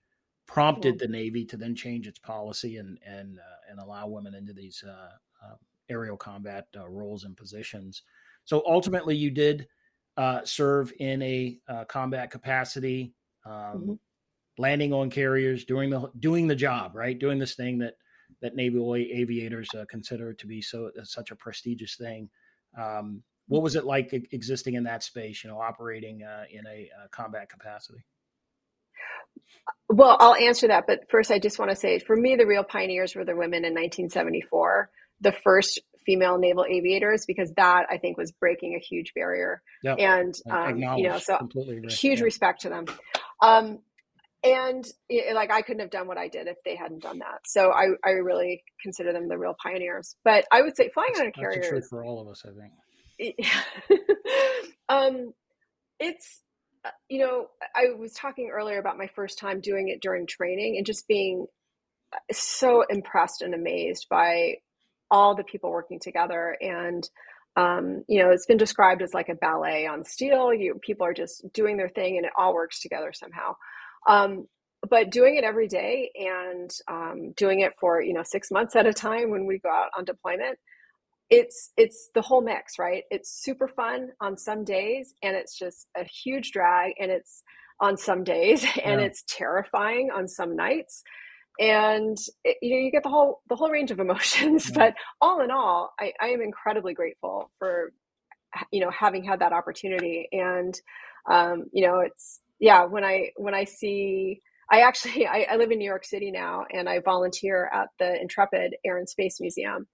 prompted 0.48 0.98
the 0.98 1.06
Navy 1.06 1.44
to 1.44 1.56
then 1.56 1.76
change 1.76 2.08
its 2.08 2.18
policy 2.18 2.78
and 2.78 2.98
and 3.06 3.38
uh, 3.38 3.70
and 3.70 3.78
allow 3.78 4.08
women 4.08 4.34
into 4.34 4.52
these 4.52 4.82
uh, 4.82 5.54
aerial 5.90 6.16
combat 6.16 6.66
roles 6.88 7.24
and 7.24 7.36
positions 7.36 8.02
so 8.48 8.62
ultimately 8.66 9.14
you 9.14 9.30
did 9.30 9.68
uh, 10.16 10.40
serve 10.42 10.90
in 10.98 11.20
a 11.20 11.58
uh, 11.68 11.84
combat 11.84 12.30
capacity, 12.30 13.12
um, 13.44 13.52
mm-hmm. 13.52 13.92
landing 14.56 14.94
on 14.94 15.10
carriers, 15.10 15.66
doing 15.66 15.90
the 15.90 16.10
doing 16.18 16.48
the 16.48 16.56
job, 16.56 16.96
right, 16.96 17.18
doing 17.18 17.38
this 17.38 17.54
thing 17.54 17.78
that 17.78 17.94
that 18.40 18.56
naval 18.56 18.94
aviators 18.94 19.68
uh, 19.78 19.84
consider 19.90 20.32
to 20.32 20.46
be 20.46 20.62
so 20.62 20.90
uh, 20.98 21.04
such 21.04 21.30
a 21.30 21.36
prestigious 21.36 21.96
thing. 21.96 22.30
Um, 22.76 23.22
what 23.48 23.62
was 23.62 23.76
it 23.76 23.84
like 23.84 24.14
existing 24.32 24.74
in 24.74 24.84
that 24.84 25.02
space? 25.02 25.44
You 25.44 25.50
know, 25.50 25.60
operating 25.60 26.22
uh, 26.22 26.44
in 26.50 26.66
a 26.66 26.88
uh, 26.98 27.08
combat 27.10 27.50
capacity. 27.50 28.02
Well, 29.88 30.16
I'll 30.20 30.34
answer 30.34 30.68
that, 30.68 30.84
but 30.86 31.10
first, 31.10 31.30
I 31.30 31.38
just 31.38 31.58
want 31.58 31.70
to 31.70 31.76
say, 31.76 31.98
for 31.98 32.14
me, 32.14 32.36
the 32.36 32.46
real 32.46 32.64
pioneers 32.64 33.14
were 33.14 33.24
the 33.24 33.34
women 33.34 33.64
in 33.64 33.72
1974 33.72 34.90
the 35.20 35.32
first 35.32 35.80
female 36.06 36.38
naval 36.38 36.64
aviators 36.64 37.24
because 37.26 37.52
that 37.54 37.86
I 37.90 37.98
think 37.98 38.16
was 38.16 38.32
breaking 38.32 38.74
a 38.74 38.78
huge 38.78 39.12
barrier. 39.14 39.62
Yep. 39.82 39.98
And 39.98 40.34
um, 40.50 40.78
you 40.78 41.08
know, 41.08 41.18
so 41.18 41.48
huge 41.88 42.20
yeah. 42.20 42.24
respect 42.24 42.62
to 42.62 42.68
them. 42.68 42.86
Um, 43.42 43.80
and 44.44 44.86
it, 45.08 45.34
like 45.34 45.50
I 45.50 45.62
couldn't 45.62 45.80
have 45.80 45.90
done 45.90 46.06
what 46.06 46.16
I 46.16 46.28
did 46.28 46.46
if 46.46 46.56
they 46.64 46.76
hadn't 46.76 47.02
done 47.02 47.18
that. 47.18 47.40
So 47.44 47.72
I, 47.72 47.88
I 48.04 48.10
really 48.10 48.62
consider 48.82 49.12
them 49.12 49.28
the 49.28 49.36
real 49.36 49.54
pioneers. 49.60 50.16
But 50.24 50.46
I 50.52 50.62
would 50.62 50.76
say 50.76 50.90
flying 50.94 51.10
that's, 51.14 51.20
on 51.20 51.26
a 51.26 51.32
carrier 51.32 51.82
for 51.82 52.04
all 52.04 52.20
of 52.20 52.28
us, 52.28 52.44
I 52.46 52.50
think. 52.52 53.34
um, 54.88 55.32
it's 55.98 56.40
you 57.08 57.20
know 57.20 57.46
I 57.74 57.94
was 57.98 58.12
talking 58.12 58.50
earlier 58.52 58.78
about 58.78 58.98
my 58.98 59.08
first 59.08 59.38
time 59.38 59.60
doing 59.60 59.88
it 59.88 60.00
during 60.00 60.26
training 60.26 60.76
and 60.76 60.86
just 60.86 61.08
being 61.08 61.46
uh, 62.12 62.18
so 62.32 62.84
impressed 62.88 63.42
and 63.42 63.54
amazed 63.54 64.06
by 64.10 64.56
all 65.10 65.34
the 65.34 65.44
people 65.44 65.70
working 65.70 66.00
together. 66.00 66.56
And 66.60 67.08
um, 67.56 68.04
you 68.08 68.22
know 68.22 68.30
it's 68.30 68.46
been 68.46 68.56
described 68.56 69.02
as 69.02 69.14
like 69.14 69.28
a 69.28 69.34
ballet 69.34 69.86
on 69.86 70.04
steel. 70.04 70.52
You 70.52 70.78
people 70.82 71.06
are 71.06 71.14
just 71.14 71.44
doing 71.52 71.76
their 71.76 71.88
thing 71.88 72.16
and 72.16 72.26
it 72.26 72.32
all 72.38 72.54
works 72.54 72.80
together 72.80 73.12
somehow. 73.12 73.54
Um, 74.08 74.46
but 74.88 75.10
doing 75.10 75.36
it 75.36 75.44
every 75.44 75.66
day 75.66 76.10
and 76.14 76.70
um, 76.88 77.32
doing 77.36 77.60
it 77.60 77.72
for 77.80 78.00
you 78.00 78.12
know 78.12 78.22
six 78.24 78.50
months 78.50 78.76
at 78.76 78.86
a 78.86 78.92
time 78.92 79.30
when 79.30 79.46
we 79.46 79.58
go 79.58 79.70
out 79.70 79.90
on 79.96 80.04
deployment 80.04 80.58
it's 81.30 81.72
it's 81.76 82.10
the 82.14 82.22
whole 82.22 82.40
mix 82.40 82.78
right 82.78 83.04
it's 83.10 83.42
super 83.42 83.68
fun 83.68 84.08
on 84.20 84.36
some 84.36 84.64
days 84.64 85.14
and 85.22 85.36
it's 85.36 85.58
just 85.58 85.86
a 85.96 86.04
huge 86.04 86.52
drag 86.52 86.92
and 86.98 87.10
it's 87.10 87.42
on 87.80 87.96
some 87.96 88.24
days 88.24 88.64
and 88.84 89.00
yeah. 89.00 89.06
it's 89.06 89.24
terrifying 89.28 90.10
on 90.14 90.26
some 90.26 90.56
nights 90.56 91.02
and 91.60 92.16
it, 92.44 92.56
you 92.62 92.74
know 92.74 92.80
you 92.80 92.90
get 92.90 93.02
the 93.02 93.08
whole 93.08 93.40
the 93.48 93.56
whole 93.56 93.70
range 93.70 93.90
of 93.90 93.98
emotions 93.98 94.68
yeah. 94.74 94.74
but 94.74 94.94
all 95.20 95.42
in 95.42 95.50
all 95.50 95.92
I, 96.00 96.12
I 96.20 96.28
am 96.28 96.40
incredibly 96.40 96.94
grateful 96.94 97.50
for 97.58 97.92
you 98.70 98.80
know 98.80 98.90
having 98.90 99.24
had 99.24 99.40
that 99.40 99.52
opportunity 99.52 100.28
and 100.32 100.74
um, 101.30 101.64
you 101.72 101.86
know 101.86 102.00
it's 102.00 102.40
yeah 102.58 102.84
when 102.84 103.04
i 103.04 103.30
when 103.36 103.54
i 103.54 103.64
see 103.64 104.40
i 104.70 104.80
actually 104.80 105.26
I, 105.28 105.46
I, 105.50 105.56
live 105.56 105.70
in 105.70 105.78
new 105.78 105.84
york 105.84 106.04
city 106.04 106.30
now 106.30 106.64
and 106.72 106.88
i 106.88 107.00
volunteer 107.00 107.68
at 107.72 107.88
the 107.98 108.18
intrepid 108.20 108.76
air 108.84 108.96
and 108.96 109.08
space 109.08 109.40
museum 109.40 109.86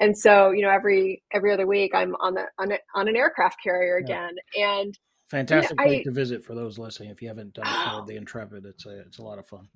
and 0.00 0.16
so 0.16 0.50
you 0.50 0.62
know 0.62 0.70
every 0.70 1.22
every 1.32 1.52
other 1.52 1.66
week 1.66 1.92
i'm 1.94 2.14
on 2.16 2.34
the 2.34 2.44
on, 2.58 2.72
a, 2.72 2.78
on 2.94 3.06
an 3.06 3.16
aircraft 3.16 3.62
carrier 3.62 3.96
again. 3.96 4.34
Yeah. 4.56 4.80
and 4.80 4.98
fantastic 5.30 5.70
you 5.70 5.76
know, 5.76 5.82
place 5.84 6.00
I, 6.00 6.04
to 6.04 6.10
visit 6.10 6.44
for 6.44 6.54
those 6.54 6.78
listening 6.78 7.10
if 7.10 7.22
you 7.22 7.28
haven't 7.28 7.54
done 7.54 7.66
it 7.66 8.06
the 8.06 8.16
intrepid 8.16 8.64
it's 8.64 8.86
a 8.86 9.00
it's 9.00 9.18
a 9.18 9.22
lot 9.22 9.38
of 9.38 9.46
fun. 9.46 9.68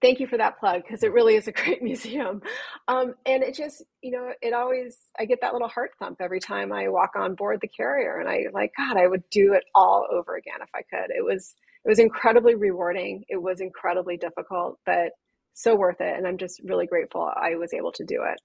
Thank 0.00 0.18
you 0.18 0.26
for 0.26 0.38
that 0.38 0.58
plug 0.58 0.80
because 0.82 1.02
it 1.02 1.12
really 1.12 1.34
is 1.34 1.46
a 1.46 1.52
great 1.60 1.82
museum. 1.82 2.40
Um, 2.88 3.14
and 3.26 3.42
it 3.42 3.54
just 3.54 3.84
you 4.00 4.12
know 4.12 4.32
it 4.40 4.54
always 4.54 4.96
i 5.18 5.24
get 5.26 5.40
that 5.42 5.52
little 5.52 5.68
heart 5.68 5.90
thump 5.98 6.18
every 6.20 6.40
time 6.40 6.72
i 6.72 6.88
walk 6.88 7.10
on 7.16 7.34
board 7.34 7.58
the 7.60 7.68
carrier 7.68 8.18
and 8.18 8.28
i 8.28 8.44
like 8.52 8.72
god 8.76 8.96
i 8.96 9.06
would 9.06 9.28
do 9.30 9.52
it 9.52 9.64
all 9.74 10.06
over 10.10 10.36
again 10.36 10.60
if 10.62 10.70
i 10.74 10.82
could. 10.82 11.10
It 11.10 11.24
was 11.24 11.54
it 11.84 11.88
was 11.88 11.98
incredibly 11.98 12.54
rewarding. 12.54 13.24
It 13.28 13.42
was 13.42 13.60
incredibly 13.60 14.16
difficult 14.16 14.78
but 14.86 15.12
so 15.54 15.74
worth 15.74 16.00
it 16.00 16.16
and 16.16 16.26
i'm 16.26 16.38
just 16.38 16.60
really 16.64 16.86
grateful 16.86 17.30
i 17.36 17.54
was 17.56 17.74
able 17.74 17.92
to 17.92 18.04
do 18.04 18.22
it 18.22 18.40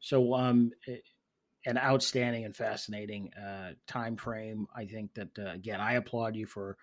so 0.00 0.34
um 0.34 0.70
an 1.66 1.76
outstanding 1.76 2.44
and 2.44 2.56
fascinating 2.56 3.32
uh, 3.34 3.72
time 3.86 4.16
frame 4.16 4.66
i 4.74 4.84
think 4.84 5.12
that 5.14 5.28
uh, 5.38 5.50
again 5.50 5.80
i 5.80 5.94
applaud 5.94 6.34
you 6.34 6.46
for 6.46 6.76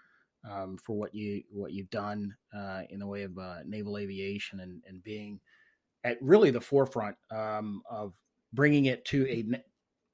um, 0.50 0.78
for 0.78 0.96
what 0.96 1.14
you 1.14 1.44
what 1.52 1.74
you've 1.74 1.90
done 1.90 2.36
uh, 2.56 2.82
in 2.90 3.00
the 3.00 3.08
way 3.08 3.24
of 3.24 3.38
uh, 3.38 3.58
naval 3.66 3.98
aviation 3.98 4.60
and, 4.60 4.82
and 4.88 5.04
being 5.04 5.40
at 6.04 6.18
really 6.22 6.52
the 6.52 6.62
forefront 6.62 7.16
um, 7.32 7.82
of 7.90 8.14
bringing 8.54 8.86
it 8.86 9.04
to 9.06 9.28
a 9.28 9.44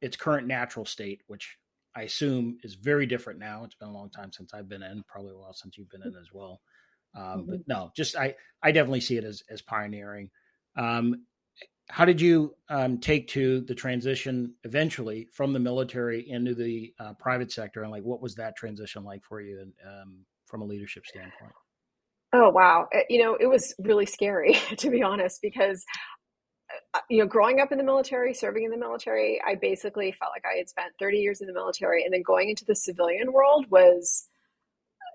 its 0.02 0.18
current 0.18 0.48
natural 0.48 0.86
state, 0.86 1.22
which 1.28 1.58
I 1.96 2.04
assume 2.04 2.58
is 2.64 2.76
very 2.76 3.06
different 3.06 3.40
now. 3.40 3.64
It's 3.64 3.76
been 3.76 3.88
a 3.88 3.94
long 3.94 4.10
time 4.10 4.32
since 4.34 4.54
I've 4.54 4.68
been 4.68 4.84
in, 4.84 5.04
probably 5.08 5.32
a 5.32 5.38
while 5.38 5.54
since 5.54 5.78
you've 5.78 5.90
been 5.90 6.02
in 6.02 6.16
as 6.20 6.34
well. 6.34 6.60
Um, 7.16 7.24
mm-hmm. 7.24 7.52
But 7.52 7.60
no, 7.68 7.92
just 7.96 8.18
I 8.18 8.36
I 8.62 8.72
definitely 8.72 9.02
see 9.02 9.18
it 9.18 9.24
as 9.24 9.44
as 9.50 9.62
pioneering. 9.62 10.30
Um, 10.76 11.26
how 11.90 12.06
did 12.06 12.22
you 12.22 12.56
um, 12.70 12.98
take 12.98 13.28
to 13.30 13.62
the 13.62 13.76
transition 13.76 14.54
eventually 14.64 15.28
from 15.32 15.54
the 15.54 15.60
military 15.60 16.30
into 16.30 16.56
the 16.56 16.94
uh, 17.00 17.14
private 17.20 17.52
sector 17.52 17.84
and 17.84 17.92
like 17.92 18.04
what 18.04 18.22
was 18.22 18.36
that 18.36 18.56
transition 18.56 19.04
like 19.04 19.24
for 19.24 19.42
you 19.42 19.60
and 19.60 19.74
um, 19.86 20.26
from 20.46 20.62
a 20.62 20.66
leadership 20.66 21.06
standpoint? 21.06 21.54
Oh 22.34 22.50
wow. 22.50 22.88
Uh, 22.96 23.00
you 23.10 23.24
know 23.24 23.36
it 23.36 23.48
was 23.48 23.76
really 23.80 24.06
scary 24.06 24.54
to 24.78 24.90
be 24.90 25.04
honest 25.04 25.42
because 25.42 25.86
uh, 26.94 27.00
you 27.10 27.20
know 27.20 27.28
growing 27.28 27.60
up 27.60 27.72
in 27.72 27.78
the 27.78 27.84
military 27.84 28.34
serving 28.34 28.64
in 28.64 28.72
the 28.72 28.78
military 28.78 29.40
i 29.46 29.54
basically 29.54 30.12
felt 30.12 30.32
like 30.34 30.44
i 30.46 30.58
had 30.58 30.68
spent 30.70 30.92
30 31.00 31.18
years 31.18 31.42
in 31.42 31.48
the 31.48 31.54
military 31.54 32.04
and 32.04 32.14
then 32.14 32.24
going 32.24 32.50
into 32.50 32.66
the 32.66 32.76
civilian 32.76 33.32
world 33.32 33.66
was 33.70 34.28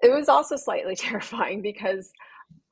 it 0.03 0.13
was 0.13 0.29
also 0.29 0.57
slightly 0.57 0.95
terrifying 0.97 1.63
because 1.63 2.13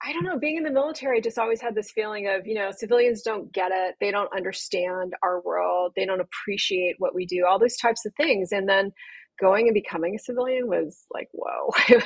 I 0.02 0.12
don't 0.12 0.24
know, 0.24 0.38
being 0.38 0.56
in 0.56 0.62
the 0.62 0.70
military, 0.70 1.18
I 1.18 1.20
just 1.20 1.38
always 1.38 1.60
had 1.60 1.74
this 1.74 1.90
feeling 1.90 2.28
of, 2.28 2.46
you 2.46 2.54
know, 2.54 2.70
civilians 2.70 3.22
don't 3.22 3.52
get 3.52 3.72
it. 3.72 3.96
They 4.00 4.10
don't 4.10 4.34
understand 4.34 5.14
our 5.22 5.40
world. 5.40 5.92
They 5.96 6.04
don't 6.04 6.20
appreciate 6.20 6.96
what 6.98 7.14
we 7.14 7.26
do, 7.26 7.44
all 7.46 7.58
those 7.58 7.76
types 7.76 8.04
of 8.06 8.14
things. 8.14 8.52
And 8.52 8.68
then 8.68 8.92
going 9.40 9.66
and 9.66 9.74
becoming 9.74 10.14
a 10.14 10.18
civilian 10.18 10.68
was 10.68 11.04
like, 11.12 11.28
whoa. 11.32 11.70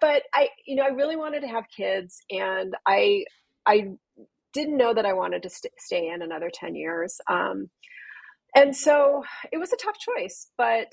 but 0.00 0.22
I, 0.34 0.48
you 0.66 0.76
know, 0.76 0.82
I 0.82 0.88
really 0.88 1.16
wanted 1.16 1.40
to 1.42 1.48
have 1.48 1.64
kids 1.74 2.18
and 2.30 2.74
I, 2.86 3.24
I 3.66 3.90
didn't 4.52 4.76
know 4.76 4.92
that 4.92 5.06
I 5.06 5.12
wanted 5.12 5.42
to 5.44 5.50
st- 5.50 5.74
stay 5.78 6.08
in 6.08 6.22
another 6.22 6.50
10 6.52 6.74
years. 6.74 7.20
Um, 7.28 7.70
and 8.56 8.74
so 8.74 9.22
it 9.52 9.58
was 9.58 9.72
a 9.72 9.76
tough 9.76 9.96
choice, 9.98 10.48
but 10.58 10.92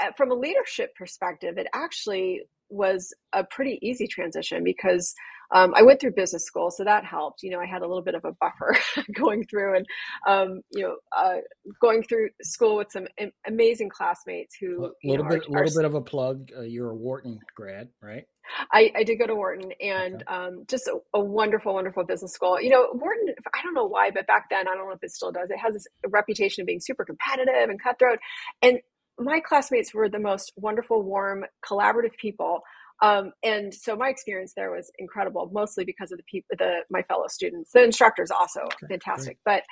uh, 0.00 0.12
from 0.16 0.30
a 0.30 0.34
leadership 0.34 0.94
perspective, 0.94 1.58
it 1.58 1.66
actually 1.74 2.42
was 2.68 3.12
a 3.32 3.44
pretty 3.44 3.78
easy 3.82 4.06
transition 4.06 4.62
because 4.64 5.14
um, 5.52 5.72
I 5.74 5.82
went 5.82 6.00
through 6.00 6.12
business 6.12 6.44
school, 6.44 6.70
so 6.70 6.84
that 6.84 7.04
helped. 7.04 7.42
You 7.42 7.50
know, 7.50 7.60
I 7.60 7.66
had 7.66 7.82
a 7.82 7.86
little 7.86 8.02
bit 8.02 8.14
of 8.14 8.24
a 8.24 8.32
buffer 8.32 8.76
going 9.14 9.44
through, 9.44 9.76
and 9.76 9.86
um, 10.26 10.60
you 10.72 10.82
know, 10.82 10.96
uh, 11.16 11.38
going 11.80 12.02
through 12.02 12.30
school 12.42 12.76
with 12.76 12.90
some 12.90 13.06
amazing 13.46 13.90
classmates 13.90 14.56
who. 14.60 14.86
A 14.86 14.90
little 15.04 15.26
bit, 15.26 15.46
a 15.46 15.50
little 15.50 15.76
bit 15.76 15.84
of 15.84 15.94
a 15.94 16.00
plug. 16.00 16.50
Uh, 16.56 16.62
you're 16.62 16.90
a 16.90 16.96
Wharton 16.96 17.38
grad, 17.56 17.88
right? 18.02 18.24
I, 18.72 18.92
I 18.94 19.04
did 19.04 19.18
go 19.18 19.26
to 19.26 19.34
Wharton, 19.34 19.72
and 19.80 20.16
okay. 20.16 20.24
um, 20.26 20.64
just 20.68 20.86
a, 20.86 20.98
a, 21.14 21.20
wonderful, 21.20 21.74
wonderful 21.74 22.04
business 22.04 22.32
school. 22.32 22.60
You 22.60 22.70
know, 22.70 22.88
Wharton. 22.92 23.34
I 23.54 23.62
don't 23.62 23.74
know 23.74 23.86
why, 23.86 24.10
but 24.10 24.26
back 24.26 24.46
then, 24.50 24.68
I 24.68 24.74
don't 24.74 24.86
know 24.86 24.94
if 24.94 25.02
it 25.02 25.10
still 25.10 25.32
does. 25.32 25.50
It 25.50 25.58
has 25.58 25.74
this 25.74 25.86
reputation 26.08 26.62
of 26.62 26.66
being 26.66 26.80
super 26.80 27.04
competitive 27.04 27.70
and 27.70 27.82
cutthroat, 27.82 28.18
and 28.62 28.78
my 29.18 29.40
classmates 29.40 29.94
were 29.94 30.08
the 30.08 30.18
most 30.18 30.52
wonderful, 30.56 31.02
warm, 31.02 31.44
collaborative 31.68 32.16
people. 32.20 32.60
Um, 33.02 33.32
and 33.42 33.74
so 33.74 33.96
my 33.96 34.08
experience 34.08 34.52
there 34.56 34.70
was 34.70 34.90
incredible, 34.98 35.50
mostly 35.52 35.84
because 35.84 36.12
of 36.12 36.18
the 36.18 36.24
people, 36.24 36.48
the 36.58 36.80
my 36.90 37.02
fellow 37.02 37.26
students. 37.28 37.72
The 37.72 37.82
instructors 37.82 38.30
also 38.30 38.60
okay, 38.62 38.86
fantastic, 38.88 39.38
great. 39.44 39.56
but 39.56 39.62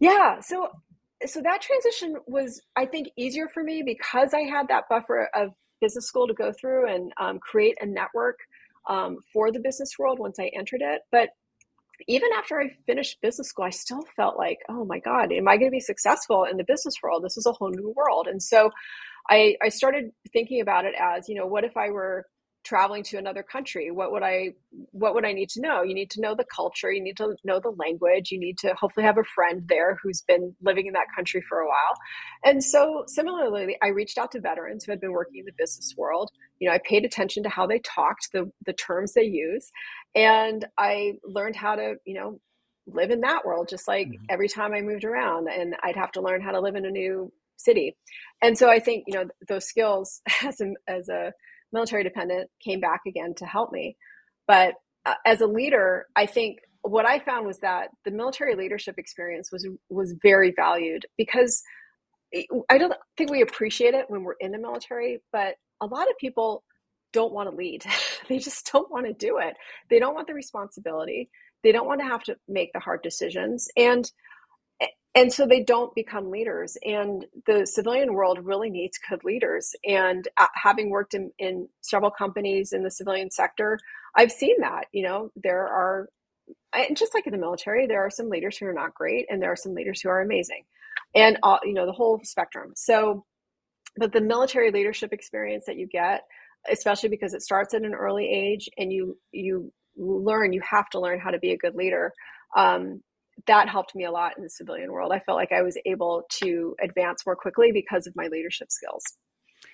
yeah. 0.00 0.40
So 0.40 0.70
so 1.24 1.40
that 1.42 1.62
transition 1.62 2.16
was, 2.26 2.60
I 2.76 2.86
think, 2.86 3.08
easier 3.16 3.48
for 3.48 3.62
me 3.62 3.82
because 3.84 4.34
I 4.34 4.40
had 4.42 4.68
that 4.68 4.84
buffer 4.90 5.30
of 5.34 5.50
business 5.80 6.06
school 6.06 6.26
to 6.26 6.34
go 6.34 6.52
through 6.52 6.92
and 6.92 7.12
um, 7.18 7.38
create 7.38 7.76
a 7.80 7.86
network 7.86 8.38
um, 8.88 9.18
for 9.32 9.50
the 9.50 9.60
business 9.60 9.92
world 9.98 10.18
once 10.18 10.38
I 10.38 10.50
entered 10.54 10.82
it. 10.82 11.02
But 11.10 11.30
even 12.08 12.28
after 12.36 12.60
I 12.60 12.70
finished 12.86 13.20
business 13.22 13.48
school, 13.48 13.64
I 13.64 13.70
still 13.70 14.02
felt 14.16 14.36
like, 14.36 14.58
oh 14.68 14.84
my 14.84 14.98
God, 14.98 15.32
am 15.32 15.48
I 15.48 15.56
going 15.56 15.68
to 15.70 15.74
be 15.74 15.80
successful 15.80 16.44
in 16.44 16.58
the 16.58 16.64
business 16.64 16.94
world? 17.02 17.24
This 17.24 17.38
is 17.38 17.46
a 17.46 17.52
whole 17.52 17.70
new 17.70 17.94
world. 17.96 18.26
And 18.28 18.42
so 18.42 18.70
I, 19.30 19.56
I 19.62 19.70
started 19.70 20.10
thinking 20.32 20.60
about 20.60 20.84
it 20.84 20.94
as, 21.00 21.28
you 21.28 21.34
know, 21.34 21.46
what 21.46 21.64
if 21.64 21.76
I 21.76 21.88
were 21.90 22.26
traveling 22.66 23.04
to 23.04 23.16
another 23.16 23.44
country 23.44 23.90
what 23.92 24.10
would 24.10 24.24
i 24.24 24.48
what 24.90 25.14
would 25.14 25.24
i 25.24 25.32
need 25.32 25.48
to 25.48 25.60
know? 25.60 25.82
You 25.82 25.94
need 25.94 26.10
to 26.10 26.20
know 26.20 26.34
the 26.34 26.44
culture 26.44 26.90
you 26.90 27.02
need 27.02 27.16
to 27.18 27.36
know 27.44 27.60
the 27.60 27.70
language 27.70 28.32
you 28.32 28.40
need 28.40 28.58
to 28.58 28.74
hopefully 28.74 29.06
have 29.06 29.18
a 29.18 29.24
friend 29.24 29.62
there 29.68 29.98
who's 30.02 30.22
been 30.22 30.54
living 30.60 30.86
in 30.86 30.92
that 30.94 31.06
country 31.14 31.42
for 31.48 31.60
a 31.60 31.66
while. 31.66 31.94
And 32.44 32.62
so 32.62 33.04
similarly 33.06 33.76
i 33.82 33.88
reached 33.88 34.18
out 34.18 34.32
to 34.32 34.40
veterans 34.40 34.84
who 34.84 34.92
had 34.92 35.00
been 35.00 35.12
working 35.12 35.40
in 35.40 35.46
the 35.46 35.52
business 35.56 35.94
world. 35.96 36.30
You 36.58 36.68
know 36.68 36.74
i 36.74 36.80
paid 36.84 37.04
attention 37.04 37.44
to 37.44 37.48
how 37.48 37.66
they 37.66 37.78
talked 37.78 38.32
the 38.32 38.50
the 38.66 38.72
terms 38.72 39.12
they 39.12 39.24
use 39.24 39.70
and 40.14 40.66
i 40.76 41.12
learned 41.24 41.56
how 41.56 41.76
to 41.76 41.94
you 42.04 42.14
know 42.14 42.40
live 42.88 43.10
in 43.10 43.20
that 43.20 43.44
world 43.44 43.68
just 43.68 43.88
like 43.88 44.08
mm-hmm. 44.08 44.24
every 44.30 44.48
time 44.48 44.72
i 44.72 44.80
moved 44.80 45.04
around 45.04 45.48
and 45.48 45.74
i'd 45.84 45.96
have 45.96 46.12
to 46.12 46.20
learn 46.20 46.40
how 46.40 46.52
to 46.52 46.60
live 46.60 46.76
in 46.76 46.86
a 46.86 46.90
new 46.90 47.32
city. 47.56 47.96
And 48.42 48.56
so 48.56 48.68
i 48.70 48.78
think 48.78 49.04
you 49.06 49.14
know 49.14 49.24
those 49.48 49.66
skills 49.66 50.20
as 50.44 50.60
a, 50.60 50.72
as 50.88 51.08
a 51.08 51.32
military 51.72 52.04
dependent, 52.04 52.50
came 52.62 52.80
back 52.80 53.00
again 53.06 53.34
to 53.36 53.46
help 53.46 53.72
me. 53.72 53.96
But 54.46 54.74
uh, 55.04 55.14
as 55.24 55.40
a 55.40 55.46
leader, 55.46 56.06
I 56.16 56.26
think 56.26 56.58
what 56.82 57.06
I 57.06 57.18
found 57.18 57.46
was 57.46 57.58
that 57.60 57.88
the 58.04 58.10
military 58.10 58.54
leadership 58.54 58.96
experience 58.98 59.50
was 59.50 59.66
was 59.88 60.14
very 60.22 60.52
valued 60.54 61.06
because 61.16 61.62
I 62.70 62.78
don't 62.78 62.94
think 63.16 63.30
we 63.30 63.42
appreciate 63.42 63.94
it 63.94 64.06
when 64.08 64.22
we're 64.22 64.34
in 64.40 64.52
the 64.52 64.58
military, 64.58 65.20
but 65.32 65.56
a 65.80 65.86
lot 65.86 66.10
of 66.10 66.16
people 66.18 66.64
don't 67.12 67.32
want 67.32 67.50
to 67.50 67.56
lead. 67.56 67.84
they 68.28 68.38
just 68.38 68.70
don't 68.72 68.90
want 68.90 69.06
to 69.06 69.12
do 69.12 69.38
it. 69.38 69.56
They 69.90 69.98
don't 69.98 70.14
want 70.14 70.26
the 70.26 70.34
responsibility. 70.34 71.30
They 71.62 71.72
don't 71.72 71.86
want 71.86 72.00
to 72.00 72.06
have 72.06 72.22
to 72.24 72.36
make 72.48 72.72
the 72.72 72.80
hard 72.80 73.02
decisions. 73.02 73.68
And 73.76 74.10
and 75.16 75.32
so 75.32 75.46
they 75.46 75.64
don't 75.64 75.94
become 75.94 76.30
leaders. 76.30 76.76
And 76.84 77.26
the 77.46 77.66
civilian 77.66 78.14
world 78.14 78.38
really 78.44 78.70
needs 78.70 79.00
good 79.10 79.24
leaders. 79.24 79.74
And 79.84 80.28
uh, 80.36 80.46
having 80.54 80.90
worked 80.90 81.14
in, 81.14 81.32
in 81.38 81.68
several 81.80 82.12
companies 82.12 82.72
in 82.72 82.84
the 82.84 82.90
civilian 82.90 83.30
sector 83.30 83.78
i've 84.16 84.32
seen 84.32 84.56
that 84.60 84.86
you 84.92 85.02
know 85.02 85.30
there 85.36 85.66
are 85.66 86.08
just 86.94 87.14
like 87.14 87.26
in 87.26 87.32
the 87.32 87.38
military 87.38 87.86
there 87.86 88.04
are 88.04 88.10
some 88.10 88.28
leaders 88.30 88.58
who 88.58 88.66
are 88.66 88.72
not 88.72 88.94
great 88.94 89.26
and 89.30 89.42
there 89.42 89.52
are 89.52 89.56
some 89.56 89.74
leaders 89.74 90.00
who 90.00 90.08
are 90.08 90.20
amazing. 90.20 90.64
And 91.14 91.38
all, 91.42 91.60
you 91.64 91.74
know 91.74 91.86
the 91.86 91.92
whole 91.92 92.20
spectrum. 92.24 92.72
So 92.76 93.24
but 93.96 94.12
the 94.12 94.20
military 94.20 94.70
leadership 94.70 95.12
experience 95.12 95.64
that 95.66 95.76
you 95.76 95.86
get 95.86 96.22
especially 96.70 97.08
because 97.08 97.32
it 97.34 97.42
starts 97.42 97.74
at 97.74 97.82
an 97.82 97.94
early 97.94 98.26
age 98.28 98.68
and 98.76 98.92
you 98.92 99.16
you 99.32 99.72
learn 99.96 100.52
you 100.52 100.60
have 100.68 100.88
to 100.90 101.00
learn 101.00 101.20
how 101.20 101.30
to 101.30 101.38
be 101.38 101.52
a 101.52 101.56
good 101.56 101.74
leader 101.74 102.12
um, 102.56 103.02
that 103.46 103.68
helped 103.68 103.94
me 103.94 104.04
a 104.04 104.10
lot 104.10 104.36
in 104.36 104.42
the 104.42 104.50
civilian 104.50 104.90
world. 104.90 105.12
I 105.12 105.18
felt 105.20 105.36
like 105.36 105.52
I 105.52 105.62
was 105.62 105.76
able 105.84 106.24
to 106.40 106.74
advance 106.82 107.24
more 107.26 107.36
quickly 107.36 107.70
because 107.72 108.06
of 108.06 108.16
my 108.16 108.28
leadership 108.28 108.68
skills. 108.70 109.02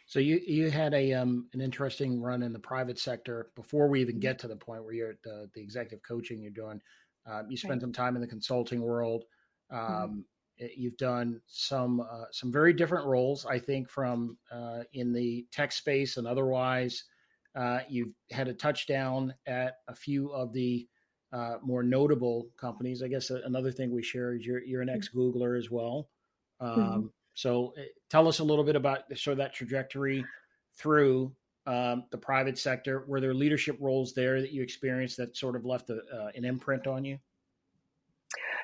So 0.07 0.19
you 0.19 0.41
you 0.47 0.71
had 0.71 0.95
a 0.95 1.13
um, 1.15 1.49
an 1.53 1.61
interesting 1.61 2.21
run 2.21 2.43
in 2.43 2.53
the 2.53 2.59
private 2.59 2.99
sector 2.99 3.51
before 3.57 3.89
we 3.89 4.01
even 4.01 4.21
get 4.21 4.39
to 4.41 4.49
the 4.49 4.57
point 4.57 4.85
where 4.85 4.93
you're 4.93 5.11
at 5.11 5.23
the, 5.23 5.49
the 5.55 5.61
executive 5.61 6.03
coaching 6.07 6.43
you're 6.43 6.51
doing. 6.51 6.81
Uh, 7.27 7.43
you 7.49 7.57
spent 7.57 7.75
right. 7.75 7.81
some 7.81 7.93
time 7.93 8.17
in 8.17 8.21
the 8.21 8.29
consulting 8.29 8.81
world. 8.81 9.25
Mm-hmm. 9.73 9.95
Um, 9.95 10.11
mm-hmm. 10.11 10.67
You've 10.77 10.97
done 10.97 11.41
some 11.47 12.01
uh, 12.01 12.25
some 12.31 12.53
very 12.53 12.73
different 12.73 13.07
roles, 13.07 13.47
I 13.47 13.59
think, 13.59 13.89
from 13.89 14.39
uh, 14.51 14.81
in 14.93 15.13
the 15.13 15.47
tech 15.53 15.73
space 15.73 16.17
and 16.17 16.27
otherwise. 16.27 17.05
Uh, 17.55 17.81
you've 17.89 18.15
had 18.31 18.49
a 18.49 18.55
touchdown 18.55 19.35
at 19.47 19.75
a 19.89 19.95
few 19.95 20.29
of 20.29 20.53
the 20.53 20.87
uh, 21.33 21.57
more 21.63 21.83
notable 21.83 22.49
companies. 22.57 23.03
I 23.03 23.09
guess 23.09 23.31
another 23.31 23.71
thing 23.71 23.91
we 23.91 24.03
share 24.03 24.35
is 24.35 24.45
you're, 24.45 24.63
you're 24.63 24.83
an 24.83 24.89
mm-hmm. 24.89 24.97
ex 24.97 25.09
Googler 25.09 25.59
as 25.59 25.71
well. 25.71 26.09
Mm-hmm. 26.61 26.81
Um, 26.81 26.89
mm-hmm. 26.89 27.07
So 27.35 27.75
eh, 27.77 27.85
tell 28.11 28.29
us 28.29 28.39
a 28.39 28.45
little 28.45 28.65
bit 28.65 28.77
about 28.77 29.05
sort 29.17 29.33
of 29.33 29.39
that 29.39 29.55
trajectory 29.55 30.25
through 30.77 31.33
um, 31.67 32.05
the 32.11 32.19
private 32.19 32.59
sector. 32.59 33.05
Were 33.07 33.21
there 33.21 33.35
leadership 33.35 33.77
roles 33.81 34.13
there 34.13 34.41
that 34.41 34.53
you 34.53 34.63
experienced 34.63 35.17
that 35.19 35.37
sort 35.37 35.57
of 35.57 35.65
left 35.65 35.91
a, 35.91 36.01
uh, 36.13 36.31
an 36.35 36.45
imprint 36.45 36.87
on 36.87 37.05
you? 37.05 37.19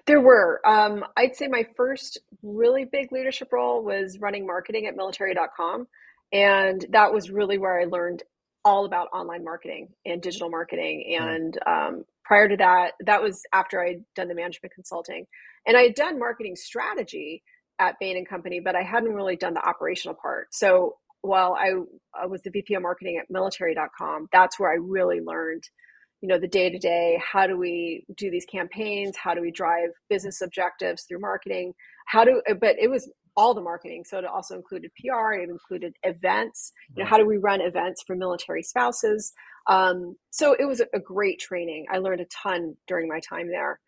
There 0.07 0.21
were. 0.21 0.61
Um, 0.67 1.05
I'd 1.17 1.37
say 1.37 1.49
my 1.49 1.67
first 1.77 2.19
really 2.43 2.85
big 2.85 3.13
leadership 3.13 3.53
role 3.53 3.83
was 3.83 4.19
running 4.19 4.47
marketing 4.47 4.87
at 4.87 4.97
military.com. 4.97 5.87
And 6.33 6.85
that 6.91 7.13
was 7.13 7.31
really 7.31 7.59
where 7.59 7.81
I 7.81 7.85
learned 7.85 8.23
all 8.65 8.85
about 8.85 9.09
online 9.13 9.45
marketing 9.45 9.89
and 10.05 10.21
digital 10.21 10.51
marketing. 10.51 11.17
And 11.19 11.59
um, 11.67 12.05
prior 12.29 12.47
to 12.47 12.57
that, 12.59 12.93
that 13.07 13.23
was 13.23 13.43
after 13.55 13.83
I'd 13.83 14.05
done 14.15 14.29
the 14.29 14.35
management 14.35 14.75
consulting. 14.75 15.27
And 15.67 15.77
I 15.77 15.83
had 15.85 15.95
done 15.95 16.19
marketing 16.19 16.57
strategy 16.57 17.43
at 17.79 17.97
Bain 17.99 18.19
and 18.19 18.29
Company, 18.29 18.61
but 18.61 18.77
I 18.77 18.83
hadn't 18.83 19.15
really 19.15 19.35
done 19.35 19.55
the 19.55 19.67
operational 19.67 20.15
part. 20.21 20.49
So 20.53 20.97
while 21.23 21.55
I, 21.59 21.73
I 22.15 22.27
was 22.27 22.43
the 22.43 22.51
VP 22.51 22.75
of 22.75 22.83
marketing 22.83 23.19
at 23.19 23.31
military.com, 23.31 24.29
that's 24.31 24.61
where 24.61 24.71
I 24.71 24.77
really 24.77 25.21
learned, 25.21 25.63
you 26.21 26.29
know, 26.29 26.39
the 26.39 26.49
day 26.49 26.69
to 26.69 26.79
day. 26.79 27.19
How 27.33 27.47
do 27.47 27.57
we 27.57 28.05
do 28.15 28.31
these 28.31 28.45
campaigns? 28.45 29.17
How 29.17 29.33
do 29.33 29.41
we 29.41 29.51
drive 29.51 29.91
business 30.11 30.43
objectives 30.43 31.05
through 31.05 31.21
marketing? 31.21 31.73
How 32.07 32.25
do, 32.25 32.43
but 32.61 32.77
it 32.79 32.91
was 32.91 33.11
all 33.39 33.55
the 33.55 33.63
marketing. 33.63 34.03
So 34.05 34.19
it 34.19 34.25
also 34.25 34.57
included 34.57 34.91
PR, 35.01 35.35
it 35.35 35.49
included 35.49 35.95
events. 36.03 36.73
You 36.97 37.05
know, 37.05 37.09
how 37.09 37.19
do 37.19 37.25
we 37.25 37.37
run 37.37 37.61
events 37.61 38.03
for 38.05 38.17
military 38.17 38.65
spouses? 38.65 39.33
Um, 39.69 40.17
so 40.31 40.57
it 40.59 40.65
was 40.65 40.83
a 40.93 40.99
great 40.99 41.39
training. 41.39 41.87
I 41.89 41.99
learned 41.99 42.21
a 42.21 42.27
ton 42.43 42.77
during 42.89 43.07
my 43.07 43.21
time 43.21 43.49
there. 43.49 43.79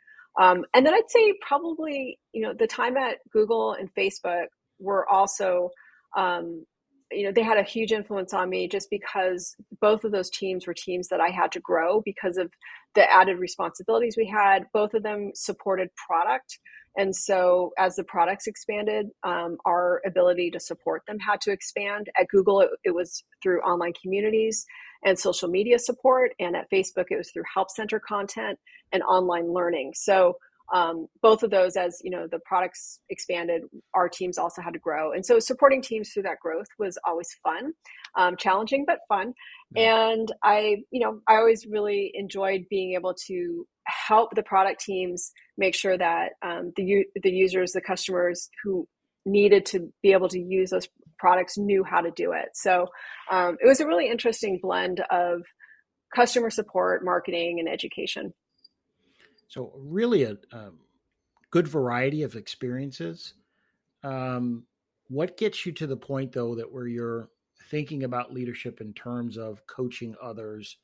Um, 0.40 0.64
and 0.72 0.86
then 0.86 0.94
I'd 0.94 1.10
say 1.10 1.34
probably, 1.44 2.20
you 2.32 2.42
know, 2.42 2.54
the 2.54 2.68
time 2.68 2.96
at 2.96 3.18
Google 3.32 3.72
and 3.72 3.92
Facebook 3.92 4.46
were 4.78 5.08
also, 5.08 5.70
um, 6.16 6.64
you 7.10 7.24
know, 7.24 7.32
they 7.32 7.42
had 7.42 7.58
a 7.58 7.64
huge 7.64 7.90
influence 7.90 8.32
on 8.32 8.48
me 8.48 8.68
just 8.68 8.88
because 8.88 9.56
both 9.80 10.04
of 10.04 10.12
those 10.12 10.30
teams 10.30 10.64
were 10.64 10.74
teams 10.74 11.08
that 11.08 11.20
I 11.20 11.30
had 11.30 11.50
to 11.52 11.60
grow 11.60 12.02
because 12.02 12.36
of 12.36 12.52
the 12.94 13.10
added 13.12 13.40
responsibilities 13.40 14.14
we 14.16 14.28
had. 14.28 14.66
Both 14.72 14.94
of 14.94 15.02
them 15.02 15.32
supported 15.34 15.88
product. 16.06 16.60
And 16.96 17.14
so, 17.14 17.72
as 17.78 17.96
the 17.96 18.04
products 18.04 18.46
expanded, 18.46 19.08
um, 19.22 19.58
our 19.64 20.02
ability 20.04 20.50
to 20.50 20.60
support 20.60 21.02
them 21.06 21.18
had 21.18 21.40
to 21.42 21.52
expand. 21.52 22.10
At 22.18 22.28
Google, 22.28 22.60
it, 22.60 22.70
it, 22.84 22.94
was 22.94 23.22
through 23.42 23.60
online 23.60 23.92
communities 24.00 24.66
and 25.04 25.18
social 25.18 25.48
media 25.48 25.78
support. 25.78 26.32
And 26.40 26.56
at 26.56 26.70
Facebook, 26.70 27.06
it 27.10 27.16
was 27.16 27.30
through 27.30 27.44
help 27.52 27.70
center 27.70 28.00
content 28.00 28.58
and 28.92 29.02
online 29.04 29.52
learning. 29.52 29.92
So, 29.94 30.36
um, 30.72 31.06
both 31.20 31.42
of 31.42 31.50
those, 31.50 31.76
as 31.76 32.00
you 32.02 32.10
know, 32.10 32.26
the 32.30 32.38
products 32.44 33.00
expanded, 33.08 33.62
our 33.94 34.08
teams 34.08 34.38
also 34.38 34.62
had 34.62 34.72
to 34.72 34.78
grow. 34.78 35.12
And 35.12 35.24
so, 35.24 35.38
supporting 35.38 35.82
teams 35.82 36.10
through 36.10 36.24
that 36.24 36.40
growth 36.40 36.68
was 36.78 36.98
always 37.06 37.28
fun, 37.42 37.72
um, 38.16 38.36
challenging, 38.36 38.84
but 38.84 39.00
fun. 39.08 39.32
And 39.76 40.30
I, 40.42 40.78
you 40.90 41.00
know, 41.00 41.20
I 41.28 41.36
always 41.36 41.66
really 41.66 42.10
enjoyed 42.14 42.66
being 42.68 42.94
able 42.94 43.14
to 43.26 43.66
help 43.90 44.34
the 44.34 44.42
product 44.42 44.80
teams 44.80 45.32
make 45.58 45.74
sure 45.74 45.96
that 45.96 46.32
um, 46.42 46.72
the 46.76 47.04
the 47.22 47.30
users, 47.30 47.72
the 47.72 47.80
customers 47.80 48.48
who 48.62 48.86
needed 49.26 49.66
to 49.66 49.92
be 50.02 50.12
able 50.12 50.28
to 50.28 50.40
use 50.40 50.70
those 50.70 50.88
products 51.18 51.58
knew 51.58 51.84
how 51.84 52.00
to 52.00 52.10
do 52.10 52.32
it. 52.32 52.48
So 52.54 52.86
um, 53.30 53.56
it 53.62 53.66
was 53.66 53.80
a 53.80 53.86
really 53.86 54.08
interesting 54.08 54.58
blend 54.62 55.00
of 55.10 55.42
customer 56.14 56.50
support, 56.50 57.04
marketing, 57.04 57.58
and 57.60 57.68
education. 57.68 58.32
So 59.48 59.72
really 59.76 60.22
a, 60.24 60.36
a 60.52 60.70
good 61.50 61.68
variety 61.68 62.22
of 62.22 62.36
experiences. 62.36 63.34
Um, 64.02 64.64
what 65.08 65.36
gets 65.36 65.66
you 65.66 65.72
to 65.72 65.86
the 65.86 65.96
point 65.96 66.32
though 66.32 66.54
that 66.54 66.72
where 66.72 66.86
you're 66.86 67.28
thinking 67.70 68.04
about 68.04 68.32
leadership 68.32 68.80
in 68.80 68.94
terms 68.94 69.36
of 69.36 69.66
coaching 69.66 70.14
others 70.22 70.76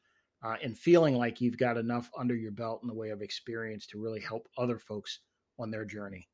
uh, 0.44 0.56
and 0.62 0.76
feeling 0.76 1.16
like 1.16 1.40
you've 1.40 1.58
got 1.58 1.76
enough 1.76 2.10
under 2.16 2.34
your 2.34 2.52
belt 2.52 2.80
in 2.82 2.88
the 2.88 2.94
way 2.94 3.10
of 3.10 3.22
experience 3.22 3.86
to 3.86 4.00
really 4.00 4.20
help 4.20 4.48
other 4.56 4.78
folks 4.78 5.20
on 5.58 5.70
their 5.70 5.84
journey? 5.84 6.28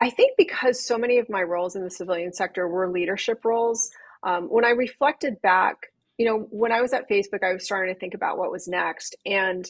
I 0.00 0.10
think 0.10 0.32
because 0.38 0.84
so 0.84 0.96
many 0.96 1.18
of 1.18 1.28
my 1.28 1.42
roles 1.42 1.74
in 1.74 1.82
the 1.82 1.90
civilian 1.90 2.32
sector 2.32 2.68
were 2.68 2.90
leadership 2.90 3.44
roles, 3.44 3.90
um, 4.22 4.44
when 4.44 4.64
I 4.64 4.70
reflected 4.70 5.40
back, 5.42 5.76
you 6.18 6.26
know, 6.26 6.46
when 6.50 6.72
I 6.72 6.80
was 6.80 6.92
at 6.92 7.08
Facebook, 7.08 7.42
I 7.44 7.52
was 7.52 7.64
starting 7.64 7.94
to 7.94 7.98
think 7.98 8.14
about 8.14 8.38
what 8.38 8.50
was 8.50 8.68
next. 8.68 9.16
And 9.26 9.64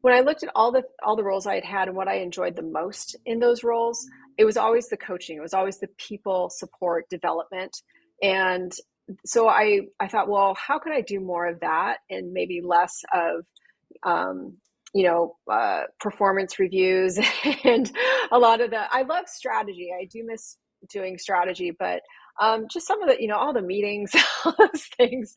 when 0.00 0.14
I 0.14 0.20
looked 0.20 0.42
at 0.42 0.50
all 0.54 0.72
the 0.72 0.84
all 1.02 1.16
the 1.16 1.24
roles 1.24 1.46
I 1.46 1.56
had 1.56 1.64
had 1.64 1.88
and 1.88 1.96
what 1.96 2.08
I 2.08 2.16
enjoyed 2.16 2.56
the 2.56 2.62
most 2.62 3.16
in 3.26 3.40
those 3.40 3.64
roles, 3.64 4.06
it 4.36 4.44
was 4.44 4.56
always 4.56 4.88
the 4.88 4.96
coaching. 4.96 5.36
It 5.36 5.42
was 5.42 5.54
always 5.54 5.78
the 5.78 5.88
people 5.98 6.50
support 6.50 7.08
development. 7.08 7.82
And 8.22 8.72
so 9.24 9.48
I 9.48 9.80
I 10.00 10.08
thought, 10.08 10.28
well, 10.28 10.54
how 10.54 10.78
can 10.78 10.92
I 10.92 11.00
do 11.00 11.20
more 11.20 11.46
of 11.46 11.60
that 11.60 11.98
and 12.10 12.32
maybe 12.32 12.60
less 12.62 13.02
of 13.12 13.44
um, 14.04 14.56
you 14.94 15.04
know 15.04 15.36
uh, 15.50 15.82
performance 16.00 16.58
reviews 16.58 17.18
and 17.64 17.90
a 18.30 18.38
lot 18.38 18.60
of 18.60 18.70
the 18.70 18.80
i 18.92 19.02
love 19.02 19.28
strategy. 19.28 19.90
I 19.98 20.06
do 20.06 20.24
miss 20.24 20.56
doing 20.90 21.18
strategy 21.18 21.72
but 21.76 22.02
um, 22.40 22.66
just 22.70 22.86
some 22.86 23.02
of 23.02 23.08
the 23.08 23.20
you 23.20 23.26
know 23.26 23.36
all 23.36 23.52
the 23.52 23.62
meetings 23.62 24.12
all 24.44 24.54
those 24.56 24.84
things 24.96 25.34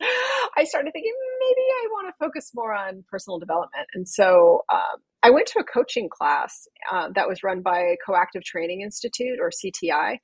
i 0.55 0.63
started 0.63 0.93
thinking 0.93 1.13
maybe 1.39 1.61
i 1.61 1.87
want 1.91 2.07
to 2.07 2.25
focus 2.25 2.51
more 2.53 2.73
on 2.73 3.03
personal 3.09 3.39
development. 3.39 3.87
And 3.93 4.07
so 4.07 4.61
um, 4.71 5.01
i 5.23 5.29
went 5.31 5.47
to 5.47 5.59
a 5.59 5.63
coaching 5.63 6.09
class 6.09 6.67
uh, 6.91 7.09
that 7.15 7.27
was 7.27 7.43
run 7.43 7.61
by 7.61 7.95
coactive 8.05 8.43
training 8.43 8.81
institute 8.81 9.39
or 9.41 9.49
cti 9.49 10.17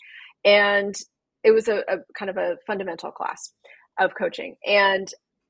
and 0.46 0.96
it 1.48 1.54
was 1.54 1.68
a, 1.68 1.78
a 1.88 1.98
kind 2.18 2.30
of 2.30 2.38
a 2.38 2.58
fundamental 2.68 3.12
class 3.12 3.54
of 4.00 4.12
coaching 4.18 4.56
and 4.66 5.08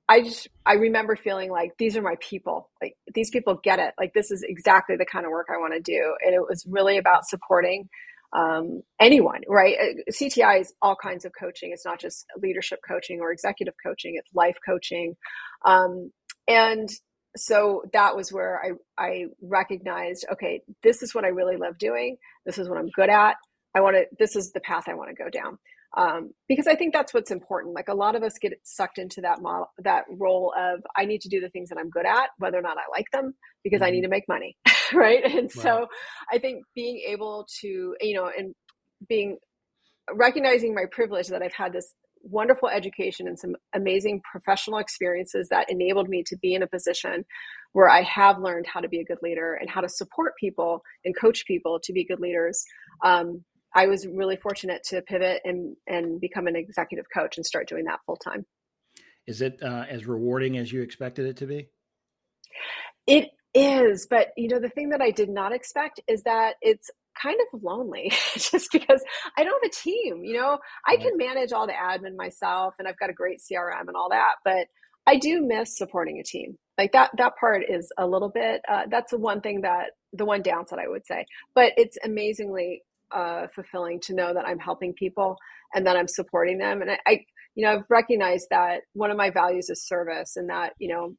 I 0.10 0.22
just 0.22 0.48
I 0.66 0.74
remember 0.74 1.16
feeling 1.16 1.52
like 1.52 1.72
these 1.78 1.98
are 1.98 2.02
my 2.02 2.16
people. 2.22 2.70
Like 2.82 2.96
these 3.14 3.30
people 3.30 3.60
get 3.62 3.80
it. 3.80 3.94
Like 4.00 4.14
this 4.14 4.32
is 4.32 4.42
exactly 4.48 4.96
the 4.96 5.06
kind 5.06 5.26
of 5.26 5.32
work 5.32 5.48
I 5.54 5.58
want 5.58 5.74
to 5.74 5.82
do. 5.82 6.16
And 6.26 6.34
it 6.34 6.40
was 6.40 6.66
really 6.66 6.98
about 6.98 7.28
supporting 7.28 7.90
um, 8.34 8.84
anyone, 9.02 9.42
right? 9.50 9.76
Uh, 9.80 10.12
CTI 10.12 10.62
is 10.62 10.74
all 10.82 10.96
kinds 10.96 11.26
of 11.26 11.34
coaching. 11.38 11.72
It's 11.74 11.86
not 11.86 12.00
just 12.00 12.26
leadership 12.42 12.80
coaching 12.88 13.20
or 13.22 13.32
executive 13.32 13.74
coaching. 13.86 14.16
It's 14.16 14.34
life 14.34 14.58
coaching, 14.66 15.16
um, 15.66 16.12
and 16.48 16.90
so 17.36 17.84
that 17.94 18.16
was 18.16 18.32
where 18.32 18.62
I 18.64 18.72
I 19.02 19.26
recognized, 19.42 20.26
okay, 20.34 20.62
this 20.84 21.04
is 21.04 21.14
what 21.16 21.26
I 21.26 21.30
really 21.30 21.58
love 21.58 21.78
doing. 21.78 22.18
This 22.46 22.58
is 22.58 22.70
what 22.70 22.78
I'm 22.78 22.90
good 22.90 23.10
at. 23.10 23.36
I 23.76 23.82
want 23.82 23.96
to. 23.96 24.06
This 24.20 24.36
is 24.36 24.52
the 24.52 24.62
path 24.62 24.86
I 24.88 24.96
want 24.96 25.10
to 25.10 25.24
go 25.24 25.30
down 25.30 25.58
um, 25.96 26.32
because 26.48 26.68
I 26.68 26.76
think 26.76 26.94
that's 26.94 27.14
what's 27.14 27.32
important. 27.32 27.74
Like 27.74 27.88
a 27.88 27.94
lot 27.94 28.16
of 28.16 28.24
us 28.24 28.38
get 28.40 28.54
sucked 28.64 28.98
into 28.98 29.22
that 29.22 29.42
model, 29.42 29.72
that 29.80 30.04
role 30.10 30.54
of 30.58 30.82
I 30.96 31.06
need 31.06 31.22
to 31.22 31.30
do 31.30 31.40
the 31.40 31.50
things 31.50 31.70
that 31.70 31.78
I'm 31.78 31.90
good 31.90 32.06
at, 32.06 32.30
whether 32.38 32.58
or 32.58 32.62
not 32.62 32.78
I 32.78 32.90
like 32.92 33.10
them, 33.12 33.34
because 33.64 33.78
mm-hmm. 33.78 33.88
I 33.88 33.92
need 33.92 33.98
mm-hmm. 34.00 34.04
to 34.04 34.10
make 34.10 34.28
money, 34.28 34.58
right? 34.94 35.24
And 35.24 35.36
right. 35.36 35.52
so 35.52 35.88
I 36.32 36.40
think 36.40 36.64
being 36.76 37.02
able 37.08 37.48
to, 37.62 37.96
you 38.02 38.16
know, 38.16 38.30
and 38.36 38.54
being 39.08 39.38
recognizing 40.14 40.74
my 40.74 40.86
privilege 40.92 41.28
that 41.28 41.42
I've 41.42 41.54
had 41.54 41.74
this 41.74 41.94
wonderful 42.24 42.68
education 42.68 43.28
and 43.28 43.40
some 43.40 43.56
amazing 43.74 44.22
professional 44.30 44.80
experiences 44.80 45.50
that 45.50 45.70
enabled 45.70 46.10
me 46.10 46.24
to 46.28 46.36
be 46.38 46.54
in 46.54 46.64
a 46.64 46.68
position 46.68 47.24
where 47.74 47.90
I 47.90 48.02
have 48.02 48.40
learned 48.40 48.66
how 48.68 48.80
to 48.80 48.90
be 48.90 49.00
a 49.00 49.06
good 49.06 49.20
leader 49.22 49.54
and 49.54 49.70
how 49.70 49.82
to 49.82 49.90
support 49.90 50.34
people 50.40 50.82
and 51.06 51.16
coach 51.18 51.46
people 51.46 51.80
to 51.84 51.94
be 51.94 52.06
good 52.06 52.20
leaders. 52.20 52.64
Um, 53.04 53.44
I 53.78 53.86
was 53.86 54.08
really 54.08 54.38
fortunate 54.38 54.84
to 54.86 55.04
pivot 55.04 55.42
and 55.46 55.76
and 55.86 56.20
become 56.20 56.48
an 56.48 56.56
executive 56.56 57.06
coach 57.14 57.38
and 57.38 57.46
start 57.46 57.70
doing 57.70 57.86
that 57.86 58.00
full 58.08 58.16
time. 58.16 58.46
Is 59.28 59.42
it 59.42 59.60
uh, 59.62 59.86
as 59.88 60.08
rewarding 60.08 60.58
as 60.58 60.72
you 60.72 60.82
expected 60.82 61.28
it 61.28 61.38
to 61.38 61.46
be? 61.46 61.70
It 63.06 63.30
is, 63.54 64.08
but 64.10 64.30
you 64.36 64.48
know 64.48 64.60
the 64.60 64.70
thing 64.70 64.90
that 64.90 65.02
I 65.02 65.12
did 65.12 65.30
not 65.30 65.54
expect 65.54 66.02
is 66.08 66.24
that 66.24 66.56
it's 66.60 66.90
kind 67.22 67.38
of 67.54 67.62
lonely 67.62 68.12
just 68.34 68.72
because 68.72 69.04
I 69.38 69.44
don't 69.44 69.64
have 69.64 69.72
a 69.72 69.76
team. 69.76 70.24
You 70.24 70.40
know, 70.40 70.58
I 70.88 70.98
can 70.98 71.16
manage 71.16 71.52
all 71.52 71.68
the 71.68 71.74
admin 71.74 72.16
myself 72.16 72.74
and 72.80 72.88
I've 72.88 72.98
got 72.98 73.12
a 73.12 73.14
great 73.14 73.40
CRM 73.40 73.88
and 73.88 73.96
all 73.96 74.10
that, 74.10 74.36
but 74.44 74.68
I 75.06 75.18
do 75.18 75.46
miss 75.46 75.78
supporting 75.78 76.20
a 76.20 76.24
team. 76.24 76.58
Like 76.80 76.94
that 76.94 77.12
that 77.18 77.34
part 77.40 77.62
is 77.70 77.92
a 78.00 78.08
little 78.08 78.30
bit 78.30 78.62
uh, 78.68 78.84
that's 78.90 79.12
the 79.12 79.20
one 79.20 79.42
thing 79.42 79.62
that 79.62 79.92
the 80.14 80.26
one 80.26 80.42
downside 80.42 80.80
I 80.80 80.88
would 80.88 81.06
say. 81.06 81.28
But 81.54 81.74
it's 81.78 81.98
amazingly 82.04 82.82
uh, 83.12 83.48
fulfilling 83.54 84.00
to 84.02 84.14
know 84.14 84.34
that 84.34 84.48
I'm 84.48 84.60
helping 84.60 84.94
people 84.94 85.38
and 85.74 85.86
that 85.88 85.98
I'm 85.98 86.08
supporting 86.08 86.58
them. 86.58 86.82
And 86.82 86.92
I, 86.92 87.00
I, 87.06 87.26
you 87.56 87.66
know, 87.66 87.74
I've 87.74 87.90
recognized 87.90 88.48
that 88.52 88.82
one 88.94 89.12
of 89.12 89.18
my 89.18 89.30
values 89.30 89.70
is 89.70 89.86
service, 89.86 90.36
and 90.36 90.50
that 90.50 90.74
you 90.80 90.90
know, 90.90 91.16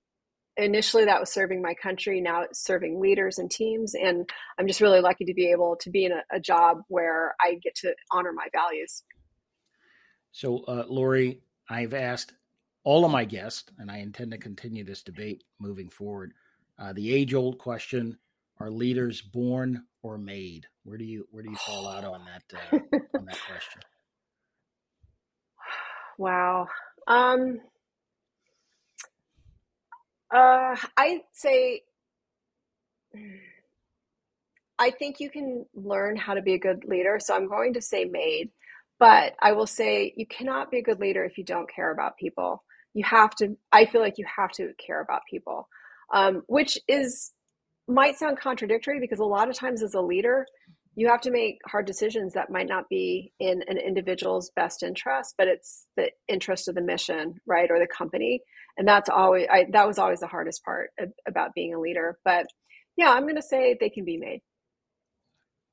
initially 0.57 1.05
that 1.05 1.21
was 1.21 1.33
serving 1.33 1.63
my 1.63 1.75
country. 1.75 2.21
Now 2.21 2.43
it's 2.43 2.63
serving 2.63 3.01
leaders 3.01 3.39
and 3.39 3.51
teams, 3.51 3.95
and 3.95 4.29
I'm 4.59 4.67
just 4.67 4.81
really 4.81 5.01
lucky 5.01 5.25
to 5.25 5.35
be 5.35 5.51
able 5.51 5.77
to 5.81 5.91
be 5.91 6.05
in 6.05 6.13
a, 6.13 6.23
a 6.33 6.41
job 6.41 6.83
where 6.89 7.35
I 7.41 7.55
get 7.63 7.75
to 7.77 7.95
honor 8.13 8.33
my 8.33 8.47
values. 8.53 9.03
So, 10.33 10.59
uh, 10.65 10.85
Loree, 10.87 11.41
I've 11.69 11.95
asked 11.95 12.33
all 12.85 13.05
of 13.05 13.11
my 13.11 13.25
guests, 13.25 13.71
and 13.79 13.91
I 13.91 13.99
intend 13.99 14.31
to 14.31 14.39
continue 14.39 14.85
this 14.85 15.03
debate 15.03 15.43
moving 15.59 15.89
forward. 15.89 16.33
Uh, 16.79 16.93
the 16.93 17.13
age-old 17.13 17.59
question: 17.59 18.19
Are 18.61 18.71
leaders 18.71 19.21
born 19.23 19.85
or 20.03 20.19
made? 20.19 20.67
Where 20.85 20.99
do 20.99 21.05
you 21.05 21.27
where 21.31 21.43
do 21.43 21.51
you 21.51 21.57
fall 21.57 21.87
out 21.89 22.05
on 22.05 22.25
that 22.25 22.43
uh, 22.55 22.79
on 23.19 23.25
that 23.27 23.39
question? 23.47 23.83
Wow. 26.21 26.67
Um, 27.07 27.61
uh, 30.35 30.75
I'd 30.97 31.21
say 31.33 31.83
I 34.79 34.91
think 34.91 35.21
you 35.21 35.31
can 35.31 35.67
learn 35.75 36.17
how 36.17 36.35
to 36.35 36.43
be 36.43 36.55
a 36.55 36.59
good 36.59 36.85
leader. 36.85 37.19
So 37.21 37.35
I'm 37.35 37.49
going 37.49 37.75
to 37.75 37.83
say 37.83 38.05
made, 38.05 38.51
but 38.99 39.35
I 39.41 39.53
will 39.53 39.67
say 39.67 40.13
you 40.17 40.27
cannot 40.27 40.71
be 40.71 40.79
a 40.79 40.83
good 40.83 41.01
leader 41.01 41.25
if 41.25 41.37
you 41.37 41.45
don't 41.45 41.71
care 41.73 41.91
about 41.93 42.17
people. 42.17 42.63
You 42.95 43.05
have 43.05 43.35
to. 43.37 43.57
I 43.73 43.85
feel 43.85 44.01
like 44.01 44.19
you 44.19 44.27
have 44.37 44.51
to 44.53 44.73
care 44.85 45.01
about 45.01 45.23
people, 45.29 45.69
um, 46.13 46.43
which 46.47 46.79
is 46.89 47.33
might 47.89 48.19
sound 48.19 48.39
contradictory 48.39 49.01
because 49.01 49.19
a 49.19 49.25
lot 49.25 49.49
of 49.49 49.57
times 49.57 49.83
as 49.83 49.95
a 49.95 50.01
leader, 50.01 50.47
you 50.95 51.09
have 51.09 51.21
to 51.23 51.31
make 51.31 51.59
hard 51.67 51.87
decisions 51.87 52.35
that 52.35 52.51
might 52.51 52.69
not 52.69 52.89
be 52.89 53.33
in 53.39 53.63
an 53.69 53.79
individual's 53.79 54.51
best 54.57 54.83
interest, 54.83 55.35
but 55.39 55.49
it's 55.49 55.87
the 55.97 56.11
interest 56.29 56.69
of 56.69 56.75
the 56.75 56.83
mission, 56.83 57.35
right, 57.47 57.71
or 57.71 57.79
the 57.79 57.87
company. 57.87 58.41
And 58.77 58.87
that's 58.87 59.09
always 59.09 59.47
I, 59.51 59.67
that 59.73 59.87
was 59.87 59.99
always 59.99 60.21
the 60.21 60.27
hardest 60.27 60.65
part 60.65 60.91
about 61.27 61.55
being 61.55 61.73
a 61.73 61.81
leader. 61.81 62.19
But 62.25 62.47
yeah, 62.97 63.11
I'm 63.11 63.23
going 63.23 63.37
to 63.37 63.43
say 63.43 63.77
they 63.79 63.91
can 63.91 64.05
be 64.05 64.19
made. 64.19 64.41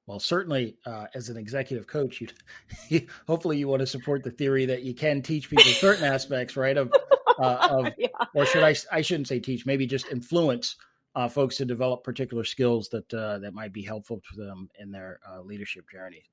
Well, 0.07 0.20
certainly, 0.20 0.78
uh, 0.86 1.07
as 1.16 1.30
an 1.30 1.38
executive 1.38 1.88
coach, 1.88 2.22
you 2.89 3.07
hopefully 3.28 3.57
you 3.57 3.68
want 3.68 3.80
to 3.80 3.88
support 3.88 4.24
the 4.24 4.32
theory 4.32 4.68
that 4.68 4.84
you 4.84 4.93
can 4.93 5.22
teach 5.24 5.49
people 5.49 5.66
certain 5.66 6.05
aspects, 6.05 6.55
right? 6.55 6.78
Of, 6.78 6.93
uh, 7.39 7.68
of 7.72 7.93
yeah. 7.97 8.09
or 8.36 8.45
should 8.45 8.63
I? 8.63 8.76
I 8.91 9.01
shouldn't 9.01 9.28
say 9.28 9.39
teach. 9.39 9.66
Maybe 9.66 9.88
just 9.88 10.07
influence 10.11 10.76
uh, 11.16 11.30
folks 11.30 11.57
to 11.57 11.66
develop 11.66 12.03
particular 12.03 12.43
skills 12.43 12.89
that 12.89 13.11
uh, 13.13 13.39
that 13.39 13.53
might 13.53 13.72
be 13.72 13.82
helpful 13.82 14.22
to 14.30 14.43
them 14.43 14.70
in 14.80 14.91
their 14.91 15.20
uh, 15.30 15.41
leadership 15.41 15.86
journeys. 15.89 16.26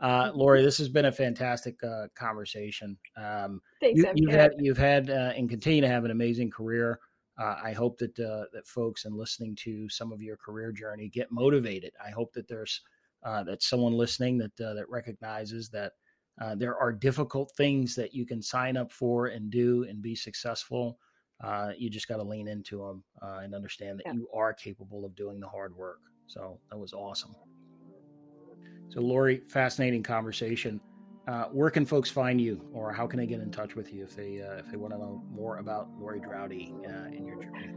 Uh. 0.00 0.32
Loree, 0.32 0.62
this 0.62 0.76
has 0.78 0.88
been 0.88 1.04
a 1.04 1.12
fantastic 1.12 1.82
uh, 1.84 2.08
conversation. 2.16 2.98
Um, 3.16 3.62
Thanks, 3.80 4.00
you, 4.16 4.28
have 4.28 4.40
had 4.40 4.52
you've 4.58 4.76
had 4.76 5.08
uh, 5.08 5.32
and 5.36 5.48
continue 5.48 5.80
to 5.80 5.88
have 5.88 6.04
an 6.04 6.10
amazing 6.10 6.50
career. 6.50 7.00
I 7.36 7.72
hope 7.72 7.98
that 7.98 8.14
that 8.16 8.66
folks 8.66 9.06
and 9.06 9.16
listening 9.16 9.56
to 9.56 9.88
some 9.88 10.12
of 10.12 10.22
your 10.22 10.36
career 10.36 10.70
journey 10.70 11.08
get 11.08 11.32
motivated. 11.32 11.92
I 12.04 12.10
hope 12.10 12.32
that 12.34 12.46
there's 12.46 12.80
that 13.24 13.62
someone 13.62 13.92
listening 13.92 14.38
that 14.38 14.56
that 14.56 14.86
recognizes 14.88 15.68
that 15.70 15.92
there 16.56 16.76
are 16.76 16.92
difficult 16.92 17.52
things 17.56 17.94
that 17.96 18.14
you 18.14 18.24
can 18.24 18.40
sign 18.42 18.76
up 18.76 18.92
for 18.92 19.28
and 19.28 19.50
do 19.50 19.84
and 19.88 20.00
be 20.02 20.14
successful 20.14 20.98
uh, 21.42 21.70
you 21.76 21.90
just 21.90 22.08
got 22.08 22.16
to 22.16 22.22
lean 22.22 22.48
into 22.48 22.78
them 22.78 23.02
uh, 23.22 23.40
and 23.42 23.54
understand 23.54 23.98
that 23.98 24.06
yeah. 24.06 24.14
you 24.14 24.28
are 24.34 24.52
capable 24.52 25.04
of 25.04 25.14
doing 25.14 25.40
the 25.40 25.48
hard 25.48 25.76
work. 25.76 26.00
So 26.26 26.58
that 26.70 26.78
was 26.78 26.92
awesome. 26.92 27.34
So, 28.88 29.00
Loree, 29.00 29.44
fascinating 29.46 30.02
conversation. 30.02 30.80
Uh, 31.26 31.44
where 31.46 31.70
can 31.70 31.86
folks 31.86 32.10
find 32.10 32.40
you, 32.40 32.62
or 32.72 32.92
how 32.92 33.06
can 33.06 33.18
they 33.18 33.26
get 33.26 33.40
in 33.40 33.50
touch 33.50 33.74
with 33.74 33.92
you 33.92 34.04
if 34.04 34.14
they 34.14 34.42
uh, 34.42 34.56
if 34.56 34.70
they 34.70 34.76
want 34.76 34.92
to 34.92 34.98
know 34.98 35.22
more 35.30 35.58
about 35.58 35.88
Loree 35.98 36.20
Draude 36.20 36.70
uh, 36.86 37.16
in 37.16 37.26
your 37.26 37.42
journey? 37.42 37.74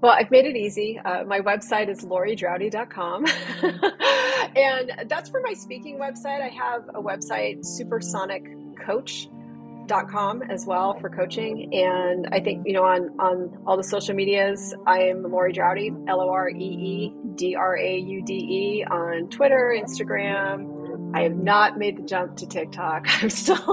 Well, 0.00 0.12
I've 0.12 0.30
made 0.32 0.46
it 0.46 0.56
easy. 0.56 0.98
Uh, 1.04 1.24
my 1.24 1.40
website 1.40 1.88
is 1.88 2.04
loreedraude.com. 2.04 3.26
and 4.56 5.08
that's 5.08 5.30
for 5.30 5.40
my 5.40 5.54
speaking 5.54 5.96
website. 5.96 6.40
I 6.40 6.48
have 6.48 6.88
a 6.88 7.00
website, 7.00 7.64
Supersonic 7.64 8.42
Coach 9.88 10.08
com 10.10 10.42
as 10.42 10.66
well 10.66 10.98
for 11.00 11.08
coaching. 11.08 11.72
And 11.74 12.28
I 12.32 12.40
think, 12.40 12.66
you 12.66 12.72
know, 12.72 12.84
on, 12.84 13.10
on 13.18 13.62
all 13.66 13.76
the 13.76 13.84
social 13.84 14.14
medias, 14.14 14.74
I 14.86 15.00
am 15.04 15.22
Loree 15.24 15.54
Draude, 15.54 16.08
L 16.08 16.20
O 16.20 16.28
R 16.28 16.48
E 16.48 16.54
E 16.54 17.14
D 17.34 17.54
R 17.54 17.76
A 17.76 17.98
U 17.98 18.22
D 18.24 18.34
E 18.34 18.84
on 18.84 19.28
Twitter, 19.28 19.76
Instagram, 19.78 20.72
I 21.14 21.22
have 21.22 21.36
not 21.36 21.78
made 21.78 21.98
the 21.98 22.02
jump 22.02 22.36
to 22.36 22.46
TikTok. 22.46 23.06
I'm 23.22 23.28
still, 23.30 23.56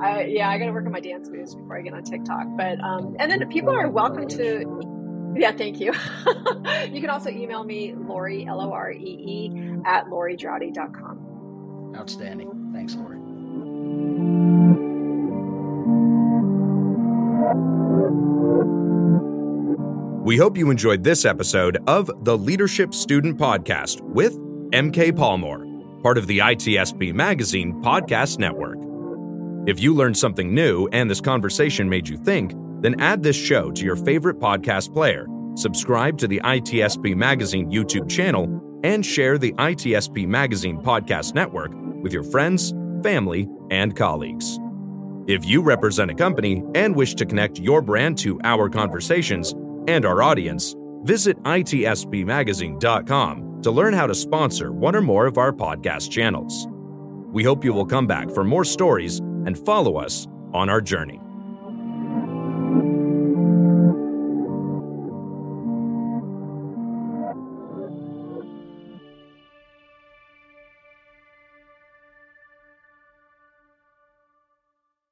I, 0.00 0.26
yeah, 0.28 0.50
I 0.50 0.58
got 0.58 0.66
to 0.66 0.72
work 0.72 0.84
on 0.86 0.92
my 0.92 1.00
dance 1.00 1.28
moves 1.28 1.54
before 1.54 1.78
I 1.78 1.82
get 1.82 1.94
on 1.94 2.02
TikTok. 2.02 2.46
But 2.56 2.80
um, 2.80 3.16
and 3.18 3.30
then 3.30 3.48
people 3.48 3.70
are 3.70 3.88
welcome 3.88 4.26
to, 4.28 5.34
yeah, 5.36 5.52
thank 5.52 5.78
you. 5.80 5.92
you 6.92 7.00
can 7.00 7.10
also 7.10 7.30
email 7.30 7.62
me 7.64 7.92
Loree 7.92 8.46
L 8.46 8.60
O 8.60 8.72
R 8.72 8.90
E 8.92 8.98
E 8.98 9.52
at 9.86 10.06
LoreeDraude.com. 10.06 11.94
Outstanding. 11.96 12.70
Thanks, 12.72 12.94
Loree. 12.94 14.69
We 20.30 20.36
hope 20.36 20.56
you 20.56 20.70
enjoyed 20.70 21.02
this 21.02 21.24
episode 21.24 21.78
of 21.88 22.08
the 22.22 22.38
Leadership 22.38 22.94
Student 22.94 23.36
Podcast 23.36 24.00
with 24.00 24.38
MK 24.70 25.10
Palmore 25.10 25.66
part 26.04 26.16
of 26.16 26.28
the 26.28 26.38
ITSP 26.38 27.12
Magazine 27.12 27.82
podcast 27.82 28.38
network. 28.38 28.78
If 29.68 29.80
you 29.80 29.92
learned 29.92 30.16
something 30.16 30.54
new 30.54 30.86
and 30.92 31.10
this 31.10 31.20
conversation 31.20 31.88
made 31.88 32.08
you 32.08 32.16
think, 32.16 32.52
then 32.80 33.00
add 33.00 33.24
this 33.24 33.34
show 33.34 33.72
to 33.72 33.84
your 33.84 33.96
favorite 33.96 34.38
podcast 34.38 34.94
player, 34.94 35.26
subscribe 35.56 36.16
to 36.18 36.28
the 36.28 36.40
ITSP 36.44 37.16
Magazine 37.16 37.68
YouTube 37.68 38.08
channel, 38.08 38.44
and 38.84 39.04
share 39.04 39.36
the 39.36 39.52
ITSP 39.54 40.28
Magazine 40.28 40.78
podcast 40.78 41.34
network 41.34 41.72
with 42.04 42.12
your 42.12 42.22
friends, 42.22 42.72
family, 43.02 43.48
and 43.72 43.96
colleagues. 43.96 44.60
If 45.26 45.44
you 45.44 45.60
represent 45.60 46.12
a 46.12 46.14
company 46.14 46.62
and 46.76 46.94
wish 46.94 47.16
to 47.16 47.26
connect 47.26 47.58
your 47.58 47.82
brand 47.82 48.16
to 48.18 48.40
our 48.44 48.68
conversations 48.70 49.56
and 49.90 50.04
our 50.04 50.22
audience, 50.22 50.74
visit 51.02 51.42
itspmagazine.com 51.42 53.62
to 53.62 53.70
learn 53.70 53.92
how 53.92 54.06
to 54.06 54.14
sponsor 54.14 54.72
one 54.72 54.96
or 54.96 55.02
more 55.02 55.26
of 55.26 55.38
our 55.38 55.52
podcast 55.52 56.10
channels. 56.10 56.66
We 57.32 57.44
hope 57.44 57.64
you 57.64 57.72
will 57.72 57.86
come 57.86 58.06
back 58.06 58.30
for 58.30 58.44
more 58.44 58.64
stories 58.64 59.18
and 59.18 59.58
follow 59.64 59.96
us 59.96 60.26
on 60.52 60.68
our 60.68 60.80
journey. 60.80 61.20